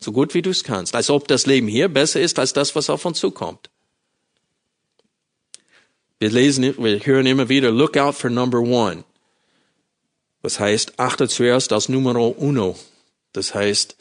So 0.00 0.12
gut 0.12 0.34
wie 0.34 0.42
du 0.42 0.50
es 0.50 0.64
kannst. 0.64 0.94
Als 0.94 1.10
ob 1.10 1.28
das 1.28 1.46
Leben 1.46 1.68
hier 1.68 1.88
besser 1.88 2.20
ist 2.20 2.38
als 2.38 2.52
das, 2.52 2.74
was 2.74 2.90
auf 2.90 3.04
uns 3.04 3.18
zukommt. 3.18 3.70
Wir 6.18 6.30
lesen, 6.30 6.74
wir 6.78 7.00
hören 7.04 7.26
immer 7.26 7.48
wieder, 7.48 7.70
look 7.70 7.96
out 7.96 8.14
for 8.14 8.30
number 8.30 8.60
one. 8.60 9.04
Das 10.42 10.60
heißt, 10.60 10.98
achte 10.98 11.28
zuerst 11.28 11.72
als 11.72 11.88
Numero 11.88 12.28
uno. 12.28 12.78
Das 13.32 13.54
heißt, 13.54 13.96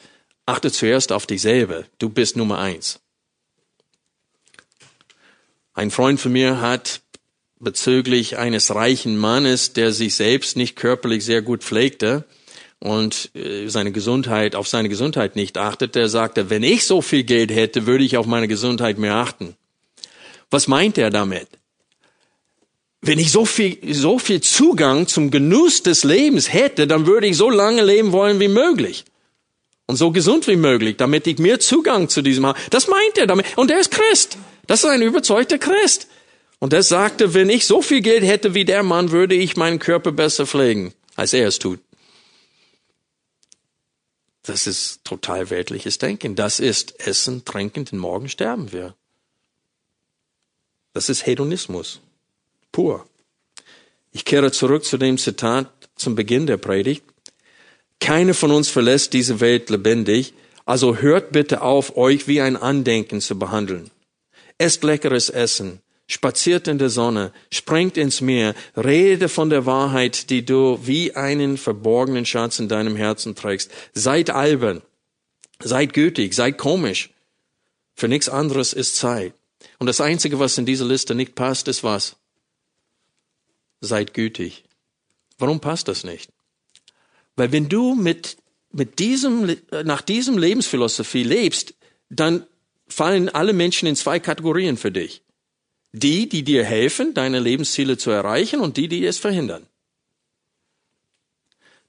achte 0.45 0.71
zuerst 0.71 1.11
auf 1.11 1.25
dich 1.25 1.41
selber. 1.41 1.85
Du 1.99 2.09
bist 2.09 2.35
Nummer 2.35 2.59
eins. 2.59 2.99
Ein 5.73 5.89
Freund 5.89 6.19
von 6.19 6.31
mir 6.31 6.59
hat 6.59 7.01
bezüglich 7.63 8.37
eines 8.37 8.73
reichen 8.73 9.17
Mannes, 9.17 9.73
der 9.73 9.91
sich 9.91 10.15
selbst 10.15 10.57
nicht 10.57 10.75
körperlich 10.75 11.25
sehr 11.25 11.41
gut 11.41 11.63
pflegte 11.63 12.25
und 12.79 13.31
äh, 13.33 13.69
seine 13.69 13.91
Gesundheit, 13.91 14.55
auf 14.55 14.67
seine 14.67 14.89
Gesundheit 14.89 15.35
nicht 15.35 15.57
achtete. 15.57 16.01
Er 16.01 16.09
sagte, 16.09 16.49
wenn 16.49 16.63
ich 16.63 16.85
so 16.85 17.01
viel 17.01 17.23
Geld 17.23 17.51
hätte, 17.51 17.85
würde 17.85 18.03
ich 18.03 18.17
auf 18.17 18.25
meine 18.25 18.47
Gesundheit 18.47 18.97
mehr 18.97 19.15
achten. 19.15 19.55
Was 20.51 20.67
meint 20.67 20.97
er 20.97 21.09
damit? 21.09 21.47
Wenn 23.01 23.19
ich 23.19 23.31
so 23.31 23.45
viel, 23.45 23.77
so 23.93 24.19
viel 24.19 24.41
Zugang 24.41 25.07
zum 25.07 25.31
Genuss 25.31 25.83
des 25.83 26.03
Lebens 26.03 26.51
hätte, 26.51 26.85
dann 26.85 27.05
würde 27.05 27.27
ich 27.27 27.37
so 27.37 27.49
lange 27.49 27.83
leben 27.83 28.11
wollen 28.11 28.39
wie 28.39 28.47
möglich. 28.47 29.05
Und 29.87 29.97
so 29.97 30.11
gesund 30.11 30.47
wie 30.47 30.55
möglich, 30.55 30.95
damit 30.97 31.27
ich 31.27 31.37
mehr 31.39 31.59
Zugang 31.59 32.07
zu 32.07 32.21
diesem 32.21 32.45
habe. 32.45 32.59
Das 32.69 32.87
meint 32.87 33.17
er 33.17 33.27
damit. 33.27 33.45
Und 33.57 33.71
er 33.71 33.79
ist 33.79 33.91
Christ. 33.91 34.37
Das 34.67 34.83
ist 34.83 34.89
ein 34.89 35.01
überzeugter 35.01 35.57
Christ. 35.57 36.07
Und 36.63 36.71
er 36.71 36.81
sagte, 36.81 37.33
wenn 37.33 37.49
ich 37.49 37.65
so 37.65 37.81
viel 37.81 37.99
Geld 37.99 38.23
hätte 38.23 38.53
wie 38.53 38.63
der 38.63 38.83
Mann, 38.83 39.11
würde 39.11 39.35
ich 39.35 39.57
meinen 39.57 39.79
Körper 39.79 40.13
besser 40.13 40.47
pflegen, 40.47 40.93
als 41.17 41.33
er 41.33 41.49
es 41.49 41.59
tut. 41.59 41.81
Das 44.43 44.65
ist 44.65 45.03
total 45.03 45.49
weltliches 45.49 45.97
Denken. 45.97 46.37
Das 46.37 46.61
ist 46.61 47.05
Essen, 47.05 47.43
Trinken, 47.43 47.83
denn 47.83 47.99
morgen 47.99 48.29
sterben 48.29 48.71
wir. 48.71 48.95
Das 50.93 51.09
ist 51.09 51.25
Hedonismus. 51.25 51.99
Pur. 52.71 53.05
Ich 54.13 54.23
kehre 54.23 54.53
zurück 54.53 54.85
zu 54.85 54.97
dem 54.97 55.17
Zitat 55.17 55.69
zum 55.97 56.15
Beginn 56.15 56.47
der 56.47 56.55
Predigt. 56.55 57.03
Keine 57.99 58.33
von 58.33 58.51
uns 58.51 58.69
verlässt 58.69 59.11
diese 59.11 59.41
Welt 59.41 59.69
lebendig, 59.69 60.33
also 60.63 60.95
hört 60.95 61.33
bitte 61.33 61.61
auf, 61.61 61.97
euch 61.97 62.29
wie 62.29 62.39
ein 62.39 62.55
Andenken 62.55 63.19
zu 63.19 63.37
behandeln. 63.37 63.91
esst 64.57 64.85
leckeres 64.85 65.29
Essen, 65.29 65.82
spaziert 66.07 66.67
in 66.67 66.77
der 66.77 66.89
Sonne, 66.89 67.31
springt 67.51 67.97
ins 67.97 68.21
Meer, 68.21 68.55
rede 68.75 69.29
von 69.29 69.49
der 69.49 69.65
Wahrheit, 69.65 70.29
die 70.29 70.45
du 70.45 70.79
wie 70.83 71.15
einen 71.15 71.57
verborgenen 71.57 72.25
Schatz 72.25 72.59
in 72.59 72.67
deinem 72.67 72.95
Herzen 72.95 73.35
trägst. 73.35 73.71
Seid 73.93 74.29
albern, 74.29 74.81
seid 75.59 75.93
gütig, 75.93 76.33
seid 76.33 76.57
komisch. 76.57 77.11
Für 77.95 78.07
nichts 78.07 78.29
anderes 78.29 78.73
ist 78.73 78.95
Zeit. 78.95 79.33
Und 79.79 79.87
das 79.87 80.01
Einzige, 80.01 80.39
was 80.39 80.57
in 80.57 80.65
dieser 80.65 80.85
Liste 80.85 81.15
nicht 81.15 81.35
passt, 81.35 81.67
ist 81.67 81.83
was? 81.83 82.15
Seid 83.81 84.13
gütig. 84.13 84.63
Warum 85.37 85.59
passt 85.59 85.87
das 85.87 86.03
nicht? 86.03 86.31
Weil 87.35 87.51
wenn 87.51 87.69
du 87.69 87.95
mit, 87.95 88.37
mit 88.71 88.99
diesem, 88.99 89.55
nach 89.83 90.01
diesem 90.01 90.37
Lebensphilosophie 90.37 91.23
lebst, 91.23 91.73
dann 92.09 92.45
fallen 92.87 93.29
alle 93.29 93.53
Menschen 93.53 93.87
in 93.87 93.95
zwei 93.95 94.19
Kategorien 94.19 94.77
für 94.77 94.91
dich. 94.91 95.21
Die, 95.93 96.27
die 96.27 96.43
dir 96.43 96.65
helfen, 96.65 97.13
deine 97.13 97.39
Lebensziele 97.39 97.97
zu 97.97 98.11
erreichen 98.11 98.59
und 98.59 98.77
die, 98.77 98.87
die 98.87 99.05
es 99.05 99.19
verhindern. 99.19 99.65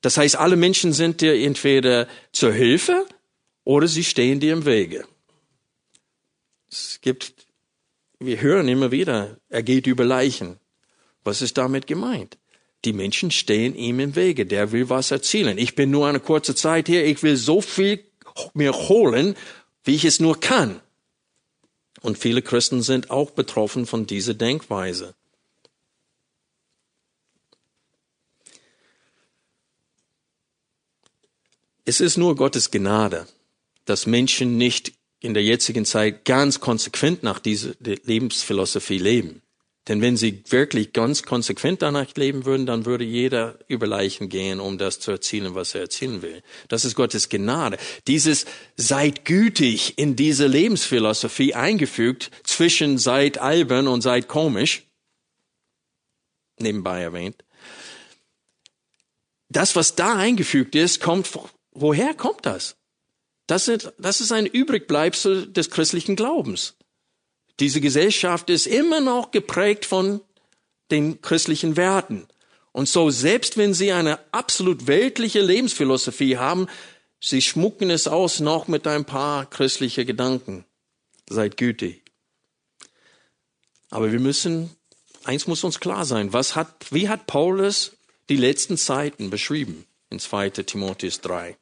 Das 0.03 0.19
heißt, 0.19 0.37
alle 0.37 0.57
Menschen 0.57 0.93
sind 0.93 1.23
dir 1.23 1.35
entweder 1.35 2.07
zur 2.31 2.53
Hilfe 2.53 3.07
oder 3.65 3.89
sie 3.89 4.05
stehen 4.05 4.39
dir 4.39 4.53
im 4.53 4.67
Wege. 4.67 5.07
Es 6.71 6.99
gibt, 7.01 7.33
wir 8.19 8.41
hören 8.43 8.69
immer 8.69 8.91
wieder, 8.91 9.39
er 9.49 9.63
geht 9.63 9.87
über 9.87 10.05
Leichen. 10.05 10.59
Was 11.25 11.41
ist 11.41 11.57
damit 11.57 11.87
gemeint? 11.87 12.37
Die 12.85 12.93
Menschen 12.93 13.31
stehen 13.31 13.75
ihm 13.75 13.99
im 13.99 14.15
Wege. 14.15 14.45
Der 14.45 14.73
will 14.73 14.91
was 14.91 15.11
erzielen. 15.11 15.57
Ich 15.57 15.75
bin 15.75 15.91
nur 15.91 16.07
eine 16.07 16.21
kurze 16.21 16.55
Zeit 16.55 16.87
hier. 16.87 17.07
Ich 17.07 17.23
will 17.23 17.37
so 17.37 17.63
viel 17.63 18.05
mir 18.53 18.75
holen, 18.75 19.37
wie 19.85 19.95
ich 19.95 20.05
es 20.05 20.21
nur 20.21 20.39
kann. 20.39 20.81
Und 22.05 22.19
viele 22.19 22.43
Christen 22.43 22.83
sind 22.83 23.11
auch 23.11 23.31
betroffen 23.31 23.87
von 23.87 24.07
dieser 24.07 24.35
Denkweise. 24.35 25.15
Es 31.87 32.03
ist 32.03 32.19
nur 32.19 32.37
Gottes 32.37 32.71
Gnade, 32.71 33.27
dass 33.87 34.05
Menschen 34.05 34.59
nicht 34.59 34.93
in 35.21 35.33
der 35.33 35.45
jetzigen 35.45 35.87
Zeit 35.87 36.27
ganz 36.27 36.61
konsequent 36.61 37.23
nach 37.23 37.39
dieser 37.39 37.73
Lebensphilosophie 37.81 38.99
leben. 38.99 39.41
Denn 39.87 40.01
wenn 40.01 40.17
sie 40.17 40.43
wirklich 40.49 40.95
ganz 40.95 41.25
konsequent 41.25 41.83
danach 41.83 42.15
leben 42.17 42.47
würden, 42.47 42.65
dann 42.65 42.87
würde 42.87 43.05
jeder 43.05 43.59
über 43.69 43.87
Leichen 43.87 44.31
gehen, 44.31 44.59
um 44.59 44.79
das 44.79 44.99
zu 44.99 45.11
erzielen, 45.11 45.55
was 45.55 45.75
er 45.75 45.83
erzielen 45.83 46.23
will. 46.23 46.43
Das 46.69 46.87
ist 46.87 46.95
Gottes 46.95 47.29
Gnade. 47.29 47.77
Dieses 48.07 48.47
seid 48.77 49.27
gütig 49.27 49.99
in 49.99 50.17
diese 50.17 50.47
Lebensphilosophie 50.47 51.55
eingefügt 51.55 52.31
zwischen 52.45 52.97
seid 52.97 53.37
albern 53.39 53.87
und 53.87 54.01
seid 54.01 54.27
komisch. 54.27 54.85
Nebenbei 56.59 57.03
erwähnt. 57.03 57.45
Das, 59.51 59.77
was 59.77 59.97
da 59.97 60.17
eingefügt 60.17 60.75
ist, 60.75 61.01
kommt, 61.01 61.29
woher 61.73 62.15
kommt 62.15 62.47
das? 62.47 62.77
Das 63.47 63.71
das 63.99 64.21
ist 64.23 64.33
ein 64.33 64.47
Übrigbleibsel 64.47 65.53
des 65.53 65.71
christlichen 65.71 66.17
Glaubens. 66.17 66.77
Diese 67.61 67.81
Gesellschaft 67.81 68.51
ist 68.51 68.67
immer 68.67 69.01
noch 69.01 69.31
geprägt 69.31 69.85
von 69.85 70.21
den 70.91 71.23
christlichen 71.23 71.77
Werten. 71.77 72.27
Und 72.73 72.89
so, 72.89 73.11
selbst 73.11 73.57
wenn 73.57 73.73
sie 73.73 73.93
eine 73.93 74.19
absolut 74.33 74.87
weltliche 74.87 75.41
Lebensphilosophie 75.41 76.37
haben, 76.37 76.67
sie 77.21 77.41
schmucken 77.41 77.91
es 77.91 78.09
aus 78.09 78.41
noch 78.41 78.67
mit 78.67 78.87
ein 78.87 79.05
paar 79.05 79.49
christliche 79.49 80.05
Gedanken. 80.05 80.65
Seid 81.29 81.57
gütig. 81.57 82.03
Aber 83.91 84.11
wir 84.11 84.19
müssen, 84.19 84.71
eins 85.23 85.47
muss 85.47 85.63
uns 85.63 85.79
klar 85.79 86.05
sein, 86.05 86.33
was 86.33 86.57
hat, 86.57 86.91
wie 86.91 87.09
hat 87.09 87.29
Paulus 87.29 87.97
die 88.29 88.37
letzten 88.37 88.77
Zeiten 88.77 89.31
beschrieben 89.31 89.87
in 90.11 90.19
2. 90.19 90.51
Timotheus 90.51 91.21
3? 91.21 91.57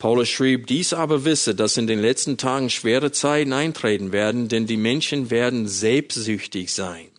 Paulus 0.00 0.30
schrieb, 0.30 0.66
dies 0.66 0.94
aber 0.94 1.26
wisse, 1.26 1.54
dass 1.54 1.76
in 1.76 1.86
den 1.86 2.00
letzten 2.00 2.38
Tagen 2.38 2.70
schwere 2.70 3.12
Zeiten 3.12 3.52
eintreten 3.52 4.12
werden, 4.12 4.48
denn 4.48 4.66
die 4.66 4.78
Menschen 4.78 5.30
werden 5.30 5.68
selbstsüchtig 5.68 6.72
sein, 6.72 7.10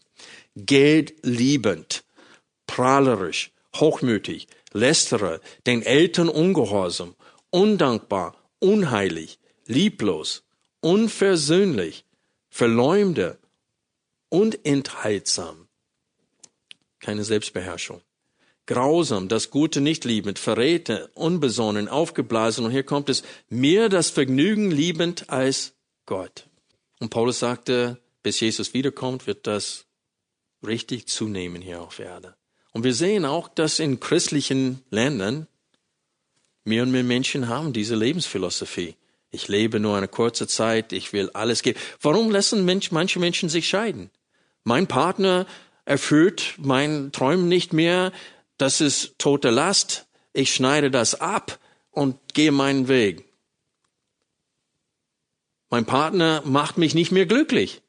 geldliebend, 0.55 2.03
prahlerisch, 2.65 3.51
hochmütig, 3.75 4.47
lästerer, 4.73 5.41
den 5.67 5.83
Eltern 5.83 6.27
ungehorsam, 6.27 7.15
undankbar, 7.51 8.35
unheilig, 8.57 9.37
lieblos, 9.67 10.43
unversöhnlich, 10.79 12.03
verleumder 12.49 13.37
und 14.29 14.65
enthaltsam. 14.65 15.67
Keine 16.99 17.23
Selbstbeherrschung 17.23 18.01
grausam, 18.71 19.27
das 19.27 19.49
Gute 19.49 19.81
nicht 19.81 20.05
liebend, 20.05 20.39
Verräter, 20.39 21.09
unbesonnen, 21.13 21.89
aufgeblasen. 21.89 22.63
Und 22.63 22.71
hier 22.71 22.83
kommt 22.83 23.09
es, 23.09 23.23
mehr 23.49 23.89
das 23.89 24.09
Vergnügen 24.09 24.71
liebend 24.71 25.29
als 25.29 25.73
Gott. 26.05 26.47
Und 26.99 27.09
Paulus 27.09 27.39
sagte, 27.39 27.99
bis 28.23 28.39
Jesus 28.39 28.73
wiederkommt, 28.73 29.27
wird 29.27 29.45
das 29.45 29.85
richtig 30.65 31.07
zunehmen 31.07 31.61
hier 31.61 31.81
auf 31.81 31.99
Erde. 31.99 32.35
Und 32.71 32.85
wir 32.85 32.93
sehen 32.93 33.25
auch, 33.25 33.49
dass 33.49 33.79
in 33.79 33.99
christlichen 33.99 34.81
Ländern 34.89 35.47
mehr 36.63 36.83
und 36.83 36.91
mehr 36.91 37.03
Menschen 37.03 37.49
haben 37.49 37.73
diese 37.73 37.95
Lebensphilosophie. 37.95 38.95
Ich 39.31 39.49
lebe 39.49 39.81
nur 39.81 39.97
eine 39.97 40.07
kurze 40.07 40.47
Zeit, 40.47 40.93
ich 40.93 41.11
will 41.11 41.29
alles 41.33 41.61
geben. 41.61 41.79
Warum 42.01 42.31
lassen 42.31 42.65
manche 42.91 43.19
Menschen 43.19 43.49
sich 43.49 43.67
scheiden? 43.67 44.11
Mein 44.63 44.87
Partner 44.87 45.45
erfüllt 45.83 46.53
mein 46.57 47.11
Träumen 47.11 47.49
nicht 47.49 47.73
mehr, 47.73 48.13
das 48.61 48.79
ist 48.79 49.17
tote 49.17 49.49
Last, 49.49 50.05
ich 50.33 50.53
schneide 50.53 50.91
das 50.91 51.19
ab 51.19 51.59
und 51.89 52.17
gehe 52.33 52.51
meinen 52.51 52.87
Weg. 52.87 53.25
Mein 55.69 55.85
Partner 55.85 56.41
macht 56.45 56.77
mich 56.77 56.93
nicht 56.93 57.11
mehr 57.11 57.25
glücklich. 57.25 57.81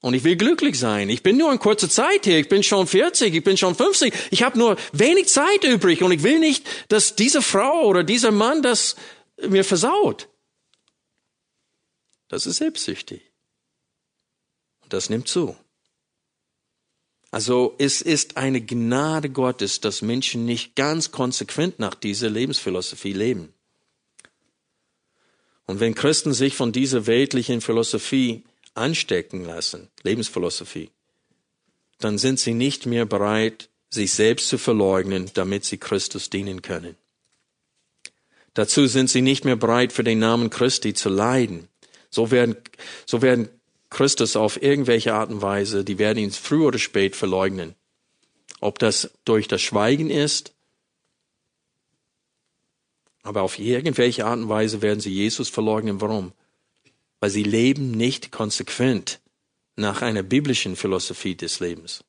Und 0.00 0.14
ich 0.14 0.22
will 0.22 0.36
glücklich 0.36 0.78
sein. 0.78 1.08
Ich 1.08 1.22
bin 1.22 1.38
nur 1.38 1.50
in 1.50 1.58
kurzer 1.58 1.88
Zeit 1.88 2.24
hier. 2.24 2.38
Ich 2.38 2.48
bin 2.48 2.62
schon 2.62 2.86
40, 2.86 3.34
ich 3.34 3.42
bin 3.42 3.56
schon 3.56 3.74
50. 3.74 4.12
Ich 4.30 4.42
habe 4.42 4.58
nur 4.58 4.76
wenig 4.92 5.28
Zeit 5.28 5.64
übrig 5.64 6.02
und 6.02 6.12
ich 6.12 6.22
will 6.22 6.38
nicht, 6.38 6.66
dass 6.88 7.16
diese 7.16 7.40
Frau 7.40 7.86
oder 7.86 8.04
dieser 8.04 8.30
Mann 8.30 8.62
das 8.62 8.96
mir 9.48 9.64
versaut. 9.64 10.28
Das 12.28 12.46
ist 12.46 12.56
selbstsüchtig. 12.56 13.22
Und 14.82 14.92
das 14.92 15.08
nimmt 15.08 15.26
zu. 15.28 15.56
Also 17.34 17.74
es 17.78 18.00
ist 18.00 18.36
eine 18.36 18.60
Gnade 18.60 19.28
Gottes, 19.28 19.80
dass 19.80 20.02
Menschen 20.02 20.44
nicht 20.44 20.76
ganz 20.76 21.10
konsequent 21.10 21.80
nach 21.80 21.96
dieser 21.96 22.30
Lebensphilosophie 22.30 23.12
leben. 23.12 23.52
Und 25.66 25.80
wenn 25.80 25.96
Christen 25.96 26.32
sich 26.32 26.54
von 26.54 26.70
dieser 26.70 27.08
weltlichen 27.08 27.60
Philosophie 27.60 28.44
anstecken 28.74 29.44
lassen, 29.44 29.88
Lebensphilosophie, 30.04 30.90
dann 31.98 32.18
sind 32.18 32.38
sie 32.38 32.54
nicht 32.54 32.86
mehr 32.86 33.04
bereit, 33.04 33.68
sich 33.90 34.12
selbst 34.12 34.48
zu 34.48 34.56
verleugnen, 34.56 35.28
damit 35.34 35.64
sie 35.64 35.78
Christus 35.78 36.30
dienen 36.30 36.62
können. 36.62 36.94
Dazu 38.52 38.86
sind 38.86 39.10
sie 39.10 39.22
nicht 39.22 39.44
mehr 39.44 39.56
bereit, 39.56 39.92
für 39.92 40.04
den 40.04 40.20
Namen 40.20 40.50
Christi 40.50 40.94
zu 40.94 41.08
leiden. 41.08 41.66
So 42.10 42.30
werden, 42.30 42.54
so 43.06 43.22
werden 43.22 43.48
Christus 43.94 44.34
auf 44.34 44.60
irgendwelche 44.60 45.14
Art 45.14 45.30
und 45.30 45.40
Weise, 45.40 45.84
die 45.84 45.98
werden 45.98 46.18
ihn 46.18 46.32
früh 46.32 46.64
oder 46.64 46.78
spät 46.78 47.14
verleugnen. 47.14 47.76
Ob 48.60 48.78
das 48.80 49.10
durch 49.24 49.46
das 49.46 49.62
Schweigen 49.62 50.10
ist, 50.10 50.52
aber 53.22 53.42
auf 53.42 53.58
irgendwelche 53.58 54.26
Art 54.26 54.38
und 54.38 54.48
Weise 54.48 54.82
werden 54.82 55.00
sie 55.00 55.12
Jesus 55.12 55.48
verleugnen. 55.48 56.00
Warum? 56.00 56.32
Weil 57.20 57.30
sie 57.30 57.44
leben 57.44 57.92
nicht 57.92 58.32
konsequent 58.32 59.20
nach 59.76 60.02
einer 60.02 60.22
biblischen 60.22 60.76
Philosophie 60.76 61.36
des 61.36 61.60
Lebens. 61.60 62.04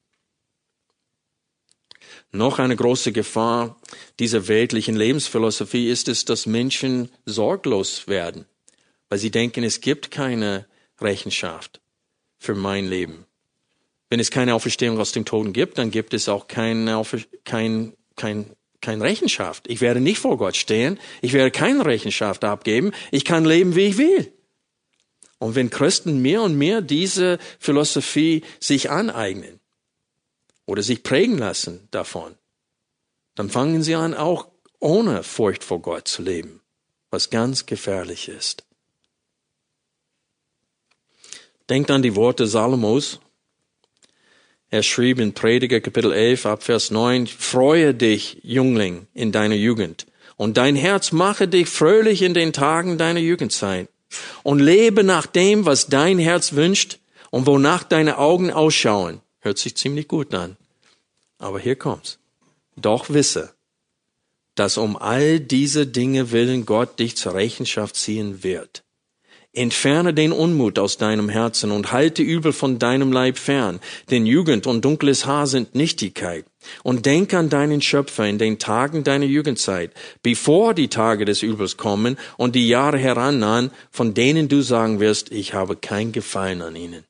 Noch 2.31 2.59
eine 2.59 2.75
große 2.75 3.11
Gefahr 3.11 3.79
dieser 4.19 4.47
weltlichen 4.47 4.95
Lebensphilosophie 4.95 5.89
ist 5.89 6.07
es, 6.07 6.25
dass 6.25 6.47
Menschen 6.47 7.09
sorglos 7.25 8.07
werden, 8.07 8.45
weil 9.07 9.19
sie 9.19 9.31
denken, 9.31 9.63
es 9.63 9.81
gibt 9.81 10.09
keine 10.11 10.65
Rechenschaft 11.01 11.81
für 12.37 12.55
mein 12.55 12.87
Leben. 12.87 13.25
Wenn 14.09 14.19
es 14.19 14.31
keine 14.31 14.53
Auferstehung 14.53 14.99
aus 14.99 15.11
dem 15.11 15.25
Toten 15.25 15.53
gibt, 15.53 15.77
dann 15.77 15.91
gibt 15.91 16.13
es 16.13 16.29
auch 16.29 16.47
keine, 16.47 17.03
kein, 17.43 17.93
kein, 18.15 18.51
kein 18.81 19.01
Rechenschaft. 19.01 19.67
Ich 19.67 19.81
werde 19.81 19.99
nicht 19.99 20.19
vor 20.19 20.37
Gott 20.37 20.55
stehen. 20.55 20.99
Ich 21.21 21.33
werde 21.33 21.51
keine 21.51 21.85
Rechenschaft 21.85 22.43
abgeben. 22.43 22.91
Ich 23.11 23.25
kann 23.25 23.45
leben, 23.45 23.75
wie 23.75 23.87
ich 23.87 23.97
will. 23.97 24.31
Und 25.39 25.55
wenn 25.55 25.69
Christen 25.69 26.21
mehr 26.21 26.41
und 26.43 26.57
mehr 26.57 26.81
diese 26.81 27.39
Philosophie 27.59 28.43
sich 28.59 28.89
aneignen 28.89 29.59
oder 30.65 30.81
sich 30.81 31.03
prägen 31.03 31.37
lassen 31.37 31.87
davon, 31.91 32.35
dann 33.35 33.49
fangen 33.49 33.83
sie 33.83 33.95
an, 33.95 34.13
auch 34.13 34.47
ohne 34.79 35.23
Furcht 35.23 35.63
vor 35.63 35.81
Gott 35.81 36.07
zu 36.07 36.21
leben, 36.21 36.61
was 37.09 37.29
ganz 37.29 37.65
gefährlich 37.65 38.29
ist. 38.29 38.64
Denkt 41.69 41.89
an 41.89 42.03
die 42.03 42.15
Worte 42.15 42.45
Salomos. 42.45 43.19
Er 44.69 44.83
schrieb 44.83 45.19
in 45.19 45.33
Prediger 45.33 45.81
Kapitel 45.81 46.11
11 46.11 46.45
ab 46.45 46.63
Vers 46.63 46.91
9, 46.91 47.25
Freue 47.25 47.95
dich, 47.95 48.39
Jüngling, 48.43 49.07
in 49.15 49.31
deiner 49.31 49.55
Jugend, 49.55 50.05
und 50.37 50.57
dein 50.57 50.75
Herz 50.75 51.11
mache 51.11 51.47
dich 51.47 51.67
fröhlich 51.67 52.21
in 52.21 52.35
den 52.35 52.53
Tagen 52.53 52.99
deiner 52.99 53.19
Jugendzeit, 53.19 53.89
und 54.43 54.59
lebe 54.59 55.03
nach 55.03 55.25
dem, 55.25 55.65
was 55.65 55.87
dein 55.87 56.19
Herz 56.19 56.53
wünscht 56.53 56.99
und 57.31 57.47
wonach 57.47 57.83
deine 57.83 58.19
Augen 58.19 58.51
ausschauen. 58.51 59.21
Hört 59.39 59.57
sich 59.57 59.75
ziemlich 59.75 60.07
gut 60.07 60.33
an. 60.35 60.57
Aber 61.39 61.59
hier 61.59 61.75
kommt's. 61.75 62.19
Doch 62.75 63.09
wisse, 63.09 63.53
dass 64.53 64.77
um 64.77 64.97
all 64.97 65.39
diese 65.39 65.87
Dinge 65.87 66.31
willen 66.31 66.65
Gott 66.65 66.99
dich 66.99 67.17
zur 67.17 67.33
Rechenschaft 67.33 67.95
ziehen 67.95 68.43
wird. 68.43 68.84
Entferne 69.55 70.13
den 70.13 70.31
Unmut 70.31 70.77
aus 70.77 70.97
deinem 70.97 71.29
Herzen 71.29 71.71
und 71.71 71.91
halte 71.91 72.21
Übel 72.21 72.53
von 72.53 72.77
deinem 72.77 73.11
Leib 73.11 73.37
fern, 73.37 73.79
denn 74.11 74.25
Jugend 74.25 74.67
und 74.67 74.83
dunkles 74.83 75.25
Haar 75.25 75.47
sind 75.47 75.75
Nichtigkeit. 75.75 76.45
Und 76.83 77.05
denk 77.05 77.33
an 77.33 77.49
deinen 77.49 77.81
Schöpfer 77.81 78.25
in 78.25 78.37
den 78.37 78.59
Tagen 78.59 79.03
deiner 79.03 79.25
Jugendzeit, 79.25 79.91
bevor 80.23 80.73
die 80.73 80.87
Tage 80.87 81.25
des 81.25 81.41
Übels 81.41 81.77
kommen 81.77 82.17
und 82.37 82.55
die 82.55 82.67
Jahre 82.67 82.97
herannahen, 82.97 83.71
von 83.91 84.13
denen 84.13 84.47
du 84.47 84.61
sagen 84.61 84.99
wirst, 84.99 85.31
ich 85.31 85.53
habe 85.53 85.75
kein 85.75 86.11
Gefallen 86.11 86.61
an 86.61 86.75
ihnen. 86.75 87.05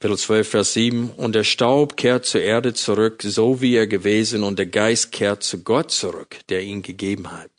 Kapitel 0.00 0.16
12, 0.16 0.48
Vers 0.48 0.72
7. 0.74 1.10
Und 1.16 1.34
der 1.34 1.42
Staub 1.42 1.96
kehrt 1.96 2.24
zur 2.24 2.40
Erde 2.40 2.72
zurück, 2.72 3.20
so 3.24 3.60
wie 3.60 3.74
er 3.74 3.88
gewesen, 3.88 4.44
und 4.44 4.56
der 4.56 4.66
Geist 4.66 5.10
kehrt 5.10 5.42
zu 5.42 5.64
Gott 5.64 5.90
zurück, 5.90 6.36
der 6.48 6.62
ihn 6.62 6.82
gegeben 6.82 7.32
hat. 7.32 7.50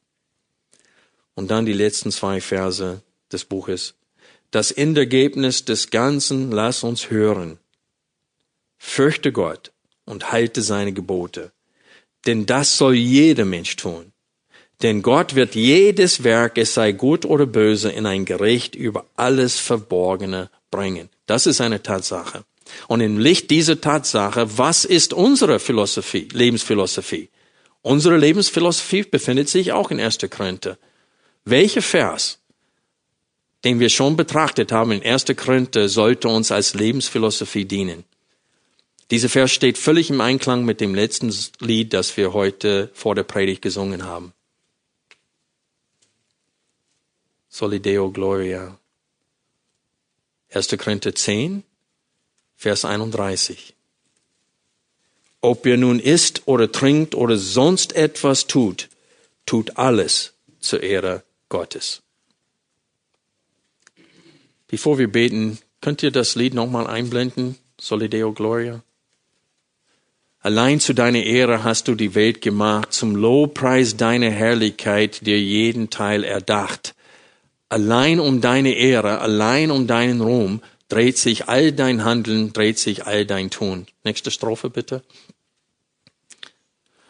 Und 1.40 1.52
dann 1.52 1.66
die 1.66 1.72
letzten 1.72 2.12
zwei 2.12 2.42
Verse 2.42 3.02
des 3.32 3.46
Buches. 3.46 3.94
Das 4.52 4.72
Endergebnis 4.72 5.64
des 5.64 5.90
Ganzen 5.90 6.52
lass 6.52 6.84
uns 6.84 7.12
hören. 7.12 7.60
Fürchte 8.78 9.32
Gott 9.32 9.72
und 10.04 10.34
halte 10.34 10.62
seine 10.62 10.92
Gebote. 10.92 11.54
Denn 12.26 12.46
das 12.46 12.78
soll 12.78 12.96
jeder 12.96 13.46
Mensch 13.46 13.78
tun. 13.78 14.12
Denn 14.82 15.02
Gott 15.02 15.36
wird 15.36 15.56
jedes 15.56 16.26
Werk, 16.26 16.58
es 16.58 16.74
sei 16.74 16.92
gut 16.92 17.24
oder 17.24 17.46
böse, 17.46 17.90
in 17.90 18.06
ein 18.06 18.26
Gericht 18.26 18.76
über 18.76 19.06
alles 19.16 19.60
Verborgene 19.60 20.50
bringen. 20.72 21.08
Das 21.26 21.48
ist 21.48 21.62
eine 21.62 21.82
Tatsache. 21.82 22.44
Und 22.90 23.00
im 23.00 23.18
Licht 23.18 23.50
dieser 23.50 23.80
Tatsache, 23.80 24.58
was 24.58 24.84
ist 24.84 25.14
unsere 25.14 25.62
Philosophie, 25.62 26.28
Lebensphilosophie? 26.34 27.30
Unsere 27.82 28.18
Lebensphilosophie 28.18 29.04
befindet 29.04 29.48
sich 29.48 29.72
auch 29.72 29.90
in 29.90 30.02
1. 30.02 30.18
Korinther. 30.30 30.78
Welcher 31.46 31.82
Vers, 31.82 32.40
den 33.64 33.80
wir 33.80 33.90
schon 33.90 34.16
betrachtet 34.16 34.72
haben 34.72 34.92
in 34.92 35.04
1. 35.04 35.26
Korinther, 35.36 35.90
sollte 35.90 36.28
uns 36.28 36.52
als 36.52 36.74
Lebensphilosophie 36.74 37.66
dienen? 37.66 38.04
Dieser 39.12 39.30
Vers 39.30 39.52
steht 39.52 39.78
völlig 39.78 40.10
im 40.10 40.22
Einklang 40.22 40.66
mit 40.66 40.82
dem 40.82 40.94
letzten 40.94 41.34
Lied, 41.60 41.94
das 41.94 42.16
wir 42.16 42.34
heute 42.34 42.92
vor 42.94 43.16
der 43.16 43.24
Predigt 43.24 43.62
gesungen 43.62 44.04
haben. 44.04 44.34
Solideo 47.50 48.12
Gloria. 48.12 48.78
1. 50.52 50.78
Korinther 50.78 51.16
10, 51.16 51.64
Vers 52.56 52.86
31. 52.86 53.76
Ob 55.42 55.66
ihr 55.66 55.78
nun 55.78 56.00
isst 56.00 56.44
oder 56.48 56.72
trinkt 56.72 57.16
oder 57.16 57.38
sonst 57.38 57.96
etwas 57.96 58.46
tut, 58.46 58.90
tut 59.46 59.78
alles 59.78 60.34
zur 60.60 60.84
Ehre 60.84 61.24
Gottes. 61.50 62.02
Bevor 64.68 65.00
wir 65.00 65.12
beten, 65.12 65.58
könnt 65.82 66.04
ihr 66.04 66.12
das 66.12 66.36
Lied 66.36 66.54
nochmal 66.54 66.88
einblenden? 66.88 67.58
Solideo 67.80 68.34
Gloria. 68.34 68.84
Allein 70.42 70.80
zu 70.80 70.94
deiner 70.94 71.24
Ehre 71.24 71.64
hast 71.64 71.88
du 71.88 71.96
die 71.96 72.16
Welt 72.16 72.42
gemacht, 72.42 72.94
zum 72.94 73.16
Lobpreis 73.16 73.98
deiner 73.98 74.30
Herrlichkeit 74.30 75.26
dir 75.26 75.40
jeden 75.40 75.90
Teil 75.90 76.24
erdacht. 76.24 76.96
Allein 77.68 78.20
um 78.20 78.40
deine 78.40 78.74
Ehre, 78.74 79.20
allein 79.20 79.70
um 79.70 79.86
deinen 79.86 80.22
Ruhm 80.22 80.62
dreht 80.88 81.18
sich 81.18 81.50
all 81.50 81.72
dein 81.72 82.04
Handeln, 82.04 82.54
dreht 82.54 82.80
sich 82.80 83.06
all 83.06 83.26
dein 83.26 83.50
Tun. 83.50 83.86
Nächste 84.04 84.32
Strophe 84.32 84.70
bitte. 84.70 85.04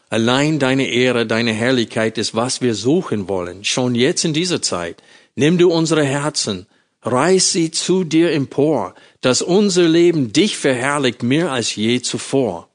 Allein 0.09 0.57
deine 0.57 0.87
Ehre, 0.87 1.27
deine 1.27 1.53
Herrlichkeit 1.53 2.17
ist, 2.17 2.33
was 2.35 2.61
wir 2.61 2.73
suchen 2.73 3.27
wollen, 3.27 3.63
schon 3.63 3.93
jetzt 3.93 4.25
in 4.25 4.33
dieser 4.33 4.61
Zeit. 4.61 5.03
Nimm 5.35 5.57
du 5.57 5.71
unsere 5.71 6.03
Herzen, 6.03 6.65
reiß 7.03 7.51
sie 7.51 7.71
zu 7.71 8.03
dir 8.03 8.31
empor, 8.31 8.95
dass 9.21 9.41
unser 9.41 9.87
Leben 9.87 10.33
dich 10.33 10.57
verherrlicht 10.57 11.21
mehr 11.21 11.51
als 11.51 11.75
je 11.75 12.01
zuvor. 12.01 12.69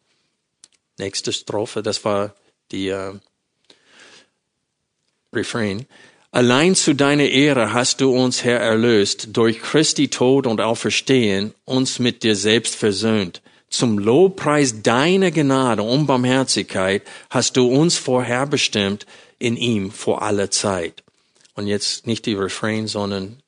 Nächste 0.99 1.32
Strophe, 1.32 1.82
das 1.82 2.05
war 2.05 2.35
die 2.70 2.89
äh, 2.89 3.12
Refrain. 5.32 5.87
Allein 6.30 6.74
zu 6.74 6.95
deiner 6.95 7.28
Ehre 7.28 7.72
hast 7.72 8.01
du 8.01 8.12
uns, 8.12 8.45
Herr, 8.45 8.61
erlöst, 8.61 9.28
durch 9.32 9.61
Christi 9.61 10.09
Tod 10.09 10.47
und 10.47 10.61
Auferstehen 10.61 11.55
uns 11.64 11.99
mit 11.99 12.22
dir 12.22 12.37
selbst 12.37 12.74
versöhnt. 12.74 13.43
Zum 13.75 13.99
Lobpreis 13.99 14.83
deiner 14.83 15.31
Gnade 15.31 15.83
und 15.83 16.07
Barmherzigkeit 16.07 17.03
hast 17.31 17.57
du 17.57 17.66
uns 17.66 17.97
vorherbestimmt 17.97 19.07
in 19.39 19.57
ihm 19.57 19.91
vor 19.91 20.22
aller 20.22 20.51
Zeit. 20.51 21.03
Und 21.55 21.66
jetzt 21.66 22.07
nicht 22.07 22.27
die 22.27 22.35
Refrain, 22.35 22.87
sondern, 22.87 23.39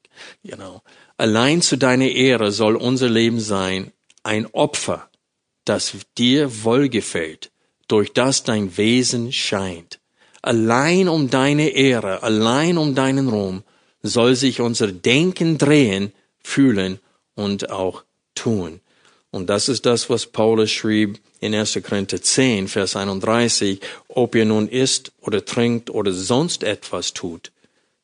you 0.43 0.57
know, 0.57 0.83
allein 1.17 1.63
zu 1.63 1.77
deiner 1.77 2.09
Ehre 2.09 2.51
soll 2.51 2.75
unser 2.75 3.09
Leben 3.09 3.41
sein, 3.41 3.93
ein 4.25 4.47
Opfer, 4.47 5.09
das 5.65 5.95
dir 6.19 6.65
wohlgefällt, 6.65 7.53
durch 7.87 8.13
das 8.13 8.43
dein 8.43 8.77
Wesen 8.77 9.33
scheint 9.33 10.01
allein 10.47 11.09
um 11.09 11.29
deine 11.29 11.71
Ehre, 11.71 12.23
allein 12.23 12.79
um 12.79 12.95
deinen 12.95 13.29
Ruhm, 13.29 13.65
soll 14.03 14.37
sich 14.37 14.61
unser 14.61 14.93
Denken 14.93 15.59
drehen, 15.59 16.13
fühlen 16.39 17.01
und 17.35 17.71
auch 17.71 18.05
tun. 18.37 18.81
Und 19.31 19.49
das 19.51 19.69
ist 19.69 19.85
das, 19.87 20.09
was 20.09 20.27
Paulus 20.27 20.71
schrieb 20.71 21.21
in 21.41 21.55
1. 21.55 21.81
Korinther 21.83 22.23
10, 22.23 22.69
Vers 22.69 22.97
31, 22.97 23.81
ob 24.09 24.35
ihr 24.35 24.45
nun 24.45 24.69
isst 24.69 25.13
oder 25.21 25.45
trinkt 25.45 25.91
oder 25.91 26.13
sonst 26.13 26.63
etwas 26.63 27.13
tut, 27.13 27.53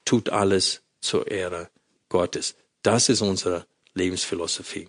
tut 0.05 0.31
alles 0.31 0.83
zur 1.01 1.31
Ehre 1.31 1.71
Gottes. 2.09 2.55
Das 2.83 3.09
ist 3.09 3.23
unsere 3.23 3.67
Lebensphilosophie. 3.95 4.89